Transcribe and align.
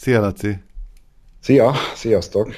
Szia, 0.00 0.20
Laci! 0.20 0.58
Szia! 1.40 1.72
Sziasztok! 1.94 2.50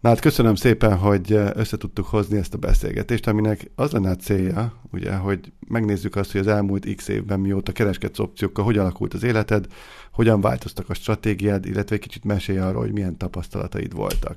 Na 0.00 0.08
hát 0.08 0.20
köszönöm 0.20 0.54
szépen, 0.54 0.96
hogy 0.98 1.32
össze 1.32 1.76
tudtuk 1.76 2.06
hozni 2.06 2.38
ezt 2.38 2.54
a 2.54 2.58
beszélgetést, 2.58 3.26
aminek 3.26 3.70
az 3.74 3.90
lenne 3.90 4.10
a 4.10 4.16
célja, 4.16 4.80
ugye, 4.92 5.14
hogy 5.14 5.52
megnézzük 5.68 6.16
azt, 6.16 6.32
hogy 6.32 6.40
az 6.40 6.46
elmúlt 6.46 6.94
x 6.94 7.08
évben 7.08 7.40
mióta 7.40 7.72
kereskedsz 7.72 8.18
opciókkal, 8.18 8.64
hogy 8.64 8.78
alakult 8.78 9.14
az 9.14 9.22
életed, 9.22 9.66
hogyan 10.12 10.40
változtak 10.40 10.90
a 10.90 10.94
stratégiád, 10.94 11.66
illetve 11.66 11.94
egy 11.94 12.00
kicsit 12.00 12.24
mesélj 12.24 12.58
arról, 12.58 12.82
hogy 12.82 12.92
milyen 12.92 13.16
tapasztalataid 13.16 13.94
voltak. 13.94 14.36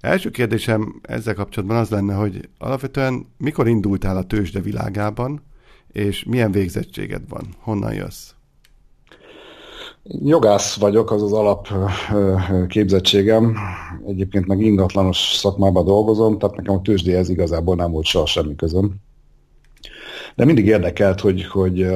Első 0.00 0.30
kérdésem 0.30 1.00
ezzel 1.02 1.34
kapcsolatban 1.34 1.76
az 1.76 1.88
lenne, 1.88 2.14
hogy 2.14 2.48
alapvetően 2.58 3.26
mikor 3.36 3.68
indultál 3.68 4.16
a 4.16 4.26
tőzsde 4.26 4.60
világában, 4.60 5.42
és 5.92 6.24
milyen 6.24 6.52
végzettséged 6.52 7.28
van? 7.28 7.54
Honnan 7.58 7.94
jössz? 7.94 8.30
Jogász 10.10 10.76
vagyok, 10.76 11.10
az 11.10 11.22
az 11.22 11.32
alap 11.32 11.68
képzettségem. 12.68 13.56
Egyébként 14.06 14.46
meg 14.46 14.60
ingatlanos 14.60 15.16
szakmában 15.16 15.84
dolgozom, 15.84 16.38
tehát 16.38 16.56
nekem 16.56 16.74
a 16.74 16.82
tőzsdéhez 16.82 17.28
igazából 17.28 17.76
nem 17.76 17.90
volt 17.90 18.04
soha 18.04 18.26
semmi 18.26 18.56
közöm. 18.56 18.94
De 20.34 20.44
mindig 20.44 20.66
érdekelt, 20.66 21.20
hogy, 21.20 21.44
hogy, 21.44 21.86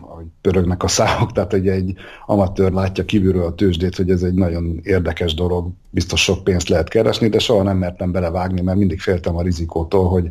hogy 0.00 0.26
pörögnek 0.40 0.82
a 0.82 0.88
számok, 0.88 1.32
tehát 1.32 1.50
hogy 1.50 1.68
egy 1.68 1.94
amatőr 2.26 2.72
látja 2.72 3.04
kívülről 3.04 3.44
a 3.44 3.54
tőzsdét, 3.54 3.96
hogy 3.96 4.10
ez 4.10 4.22
egy 4.22 4.34
nagyon 4.34 4.80
érdekes 4.82 5.34
dolog, 5.34 5.68
biztos 5.90 6.22
sok 6.22 6.44
pénzt 6.44 6.68
lehet 6.68 6.88
keresni, 6.88 7.28
de 7.28 7.38
soha 7.38 7.62
nem 7.62 7.76
mertem 7.76 8.12
belevágni, 8.12 8.60
mert 8.60 8.78
mindig 8.78 9.00
féltem 9.00 9.36
a 9.36 9.42
rizikótól, 9.42 10.08
hogy, 10.08 10.30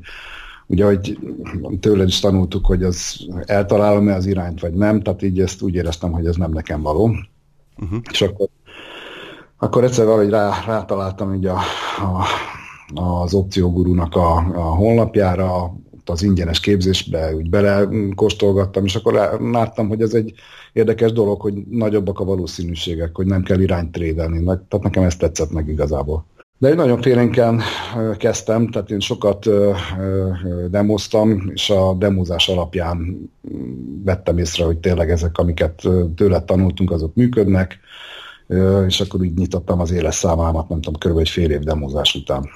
ugye, 0.68 0.86
hogy 0.86 1.20
tőled 1.80 2.08
is 2.08 2.20
tanultuk, 2.20 2.66
hogy 2.66 2.84
az 2.84 3.28
eltalálom-e 3.46 4.14
az 4.14 4.26
irányt, 4.26 4.60
vagy 4.60 4.74
nem, 4.74 5.02
tehát 5.02 5.22
így 5.22 5.40
ezt 5.40 5.62
úgy 5.62 5.76
éreztem, 5.76 6.12
hogy 6.12 6.26
ez 6.26 6.36
nem 6.36 6.52
nekem 6.52 6.82
való. 6.82 7.16
Uh-huh. 7.78 8.00
És 8.12 8.22
akkor, 8.22 8.48
akkor 9.58 9.84
egyszer 9.84 10.06
valahogy 10.06 10.30
rá, 10.30 10.64
rátaláltam 10.66 11.34
így 11.34 11.46
a, 11.46 11.58
a, 11.98 12.26
az 13.02 13.34
opciógurúnak 13.34 14.16
a, 14.16 14.36
a 14.36 14.76
honlapjára, 14.76 15.74
az 16.06 16.24
ingyenes 16.24 16.60
képzésbe 16.60 17.36
úgy 17.36 17.50
belekóstolgattam, 17.50 18.86
és 18.86 18.96
akkor 18.96 19.40
láttam, 19.40 19.88
hogy 19.88 20.02
ez 20.02 20.14
egy 20.14 20.34
érdekes 20.74 21.12
dolog, 21.12 21.42
hogy 21.42 21.54
nagyobbak 21.70 22.20
a 22.20 22.26
valószínűségek, 22.26 23.16
hogy 23.16 23.26
nem 23.26 23.44
kell 23.44 23.60
irányt 23.60 23.92
trédelni. 23.92 24.44
Tehát 24.44 24.84
nekem 24.84 25.04
ezt 25.04 25.20
tetszett 25.20 25.52
meg 25.52 25.68
igazából. 25.68 26.26
De 26.58 26.70
én 26.70 26.76
nagyon 26.76 27.02
félénken 27.02 27.62
kezdtem, 28.18 28.68
tehát 28.68 28.92
én 28.92 29.00
sokat 29.00 29.46
demoztam, 30.70 31.52
és 31.54 31.70
a 31.70 31.94
demozás 31.94 32.48
alapján 32.48 32.98
mm, 32.98 34.04
vettem 34.04 34.38
észre, 34.38 34.66
hogy 34.66 34.78
tényleg 34.78 35.12
ezek, 35.12 35.38
amiket 35.38 35.82
tőle 36.16 36.42
tanultunk, 36.42 36.92
azok 36.92 37.16
működnek, 37.16 37.80
és 38.88 39.00
akkor 39.00 39.20
úgy 39.20 39.34
nyitottam 39.34 39.80
az 39.80 39.92
éles 39.92 40.16
számámat, 40.16 40.70
nem 40.70 40.82
tudom, 40.82 41.00
körülbelül 41.00 41.30
egy 41.30 41.34
fél 41.34 41.52
év 41.52 41.60
demozás 41.60 42.16
után. 42.16 42.50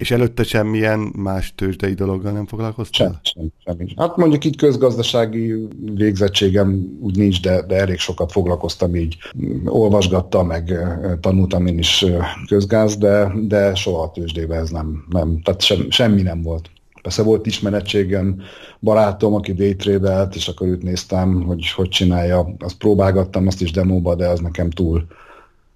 És 0.00 0.10
előtte 0.10 0.42
semmilyen 0.42 1.12
más 1.16 1.54
tőzsdei 1.54 1.94
dologgal 1.94 2.32
nem 2.32 2.46
foglalkoztál? 2.46 3.20
Sem, 3.22 3.52
sem, 3.64 3.76
semmi. 3.76 3.94
Hát 3.96 4.16
mondjuk 4.16 4.44
így 4.44 4.56
közgazdasági 4.56 5.68
végzettségem 5.94 6.98
úgy 7.00 7.16
nincs, 7.16 7.42
de, 7.42 7.62
de 7.62 7.76
elég 7.76 7.98
sokat 7.98 8.32
foglalkoztam 8.32 8.94
így. 8.94 9.16
Olvasgattam, 9.64 10.46
meg 10.46 10.78
tanultam 11.20 11.66
én 11.66 11.78
is 11.78 12.04
közgáz, 12.46 12.96
de, 12.96 13.32
de 13.46 13.74
soha 13.74 14.02
a 14.02 14.10
tőzsdébe 14.10 14.56
ez 14.56 14.70
nem, 14.70 15.04
nem 15.08 15.40
tehát 15.42 15.60
sem, 15.60 15.90
semmi 15.90 16.22
nem 16.22 16.42
volt. 16.42 16.70
Persze 17.02 17.22
volt 17.22 17.46
ismerettségem, 17.46 18.40
barátom, 18.80 19.34
aki 19.34 19.52
daytradelt, 19.52 20.34
és 20.34 20.48
akkor 20.48 20.66
őt 20.66 20.82
néztem, 20.82 21.42
hogy 21.42 21.70
hogy 21.70 21.88
csinálja. 21.88 22.54
Azt 22.58 22.78
próbálgattam, 22.78 23.46
azt 23.46 23.62
is 23.62 23.70
demóba, 23.70 24.14
de 24.14 24.28
az 24.28 24.40
nekem 24.40 24.70
túl, 24.70 25.06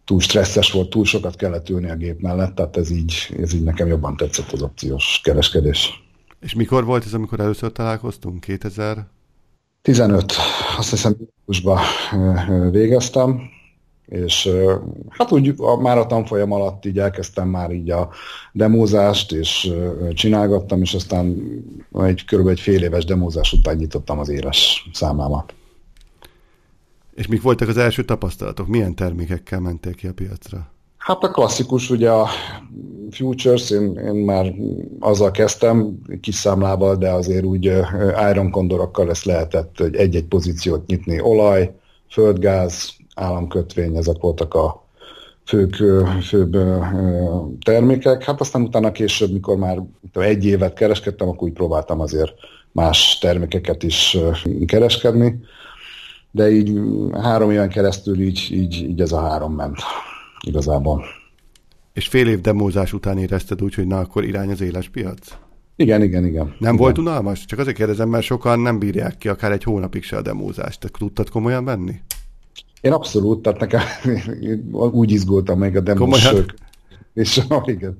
túl 0.04 0.20
stresszes 0.20 0.72
volt, 0.72 0.90
túl 0.90 1.04
sokat 1.04 1.36
kellett 1.36 1.68
ülni 1.68 1.90
a 1.90 1.96
gép 1.96 2.20
mellett, 2.20 2.54
tehát 2.54 2.76
ez 2.76 2.90
így, 2.90 3.34
ez 3.40 3.54
így 3.54 3.62
nekem 3.62 3.86
jobban 3.86 4.16
tetszett 4.16 4.52
az 4.52 4.62
opciós 4.62 5.20
kereskedés. 5.22 6.04
És 6.40 6.54
mikor 6.54 6.84
volt 6.84 7.04
ez, 7.04 7.14
amikor 7.14 7.40
először 7.40 7.72
találkoztunk? 7.72 8.40
2000? 8.40 9.06
15. 9.82 10.32
Azt 10.78 10.90
hiszem, 10.90 11.16
júliusban 11.46 11.78
végeztem, 12.70 13.40
és 14.06 14.48
hát 15.08 15.32
úgy 15.32 15.54
már 15.80 15.98
a 15.98 16.06
tanfolyam 16.06 16.52
alatt 16.52 16.84
így 16.84 16.98
elkezdtem 16.98 17.48
már 17.48 17.70
így 17.70 17.90
a 17.90 18.10
demózást, 18.52 19.32
és 19.32 19.72
csinálgattam, 20.12 20.80
és 20.80 20.94
aztán 20.94 21.36
egy 21.92 22.24
körülbelül 22.24 22.58
egy 22.58 22.64
fél 22.64 22.82
éves 22.82 23.04
demózás 23.04 23.52
után 23.52 23.76
nyitottam 23.76 24.18
az 24.18 24.28
éles 24.28 24.88
számámat. 24.92 25.54
És 27.14 27.26
mik 27.26 27.42
voltak 27.42 27.68
az 27.68 27.76
első 27.76 28.04
tapasztalatok? 28.04 28.66
Milyen 28.66 28.94
termékekkel 28.94 29.60
mentél 29.60 29.94
ki 29.94 30.06
a 30.06 30.12
piacra? 30.12 30.72
Hát 30.96 31.22
a 31.22 31.30
klasszikus, 31.30 31.90
ugye 31.90 32.10
a 32.10 32.28
futures, 33.10 33.70
én, 33.70 33.96
én 33.96 34.14
már 34.14 34.54
azzal 35.00 35.30
kezdtem, 35.30 35.98
kis 36.20 36.34
számlával, 36.34 36.96
de 36.96 37.10
azért 37.10 37.44
úgy 37.44 37.64
iron 38.30 38.50
kondorokkal 38.50 39.10
ezt 39.10 39.24
lehetett 39.24 39.80
egy-egy 39.80 40.24
pozíciót 40.24 40.86
nyitni. 40.86 41.20
Olaj, 41.20 41.74
földgáz, 42.10 42.92
államkötvény, 43.14 43.96
ezek 43.96 44.16
voltak 44.20 44.54
a 44.54 44.86
fők, 45.46 45.82
főbb 46.22 46.56
termékek. 47.64 48.22
Hát 48.22 48.40
aztán 48.40 48.62
utána 48.62 48.92
később, 48.92 49.32
mikor 49.32 49.56
már 49.56 49.82
egy 50.12 50.44
évet 50.44 50.74
kereskedtem, 50.74 51.28
akkor 51.28 51.48
úgy 51.48 51.54
próbáltam 51.54 52.00
azért 52.00 52.32
más 52.72 53.18
termékeket 53.18 53.82
is 53.82 54.18
kereskedni 54.66 55.40
de 56.34 56.50
így 56.50 56.80
három 57.12 57.50
éven 57.50 57.68
keresztül 57.68 58.20
így, 58.20 58.48
így, 58.50 58.82
így 58.82 59.00
ez 59.00 59.12
a 59.12 59.20
három 59.20 59.54
ment 59.54 59.76
igazából. 60.46 61.04
És 61.92 62.08
fél 62.08 62.28
év 62.28 62.40
demózás 62.40 62.92
után 62.92 63.18
érezted 63.18 63.62
úgy, 63.62 63.74
hogy 63.74 63.86
na 63.86 63.98
akkor 63.98 64.24
irány 64.24 64.50
az 64.50 64.60
éles 64.60 64.88
piac? 64.88 65.36
Igen, 65.76 66.02
igen, 66.02 66.24
igen. 66.24 66.44
Nem 66.44 66.54
igen. 66.58 66.76
volt 66.76 66.98
unalmas? 66.98 67.44
Csak 67.44 67.58
azért 67.58 67.76
kérdezem, 67.76 68.08
mert 68.08 68.24
sokan 68.24 68.60
nem 68.60 68.78
bírják 68.78 69.18
ki 69.18 69.28
akár 69.28 69.52
egy 69.52 69.62
hónapig 69.62 70.02
se 70.02 70.16
a 70.16 70.22
demózást. 70.22 70.80
Te 70.80 70.88
tudtad 70.98 71.30
komolyan 71.30 71.64
venni? 71.64 71.94
Én 72.80 72.92
abszolút, 72.92 73.42
tehát 73.42 73.60
nekem 73.60 73.82
úgy 75.00 75.10
izgultam 75.10 75.58
meg 75.58 75.76
a 75.76 75.80
demós. 75.80 76.28
És 77.14 77.40
igen. 77.64 77.96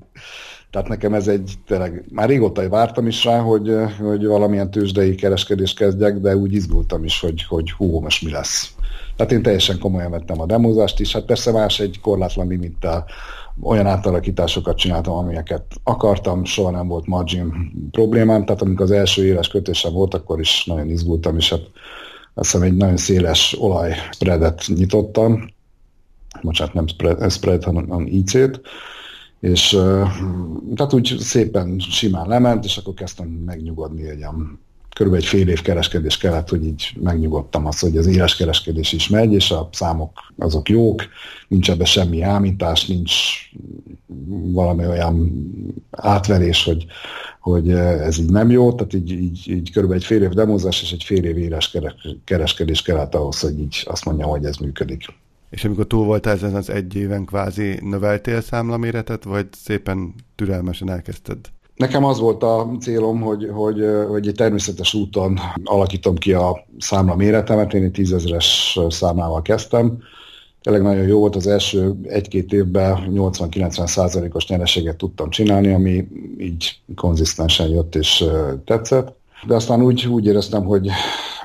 Tehát 0.75 0.89
nekem 0.89 1.13
ez 1.13 1.27
egy, 1.27 1.53
tényleg, 1.67 2.05
már 2.11 2.29
régóta 2.29 2.69
vártam 2.69 3.07
is 3.07 3.23
rá, 3.23 3.39
hogy, 3.39 3.71
hogy 3.99 4.25
valamilyen 4.25 4.71
tőzsdei 4.71 5.15
kereskedést 5.15 5.77
kezdjek, 5.77 6.17
de 6.17 6.35
úgy 6.35 6.53
izgultam 6.53 7.03
is, 7.03 7.19
hogy, 7.19 7.43
hogy 7.43 7.71
hú, 7.71 7.99
most 7.99 8.23
mi 8.23 8.31
lesz. 8.31 8.75
Tehát 9.15 9.31
én 9.31 9.41
teljesen 9.41 9.79
komolyan 9.79 10.11
vettem 10.11 10.41
a 10.41 10.45
demozást 10.45 10.99
is, 10.99 11.13
hát 11.13 11.25
persze 11.25 11.51
más 11.51 11.79
egy 11.79 11.99
korlátlan 12.01 12.47
limittel 12.47 13.05
olyan 13.61 13.87
átalakításokat 13.87 14.77
csináltam, 14.77 15.13
amelyeket 15.13 15.63
akartam, 15.83 16.45
soha 16.45 16.71
nem 16.71 16.87
volt 16.87 17.07
margin 17.07 17.71
problémám, 17.91 18.45
tehát 18.45 18.61
amikor 18.61 18.85
az 18.85 18.91
első 18.91 19.25
éves 19.25 19.47
kötésem 19.47 19.93
volt, 19.93 20.13
akkor 20.13 20.39
is 20.39 20.65
nagyon 20.65 20.89
izgultam, 20.89 21.37
és 21.37 21.49
hát 21.49 21.61
azt 22.33 22.51
hiszem 22.51 22.67
egy 22.67 22.75
nagyon 22.75 22.97
széles 22.97 23.55
olaj 23.59 23.93
spreadet 24.11 24.63
nyitottam, 24.67 25.53
bocsánat, 26.41 26.73
nem 26.73 26.87
spread, 26.87 27.31
spread 27.31 27.63
hanem 27.63 28.05
IC-t, 28.05 28.61
és 29.39 29.69
tehát 30.75 30.93
úgy 30.93 31.15
szépen 31.19 31.79
simán 31.79 32.27
lement, 32.27 32.65
és 32.65 32.77
akkor 32.77 32.93
kezdtem 32.93 33.27
megnyugodni, 33.27 34.07
hogy 34.07 34.23
körülbelül 34.95 35.25
egy 35.25 35.31
fél 35.31 35.47
év 35.47 35.61
kereskedés 35.61 36.17
kellett, 36.17 36.49
hogy 36.49 36.65
így 36.65 36.97
megnyugodtam 37.01 37.65
azt, 37.65 37.79
hogy 37.79 37.97
az 37.97 38.05
éles 38.05 38.35
kereskedés 38.35 38.93
is 38.93 39.09
megy, 39.09 39.33
és 39.33 39.51
a 39.51 39.69
számok 39.71 40.11
azok 40.37 40.69
jók, 40.69 41.03
nincs 41.47 41.69
ebben 41.69 41.85
semmi 41.85 42.21
ámítás, 42.21 42.85
nincs 42.85 43.13
valami 44.27 44.85
olyan 44.85 45.31
átverés, 45.91 46.63
hogy, 46.63 46.85
hogy 47.39 47.69
ez 47.69 48.17
így 48.17 48.31
nem 48.31 48.51
jó, 48.51 48.73
tehát 48.73 48.93
így, 48.93 49.11
így, 49.11 49.43
így 49.47 49.71
körülbelül 49.71 50.03
egy 50.03 50.07
fél 50.07 50.23
év 50.23 50.29
demozás 50.29 50.81
és 50.81 50.91
egy 50.91 51.03
fél 51.03 51.23
év 51.23 51.37
éles 51.37 51.77
kereskedés 52.23 52.81
kellett 52.81 53.15
ahhoz, 53.15 53.39
hogy 53.39 53.59
így 53.59 53.83
azt 53.85 54.05
mondja, 54.05 54.25
hogy 54.25 54.45
ez 54.45 54.57
működik. 54.57 55.05
És 55.55 55.65
amikor 55.65 55.87
túl 55.87 56.05
voltál 56.05 56.33
ezen 56.33 56.55
az 56.55 56.69
egy 56.69 56.95
éven 56.95 57.25
kvázi 57.25 57.79
növeltél 57.81 58.41
számlaméretet, 58.41 59.23
vagy 59.23 59.47
szépen 59.51 60.13
türelmesen 60.35 60.89
elkezdted? 60.89 61.37
Nekem 61.75 62.03
az 62.03 62.19
volt 62.19 62.43
a 62.43 62.71
célom, 62.79 63.21
hogy, 63.21 63.49
hogy, 63.53 63.85
hogy 64.07 64.27
egy 64.27 64.35
természetes 64.35 64.93
úton 64.93 65.39
alakítom 65.63 66.15
ki 66.15 66.33
a 66.33 66.65
számla 66.79 67.15
méretemet. 67.15 67.73
Én 67.73 67.83
egy 67.83 67.91
tízezeres 67.91 68.79
számlával 68.89 69.41
kezdtem. 69.41 69.97
Tényleg 70.61 70.83
nagyon 70.83 71.07
jó 71.07 71.19
volt 71.19 71.35
az 71.35 71.47
első 71.47 71.95
egy-két 72.03 72.53
évben 72.53 73.11
80-90 73.13 73.87
százalékos 73.87 74.47
nyereséget 74.47 74.97
tudtam 74.97 75.29
csinálni, 75.29 75.73
ami 75.73 76.07
így 76.39 76.79
konzisztensen 76.95 77.67
jött 77.67 77.95
és 77.95 78.25
tetszett. 78.65 79.15
De 79.47 79.55
aztán 79.55 79.81
úgy, 79.81 80.07
úgy 80.07 80.25
éreztem, 80.25 80.63
hogy 80.63 80.89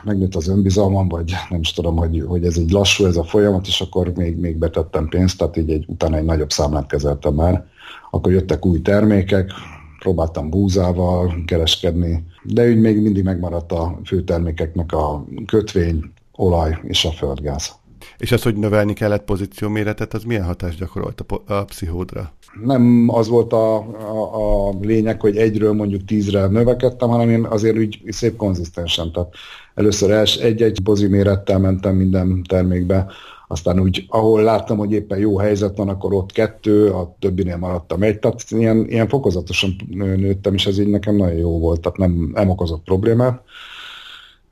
megnőtt 0.04 0.34
az 0.34 0.48
önbizalmam, 0.48 1.08
vagy 1.08 1.32
nem 1.50 1.60
is 1.60 1.72
tudom, 1.72 1.96
hogy, 1.96 2.24
hogy 2.26 2.44
ez 2.44 2.56
így 2.56 2.70
lassú 2.70 3.04
ez 3.04 3.16
a 3.16 3.24
folyamat, 3.24 3.66
és 3.66 3.80
akkor 3.80 4.12
még, 4.16 4.36
még 4.36 4.56
betettem 4.56 5.08
pénzt, 5.08 5.38
tehát 5.38 5.56
így 5.56 5.70
egy, 5.70 5.84
utána 5.88 6.16
egy 6.16 6.24
nagyobb 6.24 6.50
számlát 6.50 6.86
kezeltem 6.86 7.34
már. 7.34 7.66
Akkor 8.10 8.32
jöttek 8.32 8.66
új 8.66 8.82
termékek, 8.82 9.52
próbáltam 9.98 10.50
búzával 10.50 11.34
kereskedni, 11.46 12.24
de 12.42 12.68
úgy 12.68 12.80
még 12.80 13.02
mindig 13.02 13.24
megmaradt 13.24 13.72
a 13.72 14.00
fő 14.04 14.24
termékeknek 14.24 14.92
a 14.92 15.24
kötvény, 15.46 16.12
olaj 16.32 16.78
és 16.82 17.04
a 17.04 17.10
földgáz. 17.10 17.78
És 18.18 18.32
az, 18.32 18.42
hogy 18.42 18.56
növelni 18.56 18.92
kellett 18.92 19.24
pozícióméretet, 19.24 20.14
az 20.14 20.24
milyen 20.24 20.44
hatást 20.44 20.78
gyakorolt 20.78 21.20
a, 21.20 21.52
a 21.54 21.64
pszichódra? 21.64 22.32
Nem 22.64 23.08
az 23.08 23.28
volt 23.28 23.52
a, 23.52 23.76
a, 23.76 24.68
a 24.68 24.74
lényeg, 24.80 25.20
hogy 25.20 25.36
egyről 25.36 25.72
mondjuk 25.72 26.04
tízre 26.04 26.46
növekedtem, 26.46 27.08
hanem 27.08 27.30
én 27.30 27.44
azért 27.44 27.78
úgy 27.78 28.02
szép 28.06 28.36
konzisztensen. 28.36 29.12
Tehát 29.12 29.34
először 29.74 30.10
els, 30.10 30.36
egy-egy 30.36 30.80
pozi 30.84 31.06
mérettel 31.06 31.58
mentem 31.58 31.96
minden 31.96 32.42
termékbe, 32.48 33.06
aztán 33.48 33.80
úgy, 33.80 34.06
ahol 34.08 34.42
láttam, 34.42 34.78
hogy 34.78 34.92
éppen 34.92 35.18
jó 35.18 35.38
helyzet 35.38 35.76
van, 35.76 35.88
akkor 35.88 36.12
ott 36.12 36.32
kettő, 36.32 36.90
a 36.90 37.16
többinél 37.18 37.56
maradtam 37.56 38.02
egy, 38.02 38.18
tehát 38.18 38.44
ilyen, 38.48 38.86
ilyen 38.88 39.08
fokozatosan 39.08 39.76
nőttem, 39.88 40.54
és 40.54 40.66
ez 40.66 40.78
így 40.78 40.88
nekem 40.88 41.16
nagyon 41.16 41.38
jó 41.38 41.58
volt, 41.58 41.80
tehát 41.80 41.98
nem, 41.98 42.30
nem 42.34 42.48
okozott 42.48 42.84
problémát. 42.84 43.42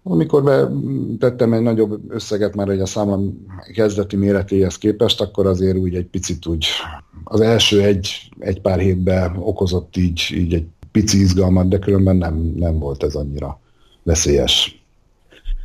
Amikor 0.03 0.71
tettem 1.19 1.53
egy 1.53 1.63
nagyobb 1.63 2.01
összeget 2.09 2.55
már 2.55 2.69
egy 2.69 2.81
a 2.81 2.87
számlam 2.87 3.47
kezdeti 3.75 4.17
méretéhez 4.17 4.79
képest, 4.79 5.21
akkor 5.21 5.47
azért 5.47 5.77
úgy 5.77 5.95
egy 5.95 6.07
picit 6.07 6.47
úgy 6.47 6.67
az 7.25 7.41
első 7.41 7.83
egy, 7.83 8.31
egy 8.39 8.61
pár 8.61 8.79
hétben 8.79 9.37
okozott 9.37 9.97
így, 9.97 10.33
így 10.35 10.55
egy 10.55 10.67
pici 10.93 11.21
izgalmat, 11.21 11.69
de 11.69 11.79
különben 11.79 12.17
nem, 12.17 12.53
nem 12.57 12.79
volt 12.79 13.03
ez 13.03 13.15
annyira 13.15 13.61
veszélyes. 14.03 14.78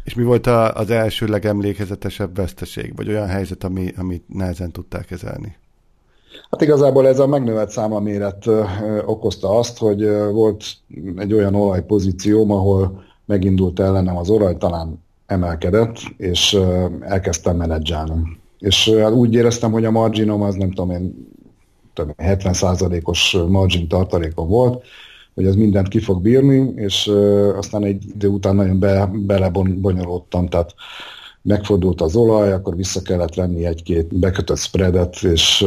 És 0.03 0.13
mi 0.13 0.23
volt 0.23 0.47
a, 0.47 0.73
az 0.73 0.89
első 0.89 1.25
legemlékezetesebb 1.25 2.35
veszteség, 2.35 2.95
vagy 2.95 3.07
olyan 3.07 3.27
helyzet, 3.27 3.63
ami, 3.63 3.93
amit 3.97 4.23
nehezen 4.27 4.71
tudták 4.71 5.05
kezelni? 5.05 5.55
Hát 6.51 6.61
igazából 6.61 7.07
ez 7.07 7.19
a 7.19 7.27
megnövelt 7.27 7.69
számaméret 7.69 8.45
okozta 9.05 9.57
azt, 9.57 9.77
hogy 9.77 10.09
volt 10.31 10.63
egy 11.15 11.33
olyan 11.33 11.55
olajpozícióm, 11.55 12.51
ahol 12.51 13.03
megindult 13.25 13.79
ellenem 13.79 14.17
az 14.17 14.29
olaj, 14.29 14.57
talán 14.57 15.03
emelkedett, 15.25 15.97
és 16.17 16.59
elkezdtem 16.99 17.55
menedzselni. 17.55 18.39
És 18.59 18.87
úgy 19.13 19.33
éreztem, 19.33 19.71
hogy 19.71 19.85
a 19.85 19.91
marginom 19.91 20.41
az 20.41 20.55
nem 20.55 20.71
tudom 20.71 20.91
én, 20.91 21.31
70%-os 22.17 23.37
margin 23.47 23.87
tartalékom 23.87 24.47
volt, 24.47 24.83
hogy 25.35 25.45
ez 25.45 25.55
mindent 25.55 25.87
ki 25.87 25.99
fog 25.99 26.21
bírni, 26.21 26.73
és 26.75 27.11
aztán 27.55 27.83
egy 27.83 28.03
idő 28.15 28.27
után 28.27 28.55
nagyon 28.55 28.79
be, 28.79 29.11
belebonyolódtam, 29.13 30.47
tehát 30.47 30.73
megfordult 31.41 32.01
az 32.01 32.15
olaj, 32.15 32.51
akkor 32.51 32.75
vissza 32.75 33.01
kellett 33.01 33.33
venni 33.33 33.65
egy-két 33.65 34.19
bekötött 34.19 34.57
spreadet, 34.57 35.23
és 35.23 35.65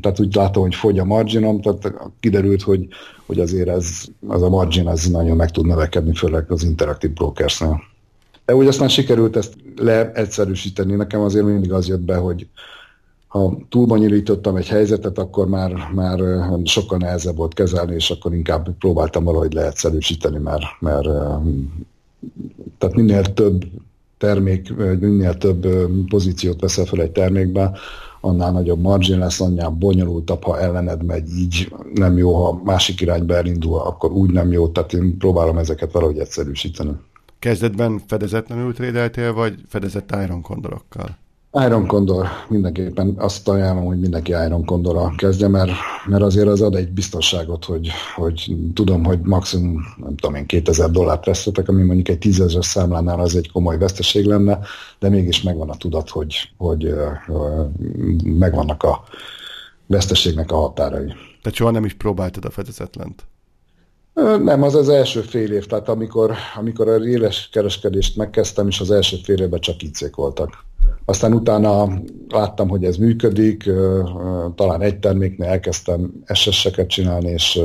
tehát 0.00 0.20
úgy 0.20 0.34
látom, 0.34 0.62
hogy 0.62 0.74
fogy 0.74 0.98
a 0.98 1.04
marginom, 1.04 1.60
tehát 1.60 2.10
kiderült, 2.20 2.62
hogy, 2.62 2.86
hogy 3.26 3.40
azért 3.40 3.68
ez, 3.68 4.04
az 4.26 4.42
a 4.42 4.48
margin 4.48 4.86
az 4.86 5.04
nagyon 5.04 5.36
meg 5.36 5.50
tud 5.50 5.66
növekedni, 5.66 6.14
főleg 6.14 6.50
az 6.50 6.64
Interactive 6.64 7.12
Brokersnél. 7.12 7.82
De 8.44 8.54
úgy 8.54 8.66
aztán 8.66 8.88
sikerült 8.88 9.36
ezt 9.36 9.54
leegyszerűsíteni, 9.76 10.94
nekem 10.94 11.20
azért 11.20 11.44
mindig 11.44 11.72
az 11.72 11.88
jött 11.88 12.00
be, 12.00 12.16
hogy 12.16 12.46
ha 13.26 13.58
túlbonyolítottam 13.68 14.56
egy 14.56 14.68
helyzetet, 14.68 15.18
akkor 15.18 15.48
már, 15.48 15.72
már 15.94 16.18
sokkal 16.64 16.98
nehezebb 16.98 17.36
volt 17.36 17.54
kezelni, 17.54 17.94
és 17.94 18.10
akkor 18.10 18.34
inkább 18.34 18.78
próbáltam 18.78 19.24
valahogy 19.24 19.52
leegyszerűsíteni, 19.52 20.38
mert, 20.38 20.64
mert 20.80 21.08
tehát 22.78 22.96
minél 22.96 23.22
több 23.22 23.64
termék, 24.18 24.76
minél 25.00 25.34
több 25.34 25.66
pozíciót 26.08 26.60
veszel 26.60 26.84
fel 26.84 27.00
egy 27.00 27.10
termékbe, 27.10 27.78
annál 28.20 28.52
nagyobb 28.52 28.80
margin 28.80 29.18
lesz, 29.18 29.40
annál 29.40 29.70
bonyolultabb, 29.70 30.42
ha 30.42 30.60
ellened 30.60 31.04
megy, 31.04 31.28
így 31.38 31.72
nem 31.94 32.18
jó, 32.18 32.34
ha 32.34 32.60
másik 32.64 33.00
irányba 33.00 33.34
elindul, 33.34 33.78
akkor 33.78 34.12
úgy 34.12 34.30
nem 34.30 34.52
jó, 34.52 34.68
tehát 34.68 34.92
én 34.92 35.18
próbálom 35.18 35.58
ezeket 35.58 35.92
valahogy 35.92 36.18
egyszerűsíteni. 36.18 36.92
Kezdetben 37.38 38.00
fedezetlenül 38.06 38.74
trédeltél, 38.74 39.32
vagy 39.32 39.54
fedezett 39.68 40.16
Iron 40.24 40.42
kondorokkal? 40.42 41.16
Iron 41.64 41.86
Condor, 41.86 42.26
mindenképpen 42.48 43.14
azt 43.18 43.48
ajánlom, 43.48 43.84
hogy 43.84 44.00
mindenki 44.00 44.30
Iron 44.30 44.64
Condor 44.64 45.14
kezdje, 45.14 45.48
mert, 45.48 45.70
mert 46.06 46.22
azért 46.22 46.48
az 46.48 46.62
ad 46.62 46.74
egy 46.74 46.88
biztonságot, 46.88 47.64
hogy, 47.64 47.90
hogy 48.14 48.56
tudom, 48.74 49.04
hogy 49.04 49.18
maximum, 49.22 49.84
nem 49.96 50.16
tudom 50.16 50.36
én, 50.36 50.46
2000 50.46 50.90
dollárt 50.90 51.24
vesztetek, 51.24 51.68
ami 51.68 51.82
mondjuk 51.82 52.08
egy 52.08 52.18
10 52.18 52.40
ezer 52.40 52.64
számlánál 52.64 53.20
az 53.20 53.36
egy 53.36 53.50
komoly 53.52 53.78
veszteség 53.78 54.24
lenne, 54.24 54.58
de 54.98 55.08
mégis 55.08 55.42
megvan 55.42 55.70
a 55.70 55.76
tudat, 55.76 56.10
hogy, 56.10 56.50
hogy 56.56 56.94
megvannak 58.24 58.82
a 58.82 59.02
veszteségnek 59.86 60.52
a 60.52 60.56
határai. 60.56 61.06
Tehát 61.42 61.58
soha 61.58 61.70
nem 61.70 61.84
is 61.84 61.94
próbáltad 61.94 62.44
a 62.44 62.50
fedezetlent? 62.50 63.26
Nem, 64.24 64.62
az 64.62 64.74
az 64.74 64.88
első 64.88 65.20
fél 65.20 65.52
év, 65.52 65.66
tehát 65.66 65.88
amikor, 65.88 66.32
amikor 66.56 66.88
a 66.88 67.04
éles 67.04 67.48
kereskedést 67.52 68.16
megkezdtem, 68.16 68.68
és 68.68 68.80
az 68.80 68.90
első 68.90 69.16
fél 69.22 69.40
évben 69.40 69.60
csak 69.60 69.82
icék 69.82 70.14
voltak. 70.14 70.64
Aztán 71.04 71.32
utána 71.32 71.88
láttam, 72.28 72.68
hogy 72.68 72.84
ez 72.84 72.96
működik, 72.96 73.70
talán 74.54 74.80
egy 74.80 74.98
terméknél 74.98 75.48
elkezdtem 75.48 76.12
SS-eket 76.26 76.88
csinálni, 76.88 77.30
és 77.30 77.60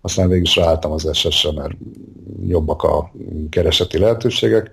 aztán 0.00 0.28
végül 0.28 0.44
is 0.44 0.56
ráálltam 0.56 0.92
az 0.92 1.08
SS-re, 1.12 1.52
mert 1.52 1.76
jobbak 2.46 2.82
a 2.82 3.12
kereseti 3.50 3.98
lehetőségek. 3.98 4.70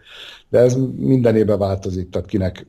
De 0.50 0.60
ez 0.60 0.78
minden 0.96 1.36
évben 1.36 1.60
változik, 1.60 2.10
tehát 2.10 2.28
kinek, 2.28 2.68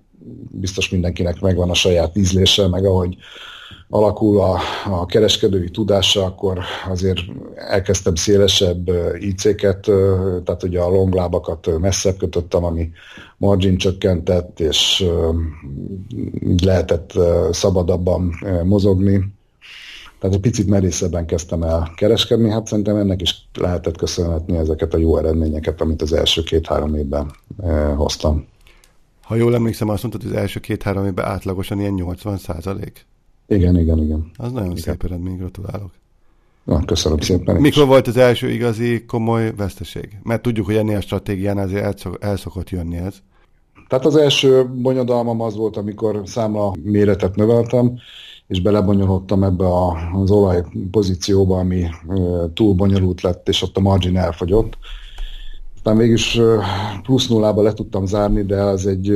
biztos 0.51 0.89
mindenkinek 0.89 1.41
megvan 1.41 1.71
a 1.71 1.75
saját 1.75 2.17
ízlése, 2.17 2.69
meg 2.69 2.85
ahogy 2.85 3.17
alakul 3.89 4.41
a, 4.41 4.59
a 4.91 5.07
kereskedői 5.07 5.71
tudása, 5.71 6.25
akkor 6.25 6.59
azért 6.89 7.21
elkezdtem 7.55 8.15
szélesebb 8.15 8.91
IC-ket, 9.19 9.81
tehát 10.45 10.63
ugye 10.63 10.81
a 10.81 10.91
longlábakat 10.91 11.79
messzebb 11.79 12.17
kötöttem, 12.17 12.65
ami 12.65 12.91
margin 13.37 13.77
csökkentett, 13.77 14.61
és 14.61 15.07
lehetett 16.63 17.13
szabadabban 17.51 18.33
mozogni. 18.65 19.39
Tehát 20.19 20.37
egy 20.37 20.43
picit 20.43 20.69
merészebben 20.69 21.27
kezdtem 21.27 21.63
el 21.63 21.93
kereskedni, 21.97 22.51
hát 22.51 22.67
szerintem 22.67 22.97
ennek 22.97 23.21
is 23.21 23.49
lehetett 23.55 23.97
köszönhetni 23.97 24.57
ezeket 24.57 24.95
a 24.95 24.99
jó 24.99 25.17
eredményeket, 25.19 25.81
amit 25.81 26.03
az 26.03 26.13
első 26.13 26.43
két-három 26.43 26.95
évben 26.95 27.31
hoztam. 27.97 28.47
Ha 29.23 29.37
jól 29.37 29.55
emlékszem, 29.55 29.89
azt 29.89 30.03
mondtad, 30.03 30.23
hogy 30.23 30.33
az 30.33 30.43
első 30.43 30.61
két-három 30.61 31.07
évben 31.07 31.25
átlagosan 31.25 31.81
ilyen 31.81 31.93
80 31.93 32.39
százalék. 32.39 33.07
Igen, 33.51 33.79
igen, 33.79 33.99
igen. 33.99 34.31
Az 34.37 34.53
nagyon 34.53 34.71
igen. 34.71 34.83
szép 34.83 35.05
eredmény, 35.05 35.37
gratulálok. 35.37 35.91
Na, 36.65 36.85
köszönöm 36.85 37.19
szépen. 37.19 37.57
Mikor 37.57 37.83
is. 37.83 37.89
volt 37.89 38.07
az 38.07 38.17
első 38.17 38.51
igazi 38.51 39.05
komoly 39.05 39.55
veszteség? 39.57 40.19
Mert 40.23 40.43
tudjuk, 40.43 40.67
hogy 40.67 40.77
ennél 40.77 40.97
a 40.97 41.01
stratégián 41.01 41.59
azért 41.59 41.85
elszok, 41.85 42.17
el 42.21 42.37
szokott 42.37 42.71
jönni 42.71 42.97
ez. 42.97 43.15
Tehát 43.89 44.07
az 44.07 44.17
első 44.17 44.69
bonyodalmam 44.69 45.41
az 45.41 45.57
volt, 45.57 45.77
amikor 45.77 46.23
számla 46.25 46.75
méretet 46.83 47.37
növeltem, 47.37 47.99
és 48.47 48.63
belebonyolódtam 48.63 49.43
ebbe 49.43 49.67
a, 49.67 50.11
az 50.13 50.31
olaj 50.31 50.65
pozícióba, 50.91 51.59
ami 51.59 51.87
túl 52.55 52.75
bonyolult 52.75 53.21
lett, 53.21 53.49
és 53.49 53.63
ott 53.63 53.77
a 53.77 53.81
margin 53.81 54.17
elfogyott. 54.17 54.79
Aztán 55.77 55.97
mégis 55.97 56.41
plusz 57.03 57.29
nullába 57.29 57.63
le 57.63 57.73
tudtam 57.73 58.07
zárni, 58.07 58.43
de 58.43 58.63
az 58.63 58.87
egy 58.87 59.13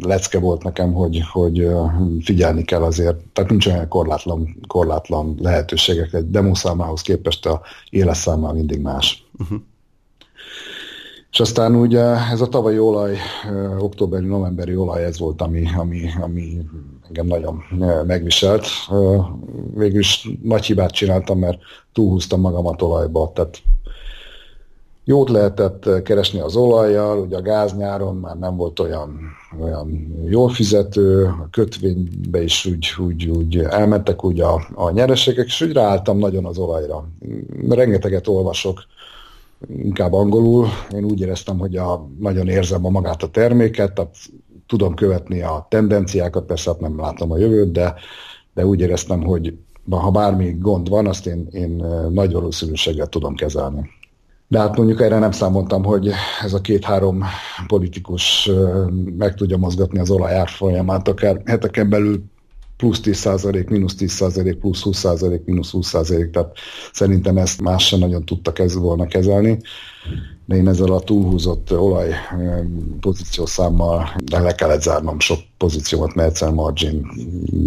lecke 0.00 0.38
volt 0.38 0.62
nekem, 0.62 0.92
hogy, 0.92 1.22
hogy 1.32 1.68
figyelni 2.20 2.64
kell 2.64 2.82
azért. 2.82 3.16
Tehát 3.32 3.50
nincs 3.50 3.66
olyan 3.66 3.88
korlátlan, 3.88 4.56
korlátlan 4.66 5.34
lehetőségek. 5.38 6.12
Egy 6.12 6.30
demoszámához 6.30 7.02
képest 7.02 7.46
a 7.46 7.60
életszámmal 7.90 8.52
mindig 8.52 8.80
más. 8.80 9.26
Uh-huh. 9.38 9.58
És 11.30 11.40
aztán 11.40 11.74
ugye 11.74 12.04
ez 12.30 12.40
a 12.40 12.48
tavalyi 12.48 12.78
olaj, 12.78 13.16
októberi, 13.78 14.26
novemberi 14.26 14.76
olaj, 14.76 15.04
ez 15.04 15.18
volt, 15.18 15.42
ami, 15.42 15.64
ami, 15.78 16.00
ami 16.20 16.60
engem 17.06 17.26
nagyon 17.26 17.62
megviselt. 18.06 18.66
Végül 19.74 19.98
is 19.98 20.28
nagy 20.42 20.64
hibát 20.64 20.90
csináltam, 20.90 21.38
mert 21.38 21.58
túlhúztam 21.92 22.40
magamat 22.40 22.82
olajba, 22.82 23.32
tehát 23.34 23.62
jót 25.08 25.28
lehetett 25.28 26.02
keresni 26.02 26.40
az 26.40 26.56
olajjal, 26.56 27.18
ugye 27.18 27.36
a 27.36 27.42
gáznyáron 27.42 28.16
már 28.16 28.38
nem 28.38 28.56
volt 28.56 28.80
olyan, 28.80 29.18
olyan 29.60 30.16
jól 30.28 30.48
fizető, 30.48 31.24
a 31.24 31.48
kötvénybe 31.50 32.42
is 32.42 32.66
úgy, 32.66 32.88
úgy, 32.98 33.28
úgy 33.28 33.56
elmentek 33.56 34.24
úgy 34.24 34.40
a, 34.40 34.66
a 34.74 34.90
nyereségek, 34.90 35.46
és 35.46 35.60
úgy 35.60 35.72
ráálltam 35.72 36.18
nagyon 36.18 36.44
az 36.44 36.58
olajra. 36.58 37.08
Rengeteget 37.68 38.28
olvasok, 38.28 38.84
inkább 39.68 40.12
angolul. 40.12 40.66
Én 40.90 41.04
úgy 41.04 41.20
éreztem, 41.20 41.58
hogy 41.58 41.76
a, 41.76 42.08
nagyon 42.18 42.48
érzem 42.48 42.86
a 42.86 42.90
magát 42.90 43.22
a 43.22 43.28
terméket, 43.28 43.92
tehát 43.92 44.16
tudom 44.66 44.94
követni 44.94 45.42
a 45.42 45.66
tendenciákat, 45.70 46.44
persze 46.44 46.70
hát 46.70 46.80
nem 46.80 46.98
látom 46.98 47.32
a 47.32 47.38
jövőt, 47.38 47.72
de, 47.72 47.94
de 48.54 48.66
úgy 48.66 48.80
éreztem, 48.80 49.22
hogy 49.22 49.54
ha 49.90 50.10
bármi 50.10 50.56
gond 50.58 50.88
van, 50.88 51.06
azt 51.06 51.26
én, 51.26 51.48
én 51.50 51.84
nagy 52.10 52.32
valószínűséggel 52.32 53.06
tudom 53.06 53.34
kezelni. 53.34 53.96
De 54.48 54.58
hát 54.58 54.76
mondjuk 54.76 55.00
erre 55.00 55.18
nem 55.18 55.30
számoltam, 55.30 55.84
hogy 55.84 56.10
ez 56.42 56.52
a 56.52 56.60
két-három 56.60 57.24
politikus 57.66 58.50
meg 59.18 59.34
tudja 59.34 59.56
mozgatni 59.56 59.98
az 59.98 60.10
olaj 60.10 60.34
árfolyamát, 60.34 61.08
akár 61.08 61.42
heteken 61.44 61.88
belül 61.88 62.22
plusz 62.78 63.00
10 63.00 63.16
százalék, 63.16 63.68
mínusz 63.68 63.94
10 63.94 64.12
százalék, 64.12 64.56
plusz 64.56 64.82
20 64.82 64.98
százalék, 64.98 65.44
mínusz 65.44 65.70
20 65.70 65.88
százalék, 65.88 66.30
tehát 66.30 66.56
szerintem 66.92 67.36
ezt 67.36 67.60
más 67.60 67.86
sem 67.86 67.98
nagyon 67.98 68.24
tudtak 68.24 68.58
ez 68.58 68.74
volna 68.74 69.06
kezelni. 69.06 69.58
de 70.46 70.56
én 70.56 70.68
ezzel 70.68 70.92
a 70.92 71.00
túlhúzott 71.00 71.72
olaj 71.72 72.10
pozíciószámmal 73.00 74.16
le 74.30 74.54
kellett 74.54 74.82
zárnom 74.82 75.20
sok 75.20 75.38
pozíciómat, 75.56 76.14
mert 76.14 76.28
egyszer 76.28 76.50
margin 76.50 77.06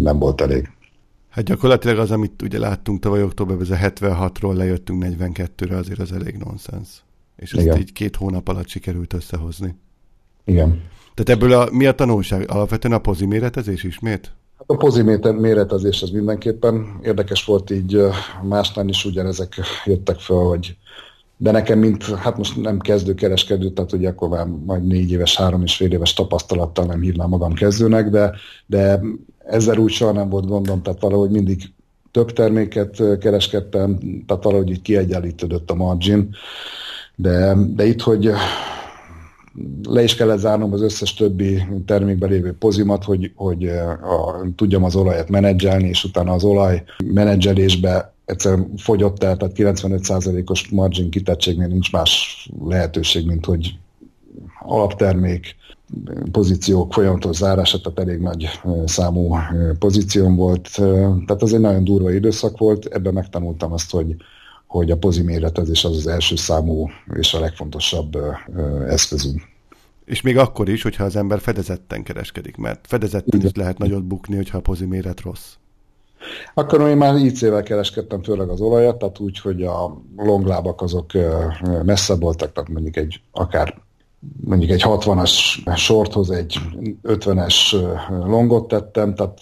nem 0.02 0.18
volt 0.18 0.40
elég. 0.40 0.70
Hát 1.32 1.44
gyakorlatilag 1.44 1.98
az, 1.98 2.10
amit 2.10 2.42
ugye 2.42 2.58
láttunk 2.58 3.00
tavaly 3.00 3.22
októberben, 3.22 3.66
ez 3.70 3.70
a 3.70 3.90
76-ról 3.90 4.54
lejöttünk 4.54 5.04
42-re, 5.06 5.76
azért 5.76 5.98
az 5.98 6.12
elég 6.12 6.36
nonsens. 6.36 6.88
És 7.36 7.52
ezt 7.52 7.64
Igen. 7.64 7.78
így 7.78 7.92
két 7.92 8.16
hónap 8.16 8.48
alatt 8.48 8.68
sikerült 8.68 9.12
összehozni. 9.12 9.74
Igen. 10.44 10.82
Tehát 11.14 11.42
ebből 11.42 11.52
a, 11.52 11.68
mi 11.70 11.86
a 11.86 11.94
tanulság? 11.94 12.50
Alapvetően 12.50 12.94
a 12.94 12.98
pozi 12.98 13.26
méretezés 13.26 13.84
ismét? 13.84 14.32
Hát 14.58 14.70
a 14.70 14.76
pozi 14.76 15.02
méretezés 15.32 16.02
az 16.02 16.10
mindenképpen 16.10 16.98
érdekes 17.02 17.44
volt, 17.44 17.70
így 17.70 18.02
másnál 18.42 18.88
is 18.88 19.04
ugyanezek 19.04 19.54
jöttek 19.84 20.18
fel, 20.18 20.36
hogy 20.36 20.76
de 21.36 21.50
nekem, 21.50 21.78
mint, 21.78 22.04
hát 22.04 22.36
most 22.36 22.62
nem 22.62 22.78
kezdő 22.78 23.14
kereskedő, 23.14 23.70
tehát 23.70 23.92
ugye 23.92 24.08
akkor 24.08 24.28
már 24.28 24.46
majd 24.46 24.86
négy 24.86 25.10
éves, 25.10 25.36
három 25.36 25.62
és 25.62 25.76
fél 25.76 25.92
éves 25.92 26.12
tapasztalattal 26.12 26.84
nem 26.84 27.00
hívnám 27.00 27.28
magam 27.28 27.52
kezdőnek, 27.52 28.08
de, 28.08 28.34
de 28.66 29.00
ezzel 29.46 29.78
úgy 29.78 29.92
soha 29.92 30.12
nem 30.12 30.28
volt 30.28 30.46
gondom, 30.46 30.82
tehát 30.82 31.00
valahogy 31.00 31.30
mindig 31.30 31.72
több 32.10 32.32
terméket 32.32 33.18
kereskedtem, 33.18 33.98
tehát 34.26 34.44
valahogy 34.44 34.70
így 34.70 34.82
kiegyenlítődött 34.82 35.70
a 35.70 35.74
margin, 35.74 36.34
de, 37.16 37.56
de 37.74 37.84
itt, 37.86 38.00
hogy 38.00 38.30
le 39.82 40.02
is 40.02 40.14
kellett 40.14 40.38
zárnom 40.38 40.72
az 40.72 40.82
összes 40.82 41.14
többi 41.14 41.62
termékben 41.86 42.30
lévő 42.30 42.52
pozimat, 42.52 43.04
hogy, 43.04 43.32
hogy 43.34 43.66
a, 43.66 44.46
tudjam 44.56 44.84
az 44.84 44.96
olajat 44.96 45.28
menedzselni, 45.28 45.88
és 45.88 46.04
utána 46.04 46.32
az 46.32 46.44
olaj 46.44 46.82
menedzselésbe 47.04 48.12
egyszerűen 48.24 48.72
fogyott 48.76 49.22
el, 49.22 49.36
tehát 49.36 49.54
95%-os 49.58 50.68
margin 50.68 51.10
kitettségnél 51.10 51.66
nincs 51.66 51.92
más 51.92 52.48
lehetőség, 52.64 53.26
mint 53.26 53.44
hogy 53.44 53.78
alaptermék, 54.60 55.56
pozíciók 56.30 56.92
folyamatos 56.92 57.36
zárása, 57.36 57.80
tehát 57.80 57.98
elég 57.98 58.20
nagy 58.20 58.60
számú 58.84 59.36
pozícióm 59.78 60.36
volt. 60.36 60.68
Tehát 61.26 61.42
az 61.42 61.54
egy 61.54 61.60
nagyon 61.60 61.84
durva 61.84 62.12
időszak 62.12 62.58
volt, 62.58 62.86
ebben 62.86 63.12
megtanultam 63.12 63.72
azt, 63.72 63.90
hogy, 63.90 64.16
hogy 64.66 64.90
a 64.90 64.96
pozi 64.96 65.22
méretezés 65.22 65.84
az 65.84 65.96
az 65.96 66.06
első 66.06 66.36
számú 66.36 66.88
és 67.14 67.34
a 67.34 67.40
legfontosabb 67.40 68.18
eszközünk. 68.88 69.50
És 70.04 70.20
még 70.20 70.38
akkor 70.38 70.68
is, 70.68 70.82
hogyha 70.82 71.04
az 71.04 71.16
ember 71.16 71.40
fedezetten 71.40 72.02
kereskedik, 72.02 72.56
mert 72.56 72.86
fedezetten 72.86 73.40
is 73.40 73.50
lehet 73.54 73.78
nagyot 73.78 74.04
bukni, 74.04 74.36
hogyha 74.36 74.58
a 74.58 74.60
pozi 74.60 74.84
méret 74.84 75.20
rossz. 75.20 75.54
Akkor 76.54 76.88
én 76.88 76.96
már 76.96 77.16
IC-vel 77.16 77.62
kereskedtem, 77.62 78.22
főleg 78.22 78.48
az 78.48 78.60
olajat, 78.60 78.98
tehát 78.98 79.18
úgy, 79.18 79.40
hogy 79.40 79.62
a 79.62 80.02
longlábak 80.16 80.80
azok 80.80 81.10
messze 81.82 82.14
voltak, 82.14 82.52
tehát 82.52 82.70
mondjuk 82.70 82.96
egy 82.96 83.20
akár 83.30 83.74
mondjuk 84.44 84.70
egy 84.70 84.82
60-as 84.84 85.32
sorthoz 85.76 86.30
egy 86.30 86.58
50-es 87.02 87.54
longot 88.26 88.68
tettem, 88.68 89.14
tehát 89.14 89.38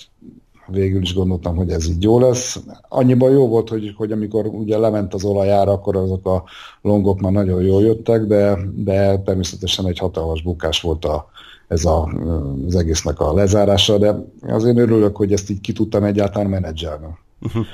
végül 0.70 1.02
is 1.02 1.14
gondoltam, 1.14 1.56
hogy 1.56 1.70
ez 1.70 1.88
így 1.88 2.02
jó 2.02 2.18
lesz. 2.18 2.62
Annyiban 2.88 3.30
jó 3.30 3.48
volt, 3.48 3.68
hogy, 3.68 3.94
hogy 3.96 4.12
amikor 4.12 4.46
ugye 4.46 4.78
lement 4.78 5.14
az 5.14 5.24
olajára, 5.24 5.72
akkor 5.72 5.96
azok 5.96 6.26
a 6.26 6.44
longok 6.82 7.20
már 7.20 7.32
nagyon 7.32 7.62
jól 7.62 7.82
jöttek, 7.82 8.24
de, 8.24 8.58
de 8.74 9.18
természetesen 9.18 9.86
egy 9.86 9.98
hatalmas 9.98 10.42
bukás 10.42 10.80
volt 10.80 11.04
a, 11.04 11.28
ez 11.68 11.84
a, 11.84 12.12
az 12.66 12.74
egésznek 12.74 13.20
a 13.20 13.34
lezárása, 13.34 13.98
de 13.98 14.24
azért 14.48 14.78
örülök, 14.78 15.16
hogy 15.16 15.32
ezt 15.32 15.50
így 15.50 15.60
ki 15.60 15.72
tudtam 15.72 16.04
egyáltalán 16.04 16.50
menedzselni. 16.50 17.06
Uh-huh. 17.42 17.64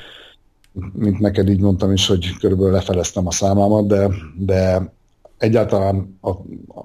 Mint 0.93 1.19
neked 1.19 1.49
így 1.49 1.61
mondtam 1.61 1.93
is, 1.93 2.07
hogy 2.07 2.37
körülbelül 2.39 2.73
lefeleztem 2.73 3.27
a 3.27 3.31
számámat, 3.31 3.87
de, 3.87 4.11
de 4.37 4.93
egyáltalán, 5.39 6.19
a, 6.21 6.31
a, 6.31 6.85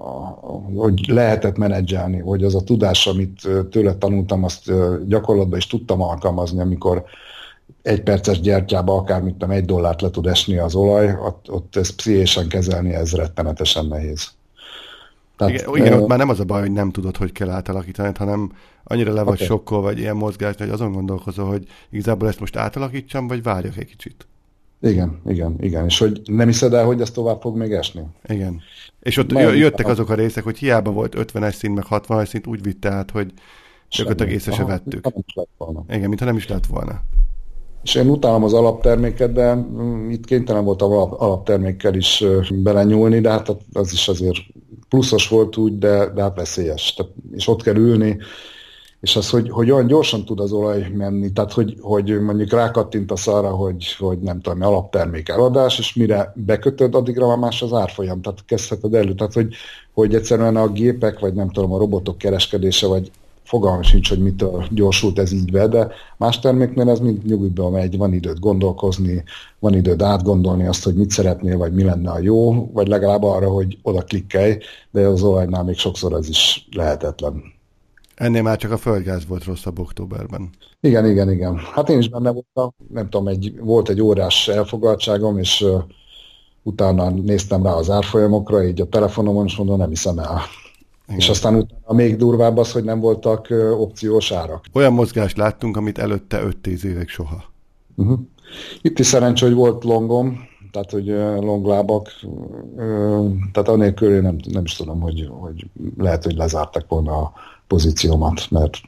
hogy 0.74 1.06
lehetett 1.06 1.56
menedzselni, 1.56 2.18
hogy 2.18 2.44
az 2.44 2.54
a 2.54 2.62
tudás, 2.62 3.06
amit 3.06 3.48
tőle 3.70 3.94
tanultam, 3.94 4.44
azt 4.44 4.72
gyakorlatban 5.06 5.58
is 5.58 5.66
tudtam 5.66 6.02
alkalmazni, 6.02 6.60
amikor 6.60 7.04
egy 7.82 8.02
perces 8.02 8.40
gyertyába 8.40 8.96
akár, 8.96 9.22
mint 9.22 9.42
egy 9.42 9.64
dollárt 9.64 10.00
le 10.00 10.10
tud 10.10 10.26
esni 10.26 10.58
az 10.58 10.74
olaj, 10.74 11.16
ott, 11.20 11.50
ott 11.50 11.76
ezt 11.76 11.96
pszichésen 11.96 12.48
kezelni, 12.48 12.94
ez 12.94 13.12
rettenetesen 13.12 13.86
nehéz. 13.86 14.30
Tehát, 15.36 15.54
igen, 15.54 15.76
igen, 15.76 16.00
ott 16.00 16.08
már 16.08 16.18
nem 16.18 16.28
az 16.28 16.40
a 16.40 16.44
baj, 16.44 16.60
hogy 16.60 16.72
nem 16.72 16.90
tudod, 16.90 17.16
hogy 17.16 17.32
kell 17.32 17.50
átalakítani, 17.50 18.12
hanem 18.18 18.52
annyira 18.84 19.12
le 19.12 19.22
vagy 19.22 19.34
okay. 19.34 19.46
sokkol, 19.46 19.80
vagy 19.80 19.98
ilyen 19.98 20.16
mozgás, 20.16 20.54
hogy 20.58 20.68
azon 20.68 20.92
gondolkozol, 20.92 21.46
hogy 21.46 21.66
igazából 21.90 22.28
ezt 22.28 22.40
most 22.40 22.56
átalakítsam, 22.56 23.26
vagy 23.26 23.42
várjak 23.42 23.76
egy 23.76 23.86
kicsit. 23.86 24.26
Igen, 24.82 25.20
igen, 25.26 25.56
igen. 25.60 25.84
És 25.84 25.98
hogy 25.98 26.20
nem 26.24 26.46
hiszed 26.46 26.72
el, 26.72 26.84
hogy 26.84 27.00
ez 27.00 27.10
tovább 27.10 27.40
fog 27.40 27.56
még 27.56 27.72
esni? 27.72 28.02
Igen. 28.28 28.60
És 29.00 29.16
ott 29.16 29.32
Már 29.32 29.54
jöttek 29.54 29.86
azok 29.86 30.10
a 30.10 30.14
részek, 30.14 30.44
hogy 30.44 30.58
hiába 30.58 30.90
volt 30.90 31.14
50-es 31.18 31.52
szint, 31.52 31.74
meg 31.74 31.84
60-es 31.90 32.26
szint, 32.26 32.46
úgy 32.46 32.62
vitte 32.62 32.90
át, 32.90 33.10
hogy 33.10 33.32
gyakorlatilag 33.90 34.32
észre 34.32 34.52
se 34.52 34.64
vettük. 34.64 35.04
Nem 35.04 35.24
is 35.26 35.34
lett 35.34 35.48
volna. 35.56 35.84
Igen, 35.88 36.08
mintha 36.08 36.26
nem 36.26 36.36
is 36.36 36.48
lett 36.48 36.66
volna. 36.66 37.00
És 37.82 37.94
én 37.94 38.08
utálom 38.08 38.44
az 38.44 38.52
alapterméket, 38.52 39.32
de 39.32 39.54
mm, 39.54 40.10
itt 40.10 40.24
kénytelen 40.24 40.64
voltam 40.64 40.92
alaptermékkel 40.92 41.94
is 41.94 42.24
belenyúlni, 42.54 43.20
de 43.20 43.30
hát 43.30 43.56
az 43.72 43.92
is 43.92 44.08
azért 44.08 44.38
pluszos 44.88 45.28
volt 45.28 45.56
úgy, 45.56 45.78
de, 45.78 46.10
de 46.14 46.22
hát 46.22 46.36
veszélyes. 46.36 46.94
Tehát, 46.94 47.12
és 47.32 47.48
ott 47.48 47.62
kell 47.62 47.76
ülni, 47.76 48.18
és 49.02 49.16
az, 49.16 49.30
hogy, 49.30 49.50
hogy 49.50 49.70
olyan 49.70 49.86
gyorsan 49.86 50.24
tud 50.24 50.40
az 50.40 50.52
olaj 50.52 50.88
menni, 50.94 51.32
tehát 51.32 51.52
hogy, 51.52 51.76
hogy 51.80 52.20
mondjuk 52.20 52.52
rákattintasz 52.52 53.26
arra, 53.26 53.50
hogy, 53.50 53.94
hogy 53.98 54.18
nem 54.18 54.40
tudom, 54.40 54.62
alaptermék 54.62 55.28
eladás, 55.28 55.78
és 55.78 55.94
mire 55.94 56.32
bekötöd, 56.36 56.94
addigra 56.94 57.26
már 57.26 57.36
más 57.36 57.62
az 57.62 57.72
árfolyam, 57.72 58.20
tehát 58.20 58.44
kezdheted 58.44 58.94
elő. 58.94 59.14
Tehát, 59.14 59.32
hogy, 59.32 59.54
hogy 59.92 60.14
egyszerűen 60.14 60.56
a 60.56 60.68
gépek, 60.68 61.18
vagy 61.18 61.34
nem 61.34 61.50
tudom, 61.50 61.72
a 61.72 61.78
robotok 61.78 62.18
kereskedése, 62.18 62.86
vagy 62.86 63.10
fogalmam 63.44 63.82
sincs, 63.82 64.08
hogy 64.08 64.22
mitől 64.22 64.66
gyorsult 64.70 65.18
ez 65.18 65.32
így 65.32 65.52
be, 65.52 65.66
de 65.66 65.88
más 66.16 66.38
terméknél 66.38 66.88
ez 66.88 66.98
mind 66.98 67.24
nyugodtan 67.26 67.72
megy, 67.72 67.96
van 67.96 68.12
időt 68.12 68.40
gondolkozni, 68.40 69.24
van 69.58 69.74
időd 69.74 70.02
átgondolni 70.02 70.66
azt, 70.66 70.84
hogy 70.84 70.94
mit 70.94 71.10
szeretnél, 71.10 71.58
vagy 71.58 71.72
mi 71.72 71.82
lenne 71.82 72.10
a 72.10 72.20
jó, 72.20 72.70
vagy 72.72 72.88
legalább 72.88 73.22
arra, 73.22 73.50
hogy 73.50 73.78
oda 73.82 74.02
klikkelj, 74.02 74.58
de 74.90 75.06
az 75.06 75.22
olajnál 75.22 75.64
még 75.64 75.76
sokszor 75.76 76.12
ez 76.12 76.28
is 76.28 76.68
lehetetlen. 76.72 77.60
Ennél 78.14 78.42
már 78.42 78.56
csak 78.56 78.70
a 78.70 78.76
földgáz 78.76 79.26
volt 79.26 79.44
rosszabb 79.44 79.78
októberben. 79.78 80.50
Igen, 80.80 81.06
igen, 81.06 81.30
igen. 81.30 81.58
Hát 81.74 81.88
én 81.88 81.98
is 81.98 82.08
benne 82.08 82.30
voltam, 82.30 82.74
nem 82.88 83.08
tudom, 83.08 83.28
egy, 83.28 83.54
volt 83.60 83.88
egy 83.88 84.00
órás 84.00 84.48
elfogadtságom, 84.48 85.38
és 85.38 85.60
uh, 85.60 85.82
utána 86.62 87.10
néztem 87.10 87.62
rá 87.62 87.72
az 87.72 87.90
árfolyamokra, 87.90 88.64
így 88.64 88.80
a 88.80 88.88
telefonomon, 88.88 89.46
és 89.46 89.56
mondom, 89.56 89.78
nem 89.78 89.88
hiszem 89.88 90.18
el. 90.18 90.40
Igen. 91.06 91.18
És 91.18 91.28
aztán 91.28 91.54
utána 91.54 91.92
még 91.92 92.16
durvább 92.16 92.56
az, 92.56 92.72
hogy 92.72 92.84
nem 92.84 93.00
voltak 93.00 93.46
uh, 93.50 93.80
opciós 93.80 94.32
árak. 94.32 94.64
Olyan 94.72 94.92
mozgást 94.92 95.36
láttunk, 95.36 95.76
amit 95.76 95.98
előtte 95.98 96.42
5-10 96.62 96.82
évek 96.82 97.08
soha. 97.08 97.44
Uh-huh. 97.94 98.18
Itt 98.82 98.98
is 98.98 99.06
szerencsé, 99.06 99.46
hogy 99.46 99.54
volt 99.54 99.84
longom, 99.84 100.50
tehát 100.72 100.90
hogy 100.90 101.06
longlábak, 101.40 102.08
tehát 103.52 103.68
anélkül 103.68 104.14
én 104.14 104.22
nem, 104.22 104.36
nem 104.52 104.64
is 104.64 104.74
tudom, 104.74 105.00
hogy, 105.00 105.28
hogy 105.30 105.66
lehet, 105.96 106.24
hogy 106.24 106.36
lezártak 106.36 106.88
volna 106.88 107.16
a 107.16 107.32
pozíciómat, 107.72 108.50
mert 108.50 108.80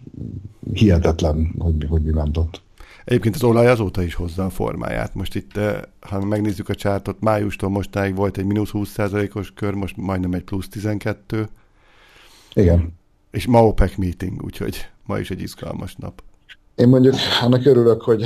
hihetetlen, 0.73 1.55
hogy, 1.59 1.87
hogy 1.89 2.03
mi 2.03 2.11
ment 2.11 2.37
ott. 2.37 2.63
Egyébként 3.05 3.35
az 3.35 3.43
olaj 3.43 3.67
azóta 3.67 4.03
is 4.03 4.15
hozza 4.15 4.45
a 4.45 4.51
formáját. 4.51 5.15
Most 5.15 5.35
itt, 5.35 5.57
eh, 5.57 5.81
ha 6.01 6.25
megnézzük 6.25 6.69
a 6.69 6.75
csártot, 6.75 7.21
májustól 7.21 7.71
mostáig 7.71 8.15
volt 8.17 8.39
egy 8.39 8.45
mínusz 8.45 8.71
20%-os 8.73 9.53
kör, 9.55 9.75
most 9.75 9.97
majdnem 9.97 10.33
egy 10.33 10.43
plusz 10.43 10.69
12. 10.69 11.49
Igen. 12.55 12.93
És 13.31 13.47
ma 13.47 13.67
OPEC 13.67 13.97
meeting, 13.97 14.43
úgyhogy 14.43 14.77
ma 15.07 15.19
is 15.19 15.31
egy 15.31 15.41
izgalmas 15.41 15.95
nap. 15.95 16.23
Én 16.75 16.89
mondjuk 16.89 17.15
annak 17.43 17.67
örülök, 17.67 18.03
hogy 18.03 18.25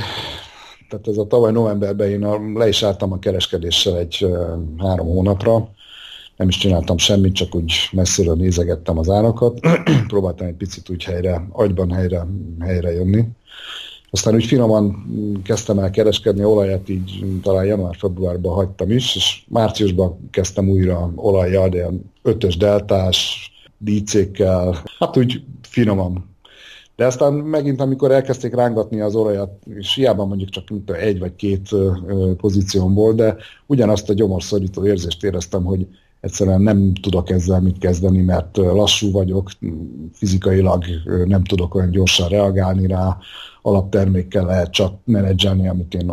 tehát 0.89 1.07
ez 1.07 1.17
a 1.17 1.27
tavaly 1.27 1.51
novemberben 1.51 2.09
én 2.09 2.53
le 2.53 2.67
is 2.67 2.83
álltam 2.83 3.11
a 3.11 3.19
kereskedéssel 3.19 3.97
egy 3.97 4.17
uh, 4.21 4.31
három 4.77 5.07
hónapra, 5.07 5.69
nem 6.39 6.47
is 6.47 6.57
csináltam 6.57 6.97
semmit, 6.97 7.33
csak 7.33 7.55
úgy 7.55 7.73
messziről 7.91 8.35
nézegettem 8.35 8.97
az 8.97 9.09
árakat, 9.09 9.59
próbáltam 10.07 10.47
egy 10.47 10.53
picit 10.53 10.89
úgy 10.89 11.03
helyre, 11.03 11.47
agyban 11.51 11.91
helyre, 11.91 12.25
helyre 12.59 12.91
jönni. 12.91 13.25
Aztán 14.09 14.35
úgy 14.35 14.45
finoman 14.45 15.05
kezdtem 15.43 15.79
el 15.79 15.89
kereskedni 15.89 16.43
olajat, 16.43 16.89
így 16.89 17.25
talán 17.41 17.65
január-februárban 17.65 18.53
hagytam 18.53 18.91
is, 18.91 19.15
és 19.15 19.43
márciusban 19.47 20.29
kezdtem 20.31 20.69
újra 20.69 21.11
olajjal, 21.15 21.69
de 21.69 21.89
ötös 22.21 22.57
deltás, 22.57 23.51
dícékkel, 23.77 24.83
hát 24.99 25.17
úgy 25.17 25.43
finoman. 25.61 26.29
De 26.95 27.05
aztán 27.05 27.33
megint, 27.33 27.81
amikor 27.81 28.11
elkezdték 28.11 28.55
rángatni 28.55 29.01
az 29.01 29.15
olajat, 29.15 29.51
és 29.75 29.93
hiába 29.93 30.25
mondjuk 30.25 30.49
csak 30.49 30.63
egy 30.85 31.19
vagy 31.19 31.35
két 31.35 31.69
pozíciómból, 32.37 33.13
de 33.13 33.35
ugyanazt 33.65 34.09
a 34.09 34.13
gyomorszorító 34.13 34.85
érzést 34.85 35.23
éreztem, 35.23 35.63
hogy 35.63 35.87
egyszerűen 36.19 36.61
nem 36.61 36.93
tudok 36.93 37.29
ezzel 37.29 37.61
mit 37.61 37.77
kezdeni, 37.77 38.21
mert 38.21 38.57
lassú 38.57 39.11
vagyok, 39.11 39.49
fizikailag 40.13 40.83
nem 41.25 41.43
tudok 41.43 41.75
olyan 41.75 41.91
gyorsan 41.91 42.27
reagálni 42.27 42.87
rá, 42.87 43.17
alaptermékkel 43.61 44.45
lehet 44.45 44.71
csak 44.71 44.93
menedzselni, 45.03 45.67
amit 45.67 45.93
én 45.93 46.11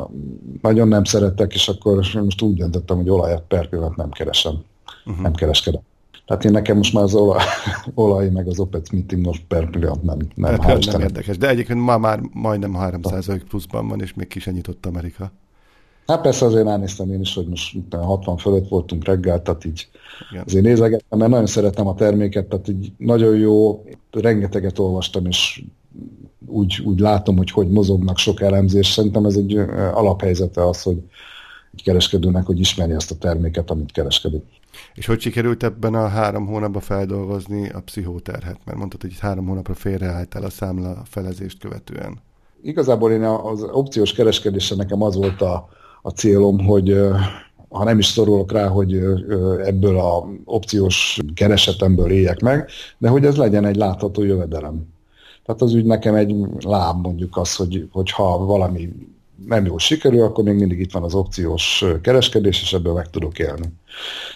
nagyon 0.62 0.88
nem 0.88 1.04
szeretek, 1.04 1.54
és 1.54 1.68
akkor 1.68 2.06
most 2.25 2.42
úgy 2.42 2.56
döntöttem, 2.56 2.96
hogy 2.96 3.08
olajat 3.08 3.42
per 3.48 3.68
pillanat 3.68 3.96
nem 3.96 4.10
keresem. 4.10 4.54
uh-huh. 5.06 5.22
nem 5.22 5.32
kereskedem. 5.32 5.80
Tehát 6.26 6.44
én 6.44 6.50
nekem 6.50 6.76
most 6.76 6.92
már 6.92 7.02
az 7.02 7.14
olaj, 7.14 7.44
olaj 7.94 8.28
meg 8.28 8.48
az 8.48 8.58
OPEC 8.58 8.90
meeting 8.90 9.26
most 9.26 9.42
per 9.48 9.70
pillanat 9.70 10.02
nem, 10.02 10.18
nem, 10.34 10.60
hát, 10.60 10.84
nem 10.84 11.00
érdekes, 11.00 11.38
de 11.38 11.48
egyébként 11.48 11.80
ma 11.80 11.98
már 11.98 12.20
majdnem 12.32 12.76
3% 12.78 13.40
pluszban 13.48 13.88
van, 13.88 14.00
és 14.00 14.14
még 14.14 14.26
ki 14.26 14.40
sem 14.40 14.54
nyitott 14.54 14.86
Amerika. 14.86 15.32
Hát 16.06 16.20
persze 16.20 16.44
azért 16.44 16.66
elnéztem 16.66 17.12
én 17.12 17.20
is, 17.20 17.34
hogy 17.34 17.46
most 17.46 17.76
60 17.90 18.36
fölött 18.36 18.68
voltunk 18.68 19.04
reggel, 19.04 19.42
tehát 19.42 19.64
így 19.64 19.88
Igen. 20.30 20.44
azért 20.46 20.64
nézegettem, 20.64 21.18
mert 21.18 21.30
nagyon 21.30 21.46
szeretem 21.46 21.86
a 21.86 21.94
terméket, 21.94 22.46
tehát 22.46 22.68
így 22.68 22.92
nagyon 22.98 23.36
jó, 23.36 23.84
rengeteget 24.10 24.78
olvastam, 24.78 25.26
és 25.26 25.62
úgy, 26.46 26.82
úgy 26.84 27.00
látom, 27.00 27.36
hogy 27.36 27.50
hogy 27.50 27.68
mozognak 27.68 28.18
sok 28.18 28.40
elemzés. 28.40 28.86
Szerintem 28.86 29.25
ez 29.25 29.36
egy 29.36 29.56
alaphelyzete 29.92 30.66
az, 30.68 30.82
hogy 30.82 30.98
egy 31.75 31.82
kereskedőnek, 31.82 32.46
hogy 32.46 32.60
ismeri 32.60 32.92
azt 32.92 33.10
a 33.10 33.16
terméket, 33.16 33.70
amit 33.70 33.92
kereskedik. 33.92 34.44
És 34.94 35.06
hogy 35.06 35.20
sikerült 35.20 35.62
ebben 35.62 35.94
a 35.94 36.08
három 36.08 36.46
hónapban 36.46 36.82
feldolgozni 36.82 37.68
a 37.68 37.80
pszichóterhet? 37.80 38.58
Mert 38.64 38.78
mondtad, 38.78 39.00
hogy 39.00 39.18
három 39.18 39.46
hónapra 39.46 39.75
félreálltál 39.75 40.42
a 40.42 40.50
számla 40.50 41.02
felezést 41.04 41.58
követően. 41.58 42.18
Igazából 42.62 43.12
én 43.12 43.22
az 43.22 43.62
opciós 43.62 44.12
kereskedésre 44.12 44.76
nekem 44.76 45.02
az 45.02 45.16
volt 45.16 45.40
a, 45.42 45.68
a 46.06 46.10
célom, 46.10 46.64
hogy 46.64 46.98
ha 47.68 47.84
nem 47.84 47.98
is 47.98 48.06
szorulok 48.06 48.52
rá, 48.52 48.66
hogy 48.66 48.94
ebből 49.64 49.98
a 49.98 50.28
opciós 50.44 51.18
keresetemből 51.34 52.10
éljek 52.10 52.40
meg, 52.40 52.68
de 52.98 53.08
hogy 53.08 53.25
ez 53.25 53.36
legyen 53.36 53.64
egy 53.64 53.76
látható 53.76 54.22
jövedelem. 54.22 54.86
Tehát 55.44 55.62
az 55.62 55.75
úgy 55.75 55.84
nekem 55.84 56.14
egy 56.14 56.34
láb 56.58 57.02
mondjuk 57.02 57.36
az, 57.36 57.56
hogy, 57.56 57.88
hogy 57.92 58.10
ha 58.10 58.38
valami 58.38 58.88
nem 59.47 59.66
jól 59.66 59.78
sikerül, 59.78 60.23
akkor 60.23 60.45
még 60.45 60.55
mindig 60.55 60.81
itt 60.81 60.93
van 60.93 61.02
az 61.02 61.14
opciós 61.14 61.85
kereskedés, 62.02 62.62
és 62.62 62.73
ebből 62.73 62.93
meg 62.93 63.11
tudok 63.11 63.38
élni. 63.38 63.73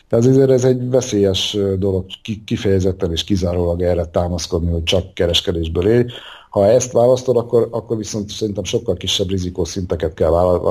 Tehát 0.08 0.26
ezért 0.26 0.50
ez 0.50 0.64
egy 0.64 0.90
veszélyes 0.90 1.56
dolog 1.78 2.04
kifejezetten 2.44 3.10
és 3.10 3.24
kizárólag 3.24 3.82
erre 3.82 4.04
támaszkodni, 4.04 4.70
hogy 4.70 4.82
csak 4.82 5.14
kereskedésből 5.14 5.88
élj. 5.88 6.04
Ha 6.50 6.66
ezt 6.66 6.92
választod, 6.92 7.36
akkor, 7.36 7.68
akkor 7.70 7.96
viszont 7.96 8.30
szerintem 8.30 8.64
sokkal 8.64 8.96
kisebb 8.96 9.28
rizikószinteket 9.28 10.14
kell 10.14 10.30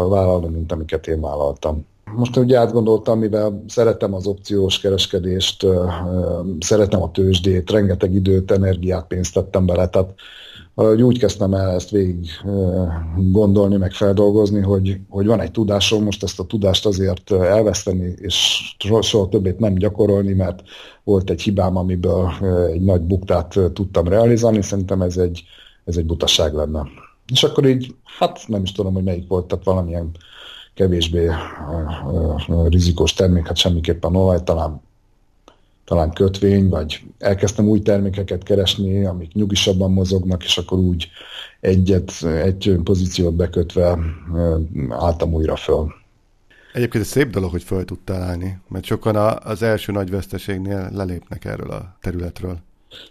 vállalni, 0.09 0.47
mint 0.47 0.71
amiket 0.71 1.07
én 1.07 1.21
vállaltam. 1.21 1.85
Most 2.15 2.37
ugye 2.37 2.57
átgondoltam, 2.57 3.19
mivel 3.19 3.63
szeretem 3.67 4.13
az 4.13 4.27
opciós 4.27 4.79
kereskedést, 4.79 5.65
szeretem 6.59 7.01
a 7.01 7.11
tőzsdét, 7.11 7.71
rengeteg 7.71 8.13
időt, 8.13 8.51
energiát, 8.51 9.07
pénzt 9.07 9.33
tettem 9.33 9.65
bele, 9.65 9.87
tehát 9.87 10.09
valahogy 10.79 11.01
úgy 11.01 11.19
kezdtem 11.19 11.53
el 11.53 11.69
ezt 11.69 11.89
végig 11.89 12.29
gondolni, 13.15 13.77
meg 13.77 13.91
feldolgozni, 13.91 14.61
hogy, 14.61 14.99
hogy 15.09 15.25
van 15.25 15.41
egy 15.41 15.51
tudásom, 15.51 16.03
most 16.03 16.23
ezt 16.23 16.39
a 16.39 16.45
tudást 16.45 16.85
azért 16.85 17.31
elveszteni, 17.31 18.13
és 18.17 18.59
soha 19.01 19.29
többét 19.29 19.59
nem 19.59 19.75
gyakorolni, 19.75 20.33
mert 20.33 20.61
volt 21.03 21.29
egy 21.29 21.41
hibám, 21.41 21.77
amiből 21.77 22.31
egy 22.71 22.81
nagy 22.81 23.01
buktát 23.01 23.59
tudtam 23.73 24.07
realizálni, 24.07 24.61
szerintem 24.61 25.01
ez 25.01 25.17
egy, 25.17 25.43
ez 25.85 25.97
egy 25.97 26.05
butaság 26.05 26.53
lenne. 26.53 26.87
És 27.31 27.43
akkor 27.43 27.65
így, 27.65 27.95
hát 28.19 28.39
nem 28.47 28.63
is 28.63 28.71
tudom, 28.71 28.93
hogy 28.93 29.03
melyik 29.03 29.27
volt, 29.27 29.45
tehát 29.45 29.65
valamilyen 29.65 30.11
kevésbé 30.73 31.29
rizikós 32.63 33.13
termék, 33.13 33.47
hát 33.47 33.57
semmiképpen 33.57 34.15
olaj, 34.15 34.43
talán 34.43 34.81
talán 35.89 36.11
kötvény, 36.13 36.69
vagy 36.69 37.01
elkezdtem 37.19 37.67
új 37.67 37.81
termékeket 37.81 38.43
keresni, 38.43 39.05
amik 39.05 39.33
nyugisabban 39.33 39.91
mozognak, 39.91 40.43
és 40.43 40.57
akkor 40.57 40.77
úgy 40.77 41.09
egyet, 41.59 42.11
egy 42.23 42.79
pozíciót 42.83 43.33
bekötve 43.33 43.99
álltam 44.89 45.33
újra 45.33 45.55
föl. 45.55 45.87
Egyébként 46.73 47.03
ez 47.03 47.09
szép 47.09 47.29
dolog, 47.29 47.51
hogy 47.51 47.63
föl 47.63 47.85
tudtál 47.85 48.21
állni, 48.21 48.57
mert 48.67 48.85
sokan 48.85 49.15
az 49.43 49.61
első 49.61 49.91
nagy 49.91 50.09
veszteségnél 50.09 50.89
lelépnek 50.93 51.45
erről 51.45 51.69
a 51.69 51.97
területről. 52.01 52.57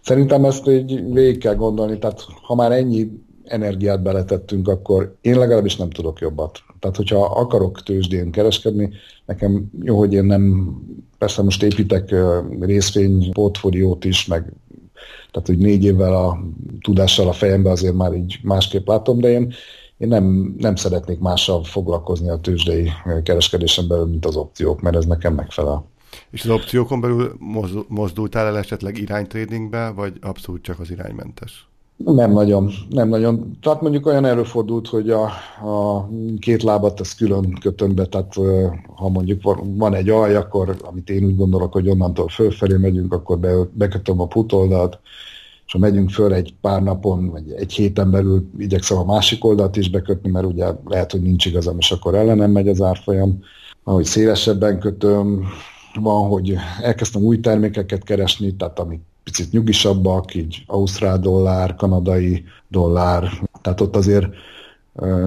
Szerintem 0.03 0.45
ezt 0.45 0.69
így 0.69 1.13
végig 1.13 1.39
kell 1.39 1.55
gondolni, 1.55 1.99
tehát 1.99 2.25
ha 2.43 2.55
már 2.55 2.73
ennyi 2.73 3.11
energiát 3.45 4.03
beletettünk, 4.03 4.69
akkor 4.69 5.17
én 5.21 5.39
legalábbis 5.39 5.77
nem 5.77 5.91
tudok 5.91 6.21
jobbat. 6.21 6.59
Tehát, 6.81 6.97
hogyha 6.97 7.25
akarok 7.25 7.83
tőzsdén 7.83 8.31
kereskedni, 8.31 8.91
nekem 9.27 9.71
jó, 9.83 9.99
hogy 9.99 10.12
én 10.12 10.25
nem, 10.25 10.75
persze 11.19 11.43
most 11.43 11.62
építek 11.62 12.14
részvény 12.61 13.33
portfóliót 13.33 14.05
is, 14.05 14.27
meg 14.27 14.53
tehát, 15.31 15.49
hogy 15.49 15.59
négy 15.59 15.85
évvel 15.85 16.14
a 16.14 16.38
tudással 16.81 17.29
a 17.29 17.33
fejembe 17.33 17.71
azért 17.71 17.95
már 17.95 18.12
így 18.12 18.38
másképp 18.43 18.87
látom, 18.87 19.21
de 19.21 19.29
én, 19.29 19.55
én 19.97 20.09
nem, 20.09 20.55
nem 20.59 20.77
szeretnék 20.77 21.19
mással 21.19 21.64
foglalkozni 21.64 22.29
a 22.29 22.41
tőzsdei 22.41 22.91
kereskedésen 23.23 23.88
belül, 23.88 24.07
mint 24.07 24.27
az 24.27 24.37
opciók, 24.37 24.81
mert 24.81 24.97
ez 24.97 25.05
nekem 25.05 25.35
megfelel. 25.35 25.87
És 26.31 26.45
az 26.45 26.51
opciókon 26.51 27.01
belül 27.01 27.37
mozdultál 27.88 28.47
el 28.47 28.59
esetleg 28.59 28.99
iránytradingbe, 28.99 29.91
vagy 29.91 30.12
abszolút 30.21 30.62
csak 30.62 30.81
az 30.81 30.91
iránymentes? 30.91 31.67
Nem 32.05 32.33
nagyon, 32.33 32.71
nem 32.91 33.09
nagyon. 33.09 33.59
Tehát 33.63 33.81
mondjuk 33.81 34.07
olyan 34.07 34.25
előfordult, 34.25 34.89
hogy 34.89 35.11
a, 35.11 35.23
a 35.69 36.09
két 36.39 36.63
lábat 36.63 37.01
ezt 37.01 37.17
külön 37.17 37.59
kötöm 37.61 37.95
be, 37.95 38.07
tehát 38.07 38.35
ha 38.95 39.09
mondjuk 39.09 39.43
van 39.77 39.95
egy 39.95 40.09
alj, 40.09 40.35
akkor 40.35 40.77
amit 40.83 41.11
én 41.11 41.25
úgy 41.25 41.37
gondolok, 41.37 41.73
hogy 41.73 41.89
onnantól 41.89 42.29
fölfelé 42.29 42.77
megyünk, 42.77 43.13
akkor 43.13 43.39
be, 43.39 43.53
bekötöm 43.73 44.21
a 44.21 44.27
putoldalt, 44.27 44.99
és 45.67 45.73
ha 45.73 45.79
megyünk 45.79 46.11
föl 46.11 46.33
egy 46.33 46.55
pár 46.61 46.83
napon, 46.83 47.31
vagy 47.31 47.51
egy 47.51 47.73
héten 47.73 48.11
belül 48.11 48.51
igyekszem 48.59 48.99
a 48.99 49.05
másik 49.05 49.45
oldalt 49.45 49.77
is 49.77 49.91
bekötni, 49.91 50.31
mert 50.31 50.47
ugye 50.47 50.67
lehet, 50.85 51.13
hogy 51.13 51.23
nincs 51.23 51.47
igazam, 51.47 51.79
és 51.79 51.91
akkor 51.91 52.15
ellenem 52.15 52.51
megy 52.51 52.69
az 52.69 52.83
árfolyam. 52.83 53.39
Ahogy 53.85 54.05
szélesebben 54.05 54.79
kötöm, 54.79 55.45
van, 56.01 56.29
hogy 56.29 56.57
elkezdtem 56.83 57.23
új 57.23 57.41
termékeket 57.41 58.05
keresni, 58.05 58.57
tehát 58.57 58.79
amik 58.79 59.01
picit 59.29 59.53
nyugisabbak, 59.53 60.35
így 60.35 60.64
ausztrál 60.67 61.19
dollár, 61.19 61.75
kanadai 61.75 62.45
dollár, 62.69 63.49
tehát 63.62 63.81
ott 63.81 63.97
azért 63.97 64.27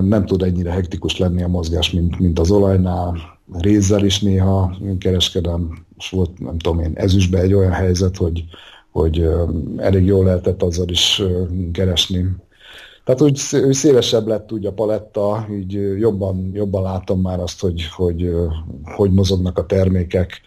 nem 0.01 0.25
tud 0.25 0.41
ennyire 0.41 0.71
hektikus 0.71 1.17
lenni 1.17 1.43
a 1.43 1.47
mozgás, 1.47 1.91
mint, 1.91 2.19
mint 2.19 2.39
az 2.39 2.51
olajnál. 2.51 3.17
Rézzel 3.59 4.05
is 4.05 4.21
néha 4.21 4.77
kereskedem, 4.99 5.85
és 5.97 6.09
volt, 6.09 6.39
nem 6.39 6.57
tudom 6.57 6.79
én, 6.79 6.91
ezüstbe 6.93 7.39
egy 7.39 7.53
olyan 7.53 7.71
helyzet, 7.71 8.17
hogy, 8.17 8.43
hogy 8.91 9.29
elég 9.77 10.05
jól 10.05 10.25
lehetett 10.25 10.61
azzal 10.63 10.89
is 10.89 11.21
keresni. 11.71 12.25
Tehát 13.03 13.21
úgy, 13.21 13.35
szélesebb 13.71 14.27
lett 14.27 14.51
úgy 14.51 14.65
a 14.65 14.73
paletta, 14.73 15.47
így 15.51 15.99
jobban, 15.99 16.51
jobban 16.53 16.83
látom 16.83 17.21
már 17.21 17.39
azt, 17.39 17.59
hogy, 17.59 17.85
hogy 17.95 18.31
hogy 18.83 19.11
mozognak 19.11 19.57
a 19.57 19.65
termékek, 19.65 20.41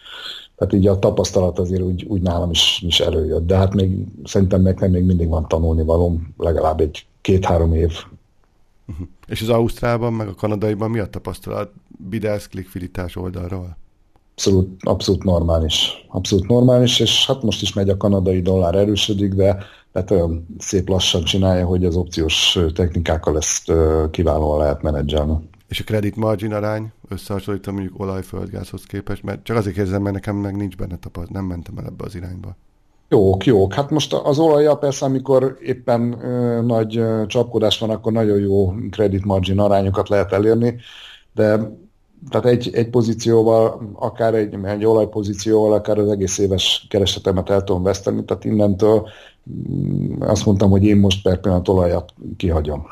tehát 0.57 0.73
így 0.73 0.87
a 0.87 0.99
tapasztalat 0.99 1.59
azért 1.59 1.83
úgy, 1.83 2.05
úgy 2.05 2.23
nálam 2.23 2.51
is, 2.51 2.83
is 2.87 3.01
előjött. 3.01 3.47
De 3.47 3.57
hát 3.57 3.75
még 3.75 4.05
szerintem 4.25 4.63
nekem 4.63 4.91
még 4.91 5.05
mindig 5.05 5.29
van 5.29 5.49
tanulni 5.49 5.85
valóm, 5.85 6.35
legalább 6.37 6.81
egy 6.81 7.07
két-három 7.21 7.75
év. 7.75 7.93
Uh-huh. 8.89 9.07
És 9.27 9.43
az 9.43 9.49
Ausztrálban, 9.49 10.13
meg 10.13 10.29
a 10.29 10.35
kanadaiban 10.35 10.91
mi 10.91 10.99
a 10.99 11.11
tapasztalat 11.11 11.73
Bidelsz 12.09 12.47
klikviditás 12.47 13.17
oldalról? 13.17 13.77
Abszolút, 14.35 14.69
abszolút 14.81 15.23
normális. 15.23 16.07
Abszolút 16.09 16.49
normális, 16.49 17.01
és 17.01 17.27
hát 17.27 17.43
most 17.43 17.63
is 17.63 17.73
megy 17.73 17.89
a 17.89 17.97
kanadai 17.97 18.43
dollár 18.43 18.75
erősödik, 18.75 19.35
de 19.35 19.65
tehát 19.93 20.11
olyan 20.11 20.47
szép 20.59 20.89
lassan 20.89 21.25
csinálja, 21.25 21.67
hogy 21.67 21.85
az 21.85 21.97
opciós 21.97 22.59
technikákkal 22.75 23.37
ezt 23.37 23.73
kiválóan 24.11 24.59
lehet 24.59 24.83
menedzselni. 24.83 25.35
És 25.75 25.81
a 25.81 25.85
credit 25.85 26.17
margin 26.17 26.53
arány 26.53 26.93
összehasonlítom 27.09 27.75
mondjuk 27.75 28.01
olaj-földgázhoz 28.01 28.83
képest, 28.83 29.23
mert 29.23 29.43
csak 29.43 29.57
azért 29.57 29.75
kérdezem, 29.75 30.03
mert 30.03 30.15
nekem 30.15 30.37
meg 30.37 30.57
nincs 30.57 30.77
benne 30.77 30.97
tapasztalat, 30.97 31.31
nem 31.31 31.45
mentem 31.45 31.79
el 31.79 31.85
ebbe 31.87 32.05
az 32.05 32.15
irányba. 32.15 32.57
Jók, 33.09 33.45
jók. 33.45 33.73
Hát 33.73 33.91
most 33.91 34.13
az 34.13 34.39
olajja 34.39 34.75
persze, 34.75 35.05
amikor 35.05 35.59
éppen 35.63 36.19
ö, 36.23 36.63
nagy 36.63 36.97
ö, 36.97 37.23
csapkodás 37.27 37.79
van, 37.79 37.91
akkor 37.91 38.13
nagyon 38.13 38.39
jó 38.39 38.75
credit 38.91 39.25
margin 39.25 39.59
arányokat 39.59 40.09
lehet 40.09 40.33
elérni, 40.33 40.77
de 41.35 41.71
tehát 42.31 42.47
egy, 42.47 42.71
egy 42.73 42.91
pozícióval, 42.91 43.91
akár 43.95 44.35
egy, 44.35 44.55
egy 44.65 44.85
olajpozícióval, 44.85 45.73
akár 45.73 45.99
az 45.99 46.09
egész 46.09 46.39
éves 46.39 46.87
keresetemet 46.91 47.51
el 47.51 47.65
tudom 47.65 47.83
veszteni, 47.83 48.25
tehát 48.25 48.45
innentől 48.45 49.09
mm, 49.51 50.21
azt 50.21 50.47
mondtam, 50.47 50.71
hogy 50.71 50.85
én 50.85 50.97
most 50.97 51.23
per 51.23 51.41
pillanat 51.41 51.69
olajat 51.69 52.15
kihagyom. 52.37 52.87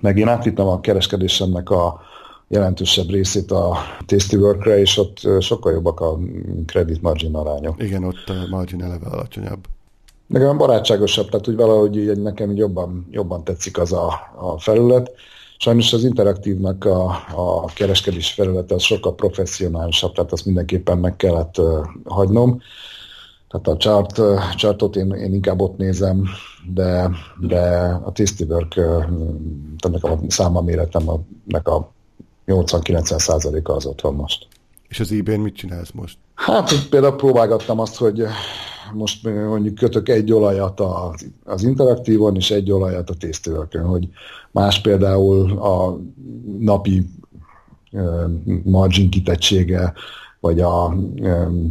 Meg 0.00 0.18
én 0.18 0.28
átvittem 0.28 0.66
a 0.66 0.80
kereskedésemnek 0.80 1.70
a 1.70 2.00
jelentősebb 2.48 3.10
részét 3.10 3.50
a 3.50 3.76
Tasty 4.06 4.34
Workre, 4.34 4.78
és 4.78 4.98
ott 4.98 5.20
sokkal 5.40 5.72
jobbak 5.72 6.00
a 6.00 6.18
credit 6.66 7.02
margin 7.02 7.34
arányok. 7.34 7.82
Igen, 7.82 8.04
ott 8.04 8.28
a 8.28 8.46
margin 8.50 8.82
eleve 8.82 9.06
alacsonyabb. 9.06 9.66
Meg 10.26 10.42
olyan 10.42 10.58
barátságosabb, 10.58 11.28
tehát 11.28 11.48
úgy 11.48 11.56
valahogy 11.56 12.22
nekem 12.22 12.56
jobban, 12.56 13.06
jobban 13.10 13.44
tetszik 13.44 13.78
az 13.78 13.92
a, 13.92 14.12
a 14.36 14.58
felület. 14.58 15.10
Sajnos 15.58 15.92
az 15.92 16.04
interaktívnak 16.04 16.84
a, 16.84 17.04
a 17.34 17.64
kereskedés 17.74 18.32
felülete 18.32 18.74
az 18.74 18.82
sokkal 18.82 19.14
professzionálisabb, 19.14 20.12
tehát 20.14 20.32
azt 20.32 20.44
mindenképpen 20.44 20.98
meg 20.98 21.16
kellett 21.16 21.58
uh, 21.58 21.86
hagynom. 22.04 22.60
Tehát 23.48 23.66
a 23.66 23.76
chart, 23.76 24.20
chartot 24.56 24.96
én, 24.96 25.10
én 25.10 25.34
inkább 25.34 25.60
ott 25.60 25.76
nézem, 25.76 26.24
de, 26.74 27.10
de 27.40 27.60
a 28.04 28.12
Work, 28.48 28.76
ennek 29.78 30.04
a 30.04 30.18
száma 30.28 30.60
méretem, 30.60 31.08
a 31.08 31.90
80-90 32.46 33.18
százaléka 33.18 33.74
az 33.74 33.86
ott 33.86 34.00
van 34.00 34.14
most. 34.14 34.48
És 34.88 35.00
az 35.00 35.12
ebay 35.12 35.36
mit 35.36 35.56
csinálsz 35.56 35.90
most? 35.90 36.18
Hát 36.34 36.88
például 36.88 37.16
próbálgattam 37.16 37.80
azt, 37.80 37.96
hogy 37.96 38.24
most 38.92 39.24
mondjuk 39.24 39.74
kötök 39.74 40.08
egy 40.08 40.32
olajat 40.32 40.80
az, 40.80 41.26
az 41.44 41.62
interaktívon, 41.62 42.36
és 42.36 42.50
egy 42.50 42.70
olajat 42.70 43.10
a 43.10 43.14
tésztőrökön, 43.14 43.84
hogy 43.84 44.08
más 44.50 44.80
például 44.80 45.58
a 45.58 45.98
napi 46.58 47.06
margin 48.62 49.10
kitettsége, 49.10 49.92
vagy 50.46 50.60
a 50.60 50.96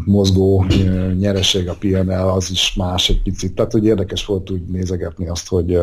mozgó 0.05 0.65
nyereség 1.19 1.69
a 1.69 1.75
PNL 1.79 2.29
az 2.29 2.51
is 2.51 2.73
más 2.75 3.09
egy 3.09 3.21
picit. 3.21 3.55
Tehát, 3.55 3.71
hogy 3.71 3.85
érdekes 3.85 4.25
volt 4.25 4.49
úgy 4.49 4.63
nézegetni 4.65 5.27
azt, 5.27 5.47
hogy 5.47 5.79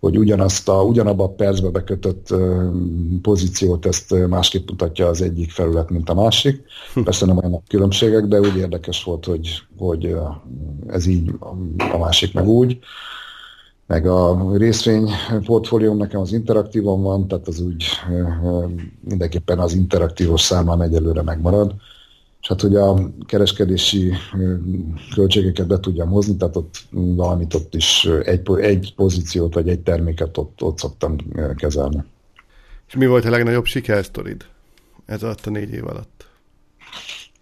hogy 0.00 0.18
ugyanazt 0.18 0.68
a, 0.68 0.82
ugyanabba 0.82 1.24
a 1.24 1.28
percbe 1.28 1.68
bekötött 1.68 2.34
pozíciót 3.22 3.86
ezt 3.86 4.14
másképp 4.28 4.68
mutatja 4.70 5.06
az 5.06 5.22
egyik 5.22 5.50
felület, 5.50 5.90
mint 5.90 6.08
a 6.08 6.14
másik. 6.14 6.62
Hm. 6.94 7.02
Persze 7.02 7.26
nem 7.26 7.38
olyan 7.38 7.62
különbségek, 7.68 8.24
de 8.24 8.40
úgy 8.40 8.56
érdekes 8.56 9.04
volt, 9.04 9.24
hogy, 9.24 9.62
hogy 9.78 10.16
ez 10.86 11.06
így, 11.06 11.34
a 11.92 11.98
másik 11.98 12.34
meg 12.34 12.48
úgy. 12.48 12.78
Meg 13.86 14.06
a 14.06 14.50
részvény 14.56 15.10
portfólióm 15.44 15.96
nekem 15.96 16.20
az 16.20 16.32
interaktívon 16.32 17.02
van, 17.02 17.28
tehát 17.28 17.48
az 17.48 17.60
úgy 17.60 17.84
mindenképpen 19.08 19.58
az 19.58 19.74
interaktívos 19.74 20.40
számán 20.40 20.82
egyelőre 20.82 21.22
megmarad 21.22 21.74
és 22.48 22.54
hát 22.54 22.62
hogy 22.62 22.76
a 22.76 23.10
kereskedési 23.26 24.12
költségeket 25.14 25.66
be 25.66 25.80
tudjam 25.80 26.08
hozni, 26.08 26.36
tehát 26.36 26.56
ott 26.56 26.74
valamit 26.90 27.54
ott 27.54 27.74
is 27.74 28.04
egy, 28.04 28.50
egy 28.60 28.94
pozíciót 28.96 29.54
vagy 29.54 29.68
egy 29.68 29.80
terméket 29.80 30.38
ott, 30.38 30.62
ott 30.62 30.78
szoktam 30.78 31.16
kezelni. 31.56 32.04
És 32.88 32.94
mi 32.94 33.06
volt 33.06 33.24
a 33.24 33.30
legnagyobb 33.30 33.64
sikersztorid 33.64 34.44
ez 35.06 35.22
alatt 35.22 35.46
a 35.46 35.50
négy 35.50 35.72
év 35.72 35.86
alatt? 35.86 36.26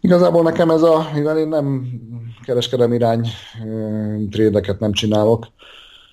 Igazából 0.00 0.42
nekem 0.42 0.70
ez 0.70 0.82
a, 0.82 1.10
mivel 1.14 1.38
én 1.38 1.48
nem 1.48 1.86
kereskedem 2.44 2.92
irány 2.92 3.28
trédeket 4.30 4.80
nem 4.80 4.92
csinálok, 4.92 5.46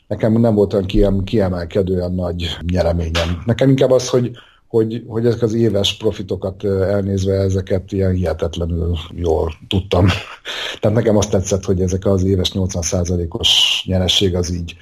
nekem 0.08 0.34
nem 0.34 0.56
volt 0.56 0.73
olyan 0.73 1.23
kiemelkedően 1.23 2.13
nagy 2.13 2.58
nyereményem. 2.71 3.41
Nekem 3.45 3.69
inkább 3.69 3.91
az, 3.91 4.10
hogy 4.10 4.32
hogy, 4.73 5.03
hogy 5.07 5.25
ezek 5.25 5.41
az 5.41 5.53
éves 5.53 5.97
profitokat 5.97 6.63
elnézve 6.63 7.33
ezeket 7.33 7.91
ilyen 7.91 8.13
hihetetlenül 8.13 8.97
jól 9.15 9.53
tudtam. 9.67 10.07
Tehát 10.79 10.97
nekem 10.97 11.17
azt 11.17 11.29
tetszett, 11.29 11.63
hogy 11.63 11.81
ezek 11.81 12.05
az 12.05 12.23
éves 12.23 12.51
80%-os 12.53 13.83
nyereség 13.88 14.36
az 14.36 14.53
így, 14.53 14.75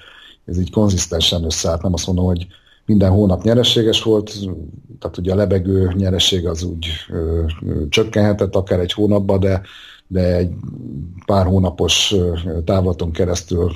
ez 0.46 0.60
így 0.60 0.72
konzisztensen 0.72 1.44
összeállt. 1.44 1.82
Nem 1.82 1.94
azt 1.94 2.08
mondom, 2.08 2.26
hogy 2.26 2.48
minden 2.86 3.12
hónap 3.12 3.44
nyereséges 3.44 4.04
volt, 4.04 4.34
tehát 5.00 5.18
ugye 5.18 5.32
a 5.32 5.36
lebegő 5.36 5.94
nyereség 5.96 6.48
az 6.48 6.64
úgy 6.64 6.88
ö, 7.10 7.44
ö, 7.66 7.88
csökkenhetett 7.90 8.56
akár 8.56 8.80
egy 8.80 8.94
hónapban, 8.94 9.40
de, 9.40 9.62
de 10.08 10.36
egy 10.36 10.54
pár 11.26 11.46
hónapos 11.46 12.16
távlaton 12.66 13.12
keresztül 13.12 13.72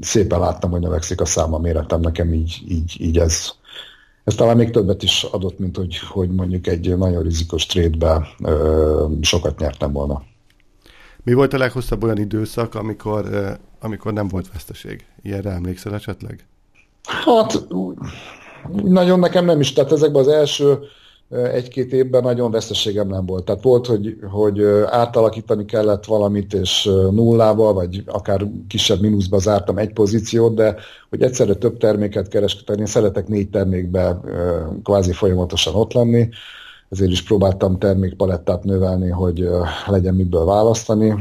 szépen 0.00 0.38
láttam, 0.38 0.70
hogy 0.70 0.80
növekszik 0.80 1.20
a 1.20 1.24
száma 1.24 1.58
méretem, 1.58 2.00
nekem 2.00 2.32
így, 2.32 2.62
így, 2.68 2.96
így 2.98 3.18
ez 3.18 3.58
ez 4.30 4.36
talán 4.36 4.56
még 4.56 4.70
többet 4.70 5.02
is 5.02 5.22
adott, 5.22 5.58
mint 5.58 5.76
hogy, 5.76 5.98
hogy 5.98 6.30
mondjuk 6.30 6.66
egy 6.66 6.96
nagyon 6.96 7.22
rizikos 7.22 7.66
trade-be 7.66 8.28
ö, 8.44 9.06
sokat 9.20 9.58
nyertem 9.58 9.92
volna. 9.92 10.22
Mi 11.24 11.32
volt 11.32 11.52
a 11.52 11.58
leghosszabb 11.58 12.02
olyan 12.02 12.18
időszak, 12.18 12.74
amikor, 12.74 13.24
amikor 13.80 14.12
nem 14.12 14.28
volt 14.28 14.52
veszteség? 14.52 15.04
Ilyenre 15.22 15.50
emlékszel 15.50 15.94
esetleg? 15.94 16.46
Hát 17.02 17.66
nagyon 18.82 19.18
nekem 19.18 19.44
nem 19.44 19.60
is. 19.60 19.72
Tehát 19.72 19.92
ezekben 19.92 20.20
az 20.20 20.28
első 20.28 20.78
egy-két 21.30 21.92
évben 21.92 22.22
nagyon 22.22 22.50
veszteségem 22.50 23.08
nem 23.08 23.26
volt. 23.26 23.44
Tehát 23.44 23.62
volt, 23.62 23.86
hogy, 23.86 24.16
hogy 24.30 24.64
átalakítani 24.86 25.64
kellett 25.64 26.04
valamit, 26.04 26.54
és 26.54 26.84
nullával, 27.10 27.72
vagy 27.72 28.02
akár 28.06 28.46
kisebb 28.68 29.00
mínuszba 29.00 29.38
zártam 29.38 29.78
egy 29.78 29.92
pozíciót, 29.92 30.54
de 30.54 30.76
hogy 31.10 31.22
egyszerre 31.22 31.54
több 31.54 31.76
terméket 31.76 32.28
kereskedni, 32.28 32.80
én 32.80 32.86
szeretek 32.86 33.28
négy 33.28 33.50
termékbe 33.50 34.20
kvázi 34.82 35.12
folyamatosan 35.12 35.74
ott 35.74 35.92
lenni, 35.92 36.28
ezért 36.88 37.10
is 37.10 37.22
próbáltam 37.22 37.78
termékpalettát 37.78 38.64
növelni, 38.64 39.08
hogy 39.08 39.48
legyen 39.86 40.14
miből 40.14 40.44
választani. 40.44 41.14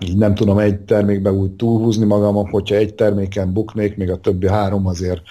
Így 0.00 0.16
nem 0.16 0.34
tudom 0.34 0.58
egy 0.58 0.80
termékbe 0.80 1.32
úgy 1.32 1.50
túlhúzni 1.50 2.04
magam, 2.04 2.50
hogyha 2.50 2.74
egy 2.76 2.94
terméken 2.94 3.52
buknék, 3.52 3.96
még 3.96 4.10
a 4.10 4.16
többi 4.16 4.48
három 4.48 4.86
azért 4.86 5.22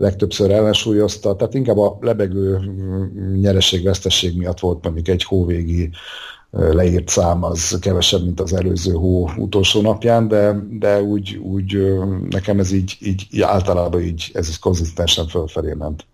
legtöbbször 0.00 0.50
ellensúlyozta, 0.50 1.36
tehát 1.36 1.54
inkább 1.54 1.78
a 1.78 1.98
lebegő 2.00 2.58
nyereség-veszteség 3.40 4.36
miatt 4.36 4.60
volt 4.60 4.84
mondjuk 4.84 5.08
egy 5.08 5.24
hóvégi 5.24 5.90
leírt 6.50 7.08
szám 7.08 7.44
az 7.44 7.78
kevesebb, 7.80 8.24
mint 8.24 8.40
az 8.40 8.52
előző 8.52 8.92
hó 8.92 9.30
utolsó 9.36 9.80
napján, 9.80 10.28
de, 10.28 10.56
de 10.70 11.02
úgy, 11.02 11.36
úgy 11.36 11.98
nekem 12.30 12.58
ez 12.58 12.72
így, 12.72 12.96
így, 13.00 13.40
általában 13.40 14.02
így, 14.02 14.30
ez 14.34 14.48
is 14.48 14.58
konzisztensen 14.58 15.26
fölfelé 15.26 15.72
ment. 15.72 16.06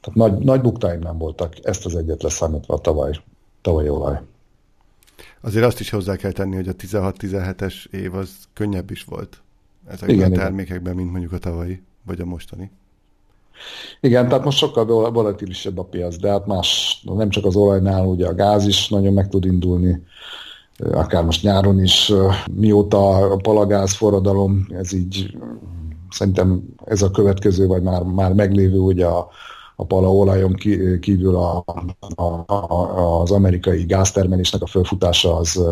Tehát 0.00 0.18
nagy, 0.18 0.44
nagy 0.44 0.60
buktáim 0.60 1.00
nem 1.00 1.18
voltak, 1.18 1.54
ezt 1.62 1.84
az 1.84 1.96
egyet 1.96 2.22
leszámítva 2.22 2.74
a 2.74 2.78
tavaly, 2.78 3.12
tavalyi 3.62 3.88
olaj. 3.88 4.20
Azért 5.40 5.64
azt 5.64 5.80
is 5.80 5.90
hozzá 5.90 6.16
kell 6.16 6.32
tenni, 6.32 6.54
hogy 6.54 6.68
a 6.68 6.72
16-17-es 6.72 7.74
év 7.90 8.14
az 8.14 8.30
könnyebb 8.52 8.90
is 8.90 9.04
volt 9.04 9.42
ezekben 9.86 10.16
igen, 10.16 10.32
a 10.32 10.36
termékekben, 10.36 10.92
igen. 10.92 10.96
mint 10.96 11.10
mondjuk 11.10 11.32
a 11.32 11.38
tavalyi, 11.38 11.82
vagy 12.02 12.20
a 12.20 12.24
mostani. 12.24 12.70
Igen, 14.00 14.28
tehát 14.28 14.44
most 14.44 14.58
sokkal 14.58 15.10
volatilisebb 15.10 15.78
a 15.78 15.84
piac, 15.84 16.16
de 16.16 16.30
hát 16.30 16.46
más, 16.46 17.02
nem 17.14 17.28
csak 17.28 17.44
az 17.44 17.56
olajnál, 17.56 18.06
ugye 18.06 18.26
a 18.26 18.34
gáz 18.34 18.66
is 18.66 18.88
nagyon 18.88 19.12
meg 19.12 19.28
tud 19.28 19.44
indulni, 19.44 20.02
akár 20.92 21.24
most 21.24 21.42
nyáron 21.42 21.82
is, 21.82 22.12
mióta 22.52 23.16
a 23.16 23.36
palagáz 23.36 23.92
forradalom, 23.92 24.66
ez 24.70 24.92
így 24.92 25.36
szerintem 26.10 26.62
ez 26.84 27.02
a 27.02 27.10
következő, 27.10 27.66
vagy 27.66 27.82
már, 27.82 28.02
már 28.02 28.32
meglévő 28.32 28.78
ugye 28.78 29.06
a, 29.06 29.28
a 29.76 29.84
palaolajon 29.84 30.54
kívül 31.00 31.36
a, 31.36 31.64
a, 32.14 32.52
a, 32.52 33.20
az 33.20 33.30
amerikai 33.30 33.84
gáztermelésnek 33.84 34.62
a 34.62 34.66
fölfutása 34.66 35.36
az 35.36 35.62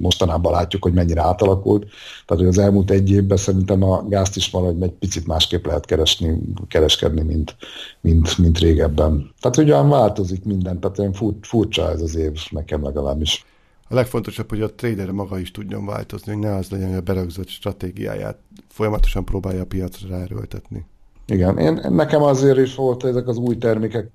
mostanában 0.00 0.52
látjuk, 0.52 0.82
hogy 0.82 0.92
mennyire 0.92 1.22
átalakult. 1.22 1.86
Tehát, 2.26 2.42
hogy 2.42 2.52
az 2.52 2.58
elmúlt 2.58 2.90
egy 2.90 3.10
évben 3.10 3.36
szerintem 3.36 3.82
a 3.82 4.08
gázt 4.08 4.36
is 4.36 4.50
valahogy 4.50 4.82
egy 4.82 4.92
picit 4.92 5.26
másképp 5.26 5.66
lehet 5.66 5.84
keresni, 5.84 6.40
kereskedni, 6.68 7.22
mint, 7.22 7.56
mint, 8.00 8.38
mint 8.38 8.58
régebben. 8.58 9.32
Tehát 9.40 9.56
ugyan 9.56 9.88
változik 9.88 10.44
minden, 10.44 10.80
tehát 10.80 10.98
olyan 10.98 11.38
furcsa 11.40 11.90
ez 11.90 12.00
az 12.00 12.16
év 12.16 12.32
nekem 12.50 12.82
legalábbis. 12.82 13.44
A 13.88 13.94
legfontosabb, 13.94 14.48
hogy 14.48 14.60
a 14.60 14.74
trader 14.74 15.10
maga 15.10 15.38
is 15.38 15.50
tudjon 15.50 15.86
változni, 15.86 16.32
hogy 16.32 16.40
ne 16.40 16.54
az 16.54 16.70
legyen, 16.70 16.88
hogy 16.88 16.96
a 16.96 17.00
berögzött 17.00 17.48
stratégiáját 17.48 18.38
folyamatosan 18.68 19.24
próbálja 19.24 19.60
a 19.60 19.66
piacra 19.66 20.08
ráerőltetni. 20.08 20.86
Igen, 21.26 21.58
én, 21.58 21.80
nekem 21.88 22.22
azért 22.22 22.58
is 22.58 22.74
volt 22.74 23.04
ezek 23.04 23.28
az 23.28 23.36
új 23.36 23.58
termékek 23.58 24.10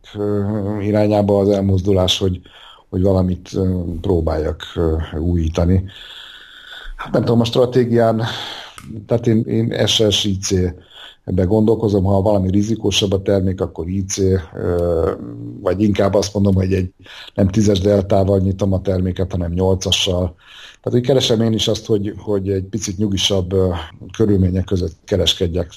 irányába 0.80 1.40
az 1.40 1.50
elmozdulás, 1.50 2.18
hogy, 2.18 2.42
hogy 2.90 3.02
valamit 3.02 3.50
próbáljak 4.02 4.64
újítani. 5.20 5.84
Hát 6.96 7.12
nem 7.12 7.24
tudom, 7.24 7.42
a 7.42 7.46
stratégián, 7.46 8.24
tehát 9.06 9.28
én, 9.28 9.42
én 9.42 9.88
SSIC 9.88 10.52
ebben 11.24 11.48
gondolkozom, 11.48 12.04
ha 12.04 12.22
valami 12.22 12.50
rizikósabb 12.50 13.12
a 13.12 13.22
termék, 13.22 13.62
akkor 13.62 13.88
IC, 13.88 14.18
vagy 15.62 15.82
inkább 15.82 16.14
azt 16.14 16.34
mondom, 16.34 16.56
hogy 16.56 16.74
egy 16.74 16.94
nem 17.34 17.48
tízes 17.48 17.80
deltával 17.80 18.40
nyitom 18.40 18.74
a 18.74 18.82
terméket, 18.82 19.32
hanem 19.32 19.52
nyolcassal. 19.52 20.36
Tehát 20.82 21.00
hogy 21.00 21.08
keresem 21.08 21.42
én 21.42 21.54
is 21.54 21.68
azt, 21.68 21.86
hogy, 21.86 22.14
hogy 22.18 22.50
egy 22.50 22.64
picit 22.64 22.98
nyugisabb 22.98 23.56
körülmények 24.18 24.64
között 24.64 24.96
kereskedjek. 25.06 25.72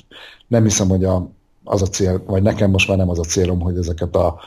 Nem 0.47 0.63
hiszem, 0.63 0.89
hogy 0.89 1.05
a, 1.05 1.31
az 1.65 1.83
a 1.83 1.87
cél, 1.87 2.23
vagy 2.27 2.43
nekem 2.43 2.71
most 2.71 2.89
már 2.89 2.97
nem 2.97 3.09
az 3.09 3.19
a 3.19 3.23
célom, 3.23 3.61
hogy 3.61 3.77
ezeket 3.77 4.17
a 4.17 4.41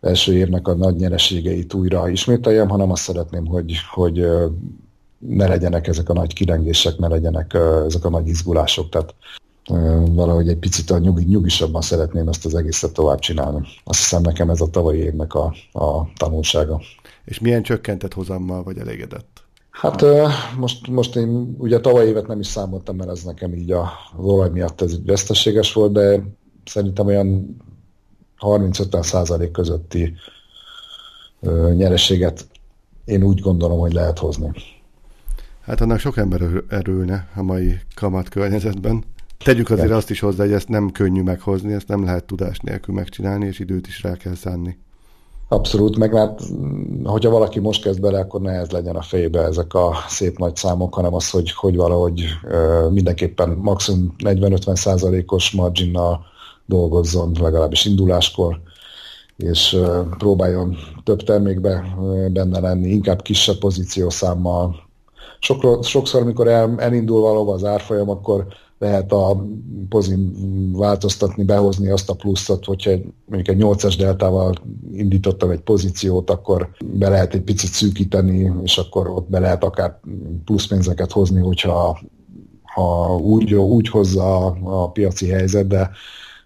első 0.00 0.36
évnek 0.36 0.68
a 0.68 0.74
nagy 0.74 0.96
nyereségeit 0.96 1.74
újra 1.74 2.08
ismételjem, 2.08 2.68
hanem 2.68 2.90
azt 2.90 3.02
szeretném, 3.02 3.46
hogy, 3.46 3.76
hogy 3.90 4.26
ne 5.18 5.46
legyenek 5.46 5.86
ezek 5.86 6.08
a 6.08 6.12
nagy 6.12 6.32
kirengések, 6.32 6.98
ne 6.98 7.08
legyenek 7.08 7.54
ezek 7.86 8.04
a 8.04 8.10
nagy 8.10 8.28
izgulások. 8.28 8.88
Tehát 8.88 9.14
valahogy 10.10 10.48
egy 10.48 10.58
picit 10.58 10.90
a 10.90 10.98
nyugi, 10.98 11.24
nyugisabban 11.24 11.82
szeretném 11.82 12.28
ezt 12.28 12.44
az 12.44 12.54
egészet 12.54 12.92
tovább 12.92 13.18
csinálni. 13.18 13.66
Azt 13.84 13.98
hiszem 13.98 14.22
nekem 14.22 14.50
ez 14.50 14.60
a 14.60 14.70
tavalyi 14.70 14.98
évnek 14.98 15.34
a, 15.34 15.54
a 15.72 16.12
tanulsága. 16.16 16.80
És 17.24 17.38
milyen 17.38 17.62
csökkentett 17.62 18.12
hozammal 18.12 18.62
vagy 18.62 18.78
elégedett? 18.78 19.35
Hát 19.80 20.04
most, 20.58 20.88
most 20.88 21.16
én 21.16 21.54
ugye 21.58 21.76
a 21.76 21.80
tavalyi 21.80 22.08
évet 22.08 22.26
nem 22.26 22.40
is 22.40 22.46
számoltam, 22.46 22.96
mert 22.96 23.10
ez 23.10 23.22
nekem 23.22 23.54
így 23.54 23.70
a, 23.70 23.82
az 24.16 24.24
olaj 24.24 24.50
miatt 24.50 24.80
ez 24.80 25.04
veszteséges 25.04 25.72
volt, 25.72 25.92
de 25.92 26.22
szerintem 26.64 27.06
olyan 27.06 27.56
30-50 28.40 29.02
százalék 29.02 29.50
közötti 29.50 30.14
nyereséget 31.74 32.46
én 33.04 33.22
úgy 33.22 33.40
gondolom, 33.40 33.78
hogy 33.78 33.92
lehet 33.92 34.18
hozni. 34.18 34.50
Hát 35.60 35.80
annak 35.80 35.98
sok 35.98 36.16
ember 36.16 36.40
erőlne 36.68 37.28
a 37.34 37.42
mai 37.42 37.78
kamat 37.94 38.28
környezetben. 38.28 39.04
Tegyük 39.44 39.70
azért 39.70 39.90
azt 39.90 40.10
is 40.10 40.20
hozzá, 40.20 40.44
hogy 40.44 40.52
ezt 40.52 40.68
nem 40.68 40.90
könnyű 40.90 41.22
meghozni, 41.22 41.72
ezt 41.72 41.88
nem 41.88 42.04
lehet 42.04 42.24
tudás 42.24 42.58
nélkül 42.58 42.94
megcsinálni, 42.94 43.46
és 43.46 43.58
időt 43.58 43.86
is 43.86 44.02
rá 44.02 44.14
kell 44.14 44.34
szánni. 44.34 44.78
Abszolút, 45.48 45.96
meg 45.96 46.14
hát, 46.14 46.40
hogyha 47.04 47.30
valaki 47.30 47.60
most 47.60 47.82
kezd 47.82 48.00
bele, 48.00 48.18
akkor 48.18 48.40
ne 48.40 48.52
ez 48.52 48.70
legyen 48.70 48.96
a 48.96 49.02
fejbe 49.02 49.40
ezek 49.42 49.74
a 49.74 49.94
szép 50.08 50.38
nagy 50.38 50.56
számok, 50.56 50.94
hanem 50.94 51.14
az, 51.14 51.30
hogy, 51.30 51.52
hogy 51.52 51.76
valahogy 51.76 52.24
mindenképpen 52.90 53.48
maximum 53.48 54.14
40-50 54.18 54.74
százalékos 54.74 55.50
marginnal 55.50 56.24
dolgozzon, 56.64 57.36
legalábbis 57.40 57.84
induláskor, 57.84 58.60
és 59.36 59.76
próbáljon 60.18 60.76
több 61.04 61.22
termékbe 61.22 61.84
benne 62.32 62.60
lenni, 62.60 62.88
inkább 62.88 63.22
kisebb 63.22 63.58
pozíciószámmal. 63.58 64.76
Sokszor, 65.38 65.84
sokszor 65.84 66.22
amikor 66.22 66.48
el, 66.48 66.74
elindul 66.78 67.20
valahova 67.20 67.52
az 67.52 67.64
árfolyam, 67.64 68.10
akkor 68.10 68.46
lehet 68.78 69.12
a 69.12 69.46
pozin 69.88 70.32
változtatni, 70.72 71.44
behozni 71.44 71.88
azt 71.88 72.10
a 72.10 72.14
pluszot, 72.14 72.64
hogyha 72.64 72.90
mondjuk 73.24 73.56
egy 73.56 73.62
8-as 73.64 73.94
deltával 73.98 74.54
indítottam 74.92 75.50
egy 75.50 75.60
pozíciót, 75.60 76.30
akkor 76.30 76.70
be 76.84 77.08
lehet 77.08 77.34
egy 77.34 77.42
picit 77.42 77.70
szűkíteni, 77.70 78.52
és 78.62 78.78
akkor 78.78 79.08
ott 79.08 79.30
be 79.30 79.38
lehet 79.38 79.64
akár 79.64 80.00
plusz 80.44 80.66
pénzeket 80.66 81.12
hozni, 81.12 81.40
hogyha 81.40 82.00
ha 82.62 83.16
úgy, 83.16 83.54
úgy 83.54 83.88
hozza 83.88 84.46
a, 84.46 84.56
a 84.82 84.90
piaci 84.90 85.26
helyzet, 85.26 85.66
de, 85.66 85.90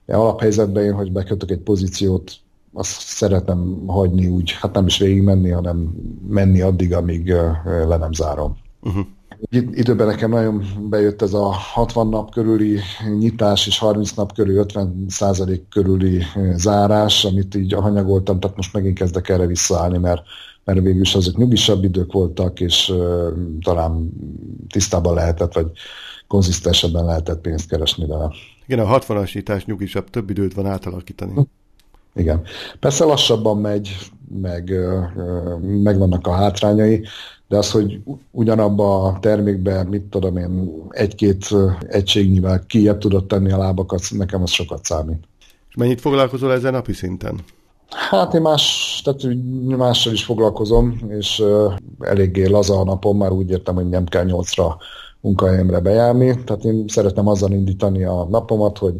alaphelyzetben 0.06 0.84
én, 0.84 0.92
hogy 0.92 1.12
bekötök 1.12 1.50
egy 1.50 1.60
pozíciót, 1.60 2.32
azt 2.72 3.00
szeretem 3.00 3.82
hagyni 3.86 4.26
úgy, 4.26 4.50
hát 4.50 4.72
nem 4.74 4.86
is 4.86 4.98
végig 4.98 5.22
menni, 5.22 5.50
hanem 5.50 5.94
menni 6.28 6.60
addig, 6.60 6.94
amíg 6.94 7.34
le 7.64 7.96
nem 7.96 8.12
zárom. 8.12 8.56
Uh-huh 8.80 9.04
időben 9.50 10.06
nekem 10.06 10.30
nagyon 10.30 10.64
bejött 10.88 11.22
ez 11.22 11.32
a 11.32 11.52
60 11.52 12.08
nap 12.08 12.30
körüli 12.30 12.78
nyitás 13.18 13.66
és 13.66 13.78
30 13.78 14.12
nap 14.12 14.32
körül 14.32 14.56
50 14.56 15.04
százalék 15.08 15.68
körüli 15.68 16.22
zárás, 16.54 17.24
amit 17.24 17.54
így 17.54 17.72
hanyagoltam, 17.72 18.40
tehát 18.40 18.56
most 18.56 18.72
megint 18.72 18.98
kezdek 18.98 19.28
erre 19.28 19.46
visszaállni, 19.46 19.98
mert, 19.98 20.22
mert 20.64 20.80
végül 20.80 21.00
is 21.00 21.14
azok 21.14 21.36
nyugisabb 21.36 21.84
idők 21.84 22.12
voltak, 22.12 22.60
és 22.60 22.88
uh, 22.88 23.28
talán 23.64 24.10
tisztában 24.68 25.14
lehetett, 25.14 25.54
vagy 25.54 25.70
konzisztensebben 26.26 27.04
lehetett 27.04 27.40
pénzt 27.40 27.68
keresni 27.68 28.06
vele. 28.06 28.30
Igen, 28.66 28.86
a 28.86 28.98
60-as 28.98 29.34
nyitás 29.34 29.64
nyugisabb, 29.64 30.10
több 30.10 30.30
időt 30.30 30.54
van 30.54 30.66
átalakítani. 30.66 31.32
Igen. 32.14 32.42
Persze 32.80 33.04
lassabban 33.04 33.58
megy, 33.58 33.96
meg, 34.40 34.72
meg 35.82 35.98
vannak 35.98 36.26
a 36.26 36.32
hátrányai, 36.32 37.04
de 37.50 37.56
az, 37.56 37.70
hogy 37.70 38.00
ugyanabba 38.30 39.02
a 39.02 39.18
termékben, 39.20 39.86
mit 39.86 40.02
tudom 40.02 40.36
én, 40.36 40.72
egy-két 40.88 41.54
egységnyivel 41.86 42.64
kijebb 42.66 42.98
tudod 42.98 43.26
tenni 43.26 43.52
a 43.52 43.58
lábakat, 43.58 44.02
nekem 44.10 44.42
az 44.42 44.50
sokat 44.50 44.84
számít. 44.84 45.24
És 45.68 45.74
mennyit 45.74 46.00
foglalkozol 46.00 46.52
ezzel 46.52 46.70
napi 46.70 46.92
szinten? 46.92 47.40
Hát 47.88 48.34
én 48.34 48.40
más, 48.40 49.00
tehát 49.04 49.36
mással 49.76 50.12
is 50.12 50.24
foglalkozom, 50.24 51.00
és 51.08 51.38
uh, 51.38 51.72
eléggé 52.00 52.46
laza 52.46 52.78
a 52.80 52.84
napom, 52.84 53.16
már 53.16 53.32
úgy 53.32 53.50
értem, 53.50 53.74
hogy 53.74 53.88
nem 53.88 54.04
kell 54.04 54.24
nyolcra 54.24 54.76
munkahelyemre 55.20 55.80
bejárni, 55.80 56.44
tehát 56.44 56.64
én 56.64 56.84
szeretem 56.88 57.26
azzal 57.26 57.50
indítani 57.50 58.04
a 58.04 58.26
napomat, 58.30 58.78
hogy 58.78 58.94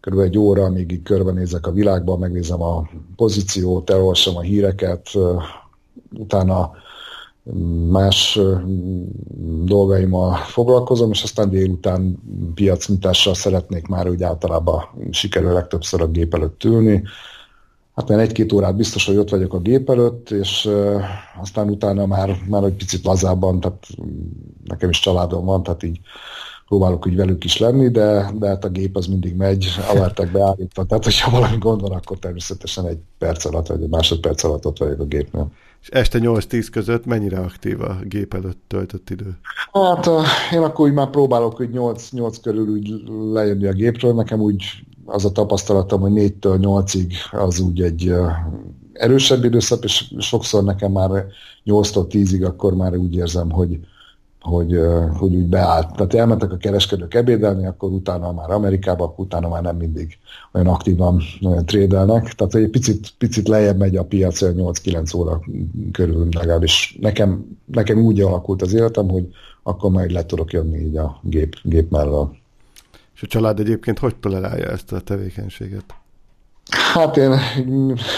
körülbelül 0.00 0.32
egy 0.32 0.38
óra, 0.38 0.64
amíg 0.64 0.92
így 0.92 1.02
körbenézek 1.02 1.66
a 1.66 1.72
világban, 1.72 2.18
megnézem 2.18 2.62
a 2.62 2.88
pozíciót, 3.16 3.90
elolvasom 3.90 4.36
a 4.36 4.40
híreket, 4.40 5.08
uh, 5.14 5.42
utána 6.18 6.70
más 7.88 8.38
dolgaimmal 9.64 10.34
foglalkozom, 10.34 11.10
és 11.10 11.22
aztán 11.22 11.50
délután 11.50 12.18
piacnyitással 12.54 13.34
szeretnék 13.34 13.86
már 13.86 14.08
úgy 14.08 14.22
általában 14.22 14.82
sikerül 15.10 15.52
legtöbbször 15.52 16.00
a 16.00 16.06
gép 16.06 16.34
előtt 16.34 16.64
ülni. 16.64 17.02
Hát 17.94 18.08
már 18.08 18.18
egy-két 18.18 18.52
órát 18.52 18.76
biztos, 18.76 19.06
hogy 19.06 19.16
ott 19.16 19.30
vagyok 19.30 19.54
a 19.54 19.58
gép 19.58 19.90
előtt, 19.90 20.30
és 20.30 20.70
aztán 21.40 21.70
utána 21.70 22.06
már, 22.06 22.36
már 22.48 22.62
egy 22.62 22.74
picit 22.74 23.04
lazábban, 23.04 23.60
tehát 23.60 23.86
nekem 24.64 24.88
is 24.88 25.00
családom 25.00 25.44
van, 25.44 25.62
tehát 25.62 25.82
így 25.82 26.00
próbálok 26.74 27.06
úgy 27.06 27.16
velük 27.16 27.44
is 27.44 27.58
lenni, 27.58 27.88
de, 27.88 28.30
de 28.38 28.48
hát 28.48 28.64
a 28.64 28.68
gép 28.68 28.96
az 28.96 29.06
mindig 29.06 29.36
megy, 29.36 29.66
alertek 29.90 30.32
beállítva, 30.32 30.84
tehát 30.84 31.04
hogyha 31.04 31.30
valami 31.30 31.56
gond 31.58 31.80
van, 31.80 31.92
akkor 31.92 32.18
természetesen 32.18 32.86
egy 32.86 32.98
perc 33.18 33.44
alatt, 33.44 33.66
vagy 33.66 33.82
egy 33.82 33.88
másodperc 33.88 34.44
alatt 34.44 34.66
ott 34.66 34.78
vagyok 34.78 35.00
a 35.00 35.04
gépnél. 35.04 35.50
És 35.82 35.88
este 35.88 36.18
8-10 36.22 36.66
között 36.70 37.06
mennyire 37.06 37.38
aktív 37.38 37.80
a 37.80 37.96
gép 38.02 38.34
előtt 38.34 38.62
töltött 38.66 39.10
idő? 39.10 39.38
Hát 39.72 40.10
én 40.52 40.62
akkor 40.62 40.86
úgy 40.86 40.92
már 40.92 41.10
próbálok, 41.10 41.56
hogy 41.56 41.70
8, 41.70 42.10
8 42.10 42.40
körül 42.40 42.68
úgy 42.68 43.02
lejönni 43.32 43.66
a 43.66 43.72
gépről. 43.72 44.14
Nekem 44.14 44.40
úgy 44.40 44.64
az 45.04 45.24
a 45.24 45.32
tapasztalatom, 45.32 46.00
hogy 46.00 46.12
4-től 46.14 46.58
8-ig 46.60 47.12
az 47.30 47.60
úgy 47.60 47.82
egy 47.82 48.12
erősebb 48.92 49.44
időszak, 49.44 49.84
és 49.84 50.04
sokszor 50.18 50.64
nekem 50.64 50.92
már 50.92 51.10
8-tól 51.64 52.06
10-ig 52.08 52.46
akkor 52.46 52.74
már 52.74 52.96
úgy 52.96 53.14
érzem, 53.14 53.50
hogy, 53.50 53.78
hogy, 54.44 54.78
hogy 55.18 55.34
úgy 55.34 55.46
beállt. 55.46 55.92
Tehát 55.96 56.14
elmentek 56.14 56.52
a 56.52 56.56
kereskedők 56.56 57.14
ebédelni, 57.14 57.66
akkor 57.66 57.90
utána 57.90 58.32
már 58.32 58.50
Amerikába, 58.50 59.14
utána 59.16 59.48
már 59.48 59.62
nem 59.62 59.76
mindig 59.76 60.18
olyan 60.52 60.66
aktívan 60.66 61.22
trédelnek. 61.64 62.32
Tehát 62.32 62.52
hogy 62.52 62.62
egy 62.62 62.70
picit, 62.70 63.14
picit 63.18 63.48
lejjebb 63.48 63.78
megy 63.78 63.96
a 63.96 64.04
piac 64.04 64.38
8-9 64.42 65.16
óra 65.16 65.40
körül 65.92 66.28
legalábbis. 66.30 66.96
Nekem, 67.00 67.58
nekem 67.64 67.98
úgy 67.98 68.20
alakult 68.20 68.62
az 68.62 68.74
életem, 68.74 69.08
hogy 69.08 69.28
akkor 69.62 69.90
majd 69.90 70.10
le 70.10 70.26
tudok 70.26 70.52
jönni 70.52 70.78
így 70.78 70.96
a 70.96 71.20
gép, 71.22 71.56
gép 71.62 71.90
mellől. 71.90 72.36
És 73.14 73.22
a 73.22 73.26
család 73.26 73.60
egyébként 73.60 73.98
hogy 73.98 74.16
tolerálja 74.16 74.66
ezt 74.66 74.92
a 74.92 75.00
tevékenységet? 75.00 75.84
Hát 76.92 77.16
én 77.16 77.38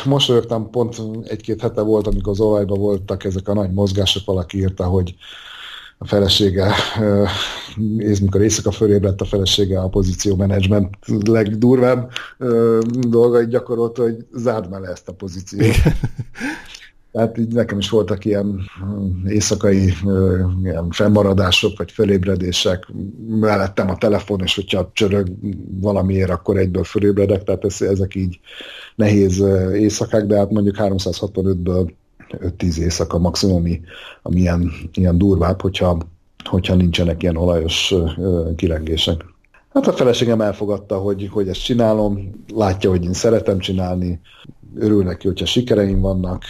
mosolyogtam, 0.04 0.70
pont 0.70 1.02
egy-két 1.24 1.60
hete 1.60 1.80
volt, 1.80 2.06
amikor 2.06 2.32
az 2.32 2.40
olajban 2.40 2.78
voltak 2.78 3.24
ezek 3.24 3.48
a 3.48 3.54
nagy 3.54 3.72
mozgások, 3.72 4.24
valaki 4.24 4.58
írta, 4.58 4.84
hogy 4.84 5.14
a 5.98 6.06
felesége, 6.06 6.74
és 7.96 8.20
mikor 8.20 8.40
éjszaka 8.40 8.70
fölébredt 8.70 9.20
a 9.20 9.24
felesége 9.24 9.80
a 9.80 9.88
pozíció 9.88 10.36
menedzsment 10.36 10.96
legdurvább 11.24 12.10
dolgait 13.08 13.48
gyakorolta, 13.48 14.02
hogy 14.02 14.26
zárd 14.34 14.70
le 14.80 14.88
ezt 14.88 15.08
a 15.08 15.12
pozíciót. 15.12 15.74
Tehát 17.12 17.38
így 17.38 17.52
nekem 17.52 17.78
is 17.78 17.90
voltak 17.90 18.24
ilyen 18.24 18.60
éjszakai 19.26 19.92
ilyen 20.62 20.90
fennmaradások, 20.90 21.78
vagy 21.78 21.92
fölébredések. 21.92 22.86
Mellettem 23.28 23.90
a 23.90 23.96
telefon, 23.96 24.40
és 24.42 24.54
hogyha 24.54 24.90
csörög 24.92 25.28
valamiért, 25.80 26.30
akkor 26.30 26.56
egyből 26.56 26.84
fölébredek, 26.84 27.42
tehát 27.42 27.64
ezek 27.64 28.14
így 28.14 28.40
nehéz 28.94 29.44
éjszakák, 29.72 30.26
de 30.26 30.36
hát 30.36 30.50
mondjuk 30.50 30.76
365-ből 30.78 31.90
5-10 32.30 32.76
éjszaka 32.76 33.18
maximum, 33.18 33.56
ami, 33.56 33.80
ami 34.22 34.40
ilyen, 34.40 34.72
ilyen 34.92 35.18
durvább, 35.18 35.60
hogyha, 35.60 35.98
hogyha 36.44 36.74
nincsenek 36.74 37.22
ilyen 37.22 37.36
olajos 37.36 37.94
kilengések. 38.56 39.24
Hát 39.72 39.86
a 39.86 39.92
feleségem 39.92 40.40
elfogadta, 40.40 40.98
hogy, 40.98 41.28
hogy 41.32 41.48
ezt 41.48 41.64
csinálom, 41.64 42.44
látja, 42.54 42.90
hogy 42.90 43.04
én 43.04 43.12
szeretem 43.12 43.58
csinálni, 43.58 44.20
örül 44.78 45.04
neki, 45.04 45.26
hogyha 45.26 45.46
sikereim 45.46 46.00
vannak, 46.00 46.44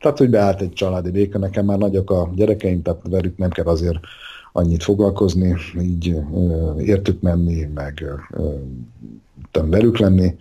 tehát, 0.00 0.18
hogy 0.18 0.30
beállt 0.30 0.60
egy 0.60 0.72
családi 0.72 1.10
béka, 1.10 1.38
nekem 1.38 1.64
már 1.64 1.78
nagyok 1.78 2.10
a 2.10 2.30
gyerekeim, 2.34 2.82
tehát 2.82 3.00
velük 3.10 3.36
nem 3.36 3.50
kell 3.50 3.64
azért 3.64 3.98
annyit 4.52 4.82
foglalkozni, 4.82 5.56
így 5.80 6.16
értük 6.78 7.20
menni, 7.20 7.68
meg 7.74 8.04
velük 9.52 9.98
lenni. 9.98 10.34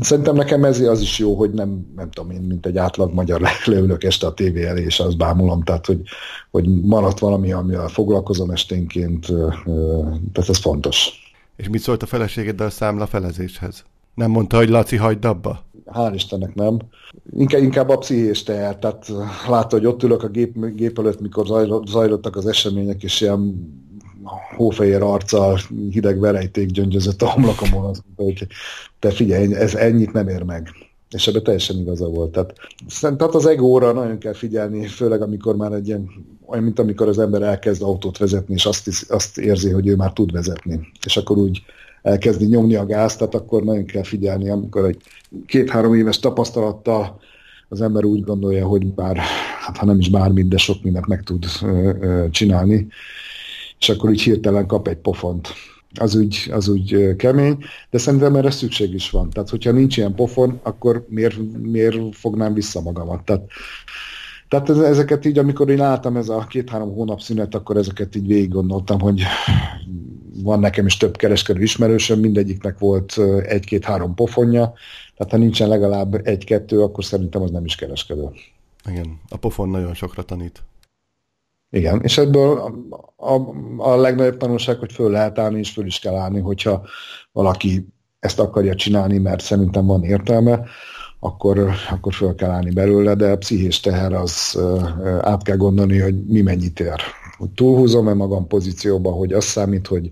Szerintem 0.00 0.34
nekem 0.34 0.64
ez 0.64 0.80
az 0.80 1.00
is 1.00 1.18
jó, 1.18 1.34
hogy 1.34 1.50
nem, 1.50 1.86
nem 1.96 2.10
tudom 2.10 2.30
én, 2.30 2.40
mint 2.40 2.66
egy 2.66 2.76
átlag 2.76 3.12
magyar 3.12 3.40
leülök 3.64 4.04
este 4.04 4.26
a 4.26 4.34
tévé 4.34 4.64
elé, 4.64 4.82
és 4.82 5.00
azt 5.00 5.16
bámulom, 5.16 5.62
tehát 5.62 5.86
hogy, 5.86 6.00
hogy 6.50 6.82
maradt 6.82 7.18
valami, 7.18 7.52
amivel 7.52 7.88
foglalkozom 7.88 8.50
esténként, 8.50 9.26
tehát 10.32 10.48
ez 10.48 10.58
fontos. 10.58 11.08
És 11.56 11.68
mit 11.68 11.80
szólt 11.80 12.02
a 12.02 12.06
feleségeddel 12.06 12.66
a 12.66 12.70
számla 12.70 13.06
felezéshez? 13.06 13.84
Nem 14.14 14.30
mondta, 14.30 14.56
hogy 14.56 14.68
Laci, 14.68 14.96
hagyd 14.96 15.24
abba? 15.24 15.64
Hál' 15.92 16.12
Istennek 16.14 16.54
nem. 16.54 16.78
Inkább, 17.36 17.62
inkább 17.62 17.88
a 17.88 17.98
pszichés 17.98 18.42
teher. 18.42 18.78
Tehát 18.78 19.12
látta, 19.48 19.76
hogy 19.76 19.86
ott 19.86 20.02
ülök 20.02 20.22
a 20.22 20.28
gép, 20.28 20.66
gép 20.74 20.98
előtt, 20.98 21.20
mikor 21.20 21.46
zajlottak 21.86 22.36
az 22.36 22.46
események, 22.46 23.02
és 23.02 23.20
ilyen 23.20 23.70
hófehér 24.56 25.02
arccal 25.02 25.60
hideg 25.90 26.18
verejték 26.18 26.70
gyöngyözött 26.70 27.22
a 27.22 27.30
homlokomon, 27.30 27.84
azt 27.84 28.02
hogy 28.16 28.46
te 28.98 29.10
figyelj, 29.10 29.54
ez 29.54 29.74
ennyit 29.74 30.12
nem 30.12 30.28
ér 30.28 30.42
meg. 30.42 30.70
És 31.10 31.26
ebben 31.26 31.42
teljesen 31.42 31.78
igaza 31.78 32.08
volt. 32.08 32.32
Tehát, 32.32 32.54
tehát 33.00 33.34
az 33.34 33.46
egóra 33.46 33.92
nagyon 33.92 34.18
kell 34.18 34.32
figyelni, 34.32 34.86
főleg 34.86 35.22
amikor 35.22 35.56
már 35.56 35.72
egy 35.72 35.86
ilyen, 35.86 36.08
olyan, 36.46 36.64
mint 36.64 36.78
amikor 36.78 37.08
az 37.08 37.18
ember 37.18 37.42
elkezd 37.42 37.82
autót 37.82 38.18
vezetni, 38.18 38.54
és 38.54 38.66
azt, 38.66 38.90
azt 39.08 39.38
érzi, 39.38 39.70
hogy 39.70 39.86
ő 39.86 39.96
már 39.96 40.12
tud 40.12 40.32
vezetni. 40.32 40.80
És 41.04 41.16
akkor 41.16 41.38
úgy 41.38 41.62
elkezdi 42.02 42.46
nyomni 42.46 42.74
a 42.74 42.86
gázt, 42.86 43.18
tehát 43.18 43.34
akkor 43.34 43.62
nagyon 43.62 43.84
kell 43.84 44.02
figyelni, 44.02 44.50
amikor 44.50 44.84
egy 44.84 45.02
két-három 45.46 45.94
éves 45.94 46.18
tapasztalattal 46.18 47.20
az 47.68 47.80
ember 47.80 48.04
úgy 48.04 48.24
gondolja, 48.24 48.66
hogy 48.66 48.86
bár, 48.86 49.16
hát 49.60 49.76
ha 49.76 49.86
nem 49.86 49.98
is 49.98 50.10
bármit, 50.10 50.48
de 50.48 50.56
sok 50.56 50.82
mindent 50.82 51.06
meg 51.06 51.22
tud 51.22 51.44
ö, 51.62 51.92
ö, 52.00 52.30
csinálni, 52.30 52.86
és 53.80 53.88
akkor 53.88 54.10
így 54.10 54.22
hirtelen 54.22 54.66
kap 54.66 54.88
egy 54.88 54.96
pofont. 54.96 55.48
az 56.00 56.14
úgy, 56.14 56.50
az 56.52 56.68
úgy 56.68 57.16
kemény, 57.16 57.58
de 57.90 57.98
szerintem 57.98 58.36
erre 58.36 58.50
szükség 58.50 58.94
is 58.94 59.10
van. 59.10 59.30
Tehát, 59.30 59.48
hogyha 59.48 59.70
nincs 59.70 59.96
ilyen 59.96 60.14
pofon, 60.14 60.60
akkor 60.62 61.06
miért, 61.08 61.36
miért 61.62 62.16
fognám 62.16 62.54
vissza 62.54 62.80
magamat? 62.80 63.24
Tehát, 63.24 63.42
tehát 64.48 64.68
ezeket 64.68 65.24
így, 65.24 65.38
amikor 65.38 65.70
én 65.70 65.76
láttam 65.76 66.16
ez 66.16 66.28
a 66.28 66.46
két-három 66.48 66.94
hónap 66.94 67.20
szünet, 67.20 67.54
akkor 67.54 67.76
ezeket 67.76 68.16
így 68.16 68.26
végig 68.26 68.48
gondoltam, 68.48 69.00
hogy 69.00 69.22
van 70.42 70.60
nekem 70.60 70.86
is 70.86 70.96
több 70.96 71.16
kereskedő 71.16 71.62
ismerősöm, 71.62 72.20
mindegyiknek 72.20 72.78
volt 72.78 73.18
egy-két-három 73.42 74.14
pofonja, 74.14 74.72
tehát 75.16 75.32
ha 75.32 75.38
nincsen 75.38 75.68
legalább 75.68 76.26
egy-kettő, 76.26 76.82
akkor 76.82 77.04
szerintem 77.04 77.42
az 77.42 77.50
nem 77.50 77.64
is 77.64 77.74
kereskedő. 77.74 78.30
Igen, 78.90 79.20
a 79.28 79.36
pofon 79.36 79.68
nagyon 79.68 79.94
sokra 79.94 80.22
tanít. 80.22 80.62
Igen, 81.76 82.00
és 82.02 82.18
ebből 82.18 82.58
a, 83.16 83.32
a, 83.34 83.54
a 83.76 83.96
legnagyobb 83.96 84.36
tanulság, 84.36 84.78
hogy 84.78 84.92
föl 84.92 85.10
lehet 85.10 85.38
állni, 85.38 85.58
és 85.58 85.70
föl 85.70 85.86
is 85.86 85.98
kell 85.98 86.14
állni, 86.14 86.40
hogyha 86.40 86.86
valaki 87.32 87.86
ezt 88.18 88.40
akarja 88.40 88.74
csinálni, 88.74 89.18
mert 89.18 89.40
szerintem 89.40 89.86
van 89.86 90.02
értelme, 90.04 90.60
akkor, 91.20 91.70
akkor 91.90 92.14
föl 92.14 92.34
kell 92.34 92.50
állni 92.50 92.70
belőle, 92.70 93.14
de 93.14 93.30
a 93.30 93.36
pszichés 93.36 93.80
teher 93.80 94.12
az 94.12 94.60
át 95.20 95.42
kell 95.42 95.56
gondolni, 95.56 95.98
hogy 95.98 96.24
mi 96.24 96.40
mennyit 96.40 96.80
ér. 96.80 97.00
Hogy 97.36 97.50
túlhúzom-e 97.50 98.14
magam 98.14 98.46
pozícióba, 98.46 99.10
hogy 99.10 99.32
az 99.32 99.44
számít, 99.44 99.86
hogy, 99.86 100.10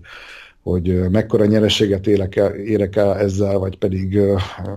hogy 0.63 1.09
mekkora 1.09 1.45
nyereséget 1.45 2.07
élek 2.07 2.35
el, 2.35 2.53
érek 2.53 2.95
el 2.95 3.17
ezzel, 3.17 3.57
vagy 3.57 3.77
pedig 3.77 4.19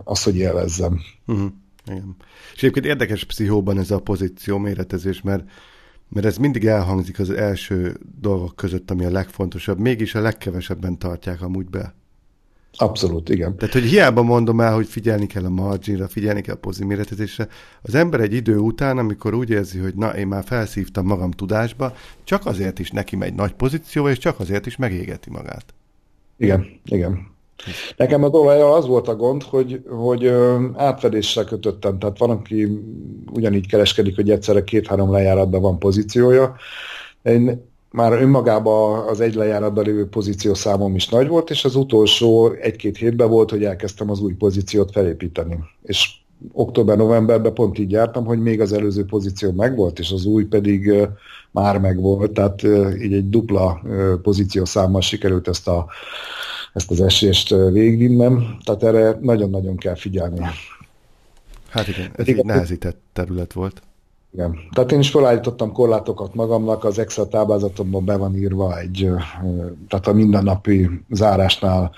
az, 0.05 0.23
hogy 0.23 0.37
élvezzem. 0.37 1.01
Uh-huh. 1.27 1.49
Igen. 1.87 2.17
És 2.55 2.63
egyébként 2.63 2.87
érdekes 2.87 3.25
pszichóban 3.25 3.79
ez 3.79 3.91
a 3.91 4.01
pozíció 4.01 4.59
méretezés, 4.59 5.23
mert 5.23 5.43
mert 6.09 6.27
ez 6.27 6.37
mindig 6.37 6.67
elhangzik 6.67 7.19
az 7.19 7.31
első 7.31 7.97
dolgok 8.21 8.57
között, 8.57 8.91
ami 8.91 9.05
a 9.05 9.11
legfontosabb, 9.11 9.79
mégis 9.79 10.15
a 10.15 10.21
legkevesebben 10.21 10.99
tartják 10.99 11.43
amúgy 11.43 11.67
be. 11.67 11.95
Abszolút, 12.77 13.29
igen. 13.29 13.57
Tehát, 13.57 13.75
hogy 13.75 13.85
hiába 13.85 14.23
mondom 14.23 14.61
el, 14.61 14.75
hogy 14.75 14.87
figyelni 14.87 15.27
kell 15.27 15.45
a 15.45 15.49
marginra, 15.49 16.09
figyelni 16.09 16.41
kell 16.41 16.55
a 16.55 16.59
poziméretezésre, 16.59 17.49
az 17.83 17.95
ember 17.95 18.21
egy 18.21 18.33
idő 18.33 18.59
után, 18.59 18.99
amikor 18.99 19.35
úgy 19.35 19.51
érzi, 19.51 19.79
hogy 19.79 19.95
na, 19.95 20.17
én 20.17 20.27
már 20.27 20.45
felszívtam 20.45 21.07
magam 21.07 21.31
tudásba, 21.31 21.95
csak 22.25 22.47
azért 22.47 22.79
is 22.79 22.91
neki 22.91 23.17
megy 23.17 23.35
nagy 23.35 23.53
pozíció, 23.53 24.09
és 24.09 24.19
csak 24.19 24.41
azért 24.41 24.67
is 24.67 24.77
megégeti 24.77 25.31
magát. 25.31 25.75
Igen, 26.37 26.67
igen. 26.85 27.37
Nekem 27.97 28.25
az 28.25 28.33
olajjal 28.33 28.73
az 28.73 28.87
volt 28.87 29.09
a 29.09 29.17
gond, 29.17 29.43
hogy, 29.43 29.83
hogy 29.89 30.33
átfedéssel 30.75 31.45
kötöttem. 31.45 31.99
Tehát 31.99 32.19
van, 32.19 32.31
aki 32.31 32.83
ugyanígy 33.33 33.67
kereskedik, 33.67 34.15
hogy 34.15 34.31
egyszerre 34.31 34.65
két-három 34.65 35.13
lejáratban 35.13 35.61
van 35.61 35.79
pozíciója. 35.79 36.57
Én 37.23 37.67
már 37.91 38.13
önmagában 38.13 39.09
az 39.09 39.21
egy 39.21 39.35
lejáratban 39.35 39.85
lévő 39.85 40.09
pozíció 40.09 40.55
számom 40.55 40.95
is 40.95 41.09
nagy 41.09 41.29
volt, 41.29 41.51
és 41.51 41.65
az 41.65 41.75
utolsó 41.75 42.51
egy-két 42.53 42.97
hétben 42.97 43.29
volt, 43.29 43.51
hogy 43.51 43.65
elkezdtem 43.65 44.11
az 44.11 44.21
új 44.21 44.33
pozíciót 44.33 44.91
felépíteni. 44.93 45.59
És 45.83 46.11
október-novemberben 46.53 47.55
pont 47.55 47.79
így 47.79 47.91
jártam, 47.91 48.25
hogy 48.25 48.39
még 48.39 48.61
az 48.61 48.73
előző 48.73 49.05
pozíció 49.05 49.53
megvolt, 49.53 49.99
és 49.99 50.11
az 50.11 50.25
új 50.25 50.45
pedig 50.45 50.93
már 51.51 51.79
megvolt, 51.79 52.33
tehát 52.33 52.63
így 53.03 53.13
egy 53.13 53.29
dupla 53.29 53.81
pozíció 54.23 54.65
számmal 54.65 55.01
sikerült 55.01 55.49
ezt 55.49 55.69
a 55.69 55.87
ezt 56.79 56.91
az 56.91 57.01
esélyest 57.01 57.49
végigvinnem, 57.49 58.57
tehát 58.65 58.83
erre 58.83 59.19
nagyon-nagyon 59.21 59.77
kell 59.77 59.95
figyelni. 59.95 60.41
Hát 61.69 61.89
igen, 61.89 62.11
ez 62.17 62.29
igen, 62.29 62.39
egy 62.39 62.45
nehezített 62.45 63.01
terület 63.13 63.53
volt. 63.53 63.83
Igen. 64.33 64.59
Tehát 64.73 64.93
én 64.93 64.99
is 64.99 65.11
felállítottam 65.11 65.73
korlátokat 65.73 66.35
magamnak, 66.35 66.85
az 66.85 66.99
Excel 66.99 67.29
táblázatomban 67.29 68.05
be 68.05 68.17
van 68.17 68.37
írva 68.37 68.79
egy, 68.79 69.11
tehát 69.89 70.07
a 70.07 70.13
mindennapi 70.13 70.91
zárásnál, 71.11 71.91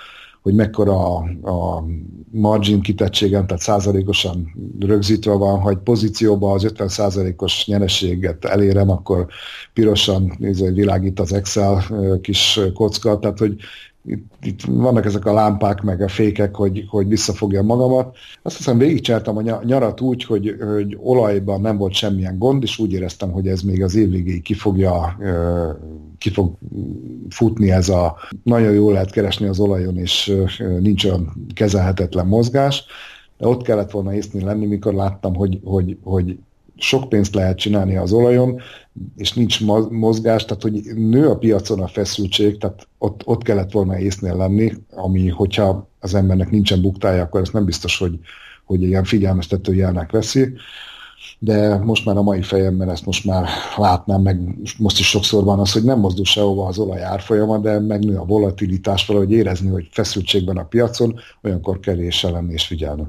hogy 0.43 0.55
mekkora 0.55 1.16
a, 1.16 1.25
a 1.51 1.85
margin 2.31 2.81
kitettségem, 2.81 3.47
tehát 3.47 3.62
százalékosan 3.62 4.53
rögzítve 4.79 5.33
van, 5.33 5.61
hogy 5.61 5.77
pozícióban 5.77 6.55
az 6.55 6.64
50 6.64 6.88
százalékos 6.88 7.66
nyereséget 7.66 8.45
elérem, 8.45 8.90
akkor 8.90 9.27
pirosan 9.73 10.37
nézve, 10.38 10.71
világít 10.71 11.21
az 11.21 11.33
Excel 11.33 11.85
kis 12.21 12.61
kocka, 12.75 13.19
tehát 13.19 13.38
hogy 13.38 13.57
itt, 14.04 14.32
itt 14.42 14.62
vannak 14.62 15.04
ezek 15.04 15.24
a 15.24 15.32
lámpák, 15.32 15.82
meg 15.82 16.02
a 16.02 16.08
fékek, 16.08 16.54
hogy, 16.54 16.84
hogy 16.88 17.08
visszafogja 17.08 17.62
magamat. 17.62 18.16
Azt 18.42 18.56
hiszem 18.56 18.78
végigcsináltam 18.78 19.36
a 19.36 19.62
nyarat 19.64 20.00
úgy, 20.00 20.24
hogy, 20.24 20.56
hogy 20.72 20.98
olajban 21.00 21.60
nem 21.60 21.76
volt 21.76 21.92
semmilyen 21.92 22.38
gond, 22.38 22.62
és 22.62 22.78
úgy 22.78 22.92
éreztem, 22.92 23.30
hogy 23.30 23.46
ez 23.46 23.62
még 23.62 23.82
az 23.82 23.94
év 23.94 24.10
végéig 24.10 24.42
ki 24.42 24.54
fogja 24.54 25.18
ki 26.18 26.30
fog 26.30 26.54
futni 27.28 27.70
ez 27.70 27.88
a 27.88 28.16
nagyon 28.42 28.72
jól 28.72 28.92
lehet 28.92 29.10
keresni 29.10 29.46
az 29.46 29.60
olajon, 29.60 29.96
és 29.96 30.32
nincs 30.80 31.04
olyan 31.04 31.46
kezelhetetlen 31.54 32.26
mozgás. 32.26 32.84
De 33.38 33.46
ott 33.46 33.62
kellett 33.62 33.90
volna 33.90 34.14
észni 34.14 34.42
lenni, 34.42 34.66
mikor 34.66 34.94
láttam, 34.94 35.34
hogy, 35.34 35.60
hogy, 35.64 35.96
hogy 36.02 36.38
sok 36.83 37.09
pénzt 37.09 37.35
lehet 37.35 37.59
csinálni 37.59 37.97
az 37.97 38.12
olajon, 38.12 38.61
és 39.16 39.33
nincs 39.33 39.61
mozgás, 39.90 40.45
tehát 40.45 40.62
hogy 40.62 40.83
nő 40.95 41.29
a 41.29 41.37
piacon 41.37 41.81
a 41.81 41.88
feszültség, 41.88 42.59
tehát 42.59 42.88
ott, 42.99 43.21
ott 43.25 43.43
kellett 43.43 43.73
volna 43.73 43.99
észnél 43.99 44.37
lenni, 44.37 44.73
ami, 44.90 45.29
hogyha 45.29 45.88
az 46.01 46.14
embernek 46.14 46.51
nincsen 46.51 46.81
buktája, 46.81 47.23
akkor 47.23 47.40
ez 47.40 47.49
nem 47.49 47.64
biztos, 47.64 47.99
hogy, 47.99 48.19
hogy 48.64 48.83
ilyen 48.83 49.05
figyelmeztető 49.05 49.75
jelnek 49.75 50.11
veszi, 50.11 50.53
de 51.38 51.79
most 51.79 52.05
már 52.05 52.16
a 52.16 52.23
mai 52.23 52.43
fejemben 52.43 52.90
ezt 52.90 53.07
most 53.07 53.25
már 53.25 53.49
látnám, 53.77 54.23
meg 54.23 54.40
most 54.79 54.99
is 54.99 55.09
sokszor 55.09 55.45
van 55.45 55.59
az, 55.59 55.73
hogy 55.73 55.83
nem 55.83 55.99
mozdul 55.99 56.25
sehova 56.25 56.66
az 56.66 56.79
olaj 56.79 57.03
árfolyama, 57.03 57.59
de 57.59 57.79
megnő 57.79 58.16
a 58.16 58.25
volatilitás, 58.25 59.07
valahogy 59.07 59.33
érezni, 59.33 59.71
hogy 59.71 59.88
feszültségben 59.90 60.57
a 60.57 60.64
piacon, 60.64 61.21
olyankor 61.43 61.81
kell 61.81 61.99
és 61.99 62.23
lenni 62.23 62.53
és 62.53 62.66
figyelni. 62.66 63.07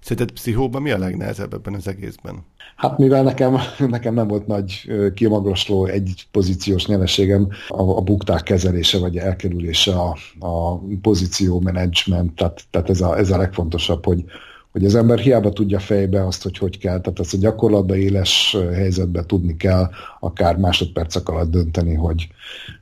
Szerinted 0.00 0.34
pszichóban 0.34 0.82
mi 0.82 0.90
a 0.90 0.98
legnehezebb 0.98 1.54
ebben 1.54 1.74
az 1.74 1.88
egészben? 1.88 2.44
Hát 2.76 2.98
mivel 2.98 3.22
nekem, 3.22 3.56
nekem 3.88 4.14
nem 4.14 4.28
volt 4.28 4.46
nagy 4.46 4.90
kimagasló 5.14 5.86
egy 5.86 6.26
pozíciós 6.30 6.86
nyereségem, 6.86 7.48
a, 7.68 7.82
a 7.82 8.00
bukták 8.00 8.42
kezelése 8.42 8.98
vagy 8.98 9.16
elkerülése, 9.16 9.92
a, 9.92 10.16
a 10.38 10.78
pozíció 10.78 11.60
menedzsment, 11.60 12.34
tehát, 12.34 12.64
tehát 12.70 12.90
ez, 12.90 13.00
a, 13.00 13.18
ez 13.18 13.30
a 13.30 13.36
legfontosabb, 13.36 14.04
hogy, 14.04 14.24
hogy 14.72 14.84
az 14.84 14.94
ember 14.94 15.18
hiába 15.18 15.50
tudja 15.50 15.78
fejbe 15.78 16.26
azt, 16.26 16.42
hogy 16.42 16.58
hogy 16.58 16.78
kell, 16.78 17.00
tehát 17.00 17.18
azt 17.18 17.34
a 17.34 17.38
gyakorlatban 17.38 17.96
éles 17.96 18.56
helyzetben 18.72 19.26
tudni 19.26 19.56
kell, 19.56 19.90
akár 20.20 20.56
másodpercek 20.56 21.28
alatt 21.28 21.50
dönteni, 21.50 21.94
hogy, 21.94 22.28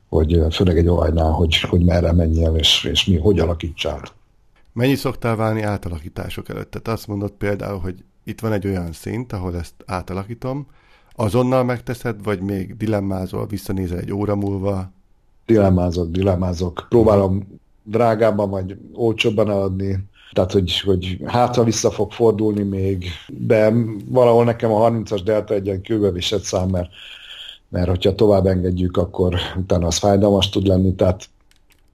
hogy 0.09 0.41
főleg 0.51 0.77
egy 0.77 0.87
olajnál, 0.87 1.31
hogy, 1.31 1.59
hogy 1.59 1.85
merre 1.85 2.11
menjél, 2.13 2.55
és, 2.55 2.83
és 2.91 3.05
mi, 3.05 3.17
hogy 3.17 3.39
alakítsál. 3.39 4.01
Mennyi 4.73 4.95
szoktál 4.95 5.35
válni 5.35 5.61
átalakítások 5.61 6.49
előtt? 6.49 6.71
Tehát 6.71 6.87
azt 6.99 7.07
mondod 7.07 7.31
például, 7.31 7.79
hogy 7.79 7.95
itt 8.23 8.39
van 8.39 8.51
egy 8.51 8.67
olyan 8.67 8.91
szint, 8.91 9.33
ahol 9.33 9.55
ezt 9.57 9.73
átalakítom, 9.85 10.67
azonnal 11.15 11.63
megteszed, 11.63 12.23
vagy 12.23 12.41
még 12.41 12.77
dilemmázol, 12.77 13.45
visszanézel 13.45 13.97
egy 13.97 14.13
óra 14.13 14.35
múlva? 14.35 14.91
Dilemmázok, 15.45 16.11
dilemmázok. 16.11 16.85
Próbálom 16.89 17.59
drágábban 17.83 18.49
vagy 18.49 18.77
olcsóbban 18.93 19.49
eladni, 19.49 20.09
tehát 20.31 20.51
hogy, 20.51 20.79
hogy 20.79 21.17
hátra 21.25 21.63
vissza 21.63 21.91
fog 21.91 22.11
fordulni 22.11 22.63
még, 22.63 23.05
de 23.27 23.73
valahol 24.05 24.43
nekem 24.43 24.71
a 24.71 24.89
30-as 24.89 25.21
delta 25.23 25.57
ilyen 25.57 25.81
kőbevisett 25.81 26.43
szám, 26.43 26.69
mert, 26.69 26.89
mert 27.69 27.87
hogyha 27.87 28.15
tovább 28.15 28.45
engedjük, 28.45 28.97
akkor 28.97 29.35
utána 29.57 29.87
az 29.87 29.97
fájdalmas 29.97 30.49
tud 30.49 30.67
lenni, 30.67 30.95
tehát 30.95 31.29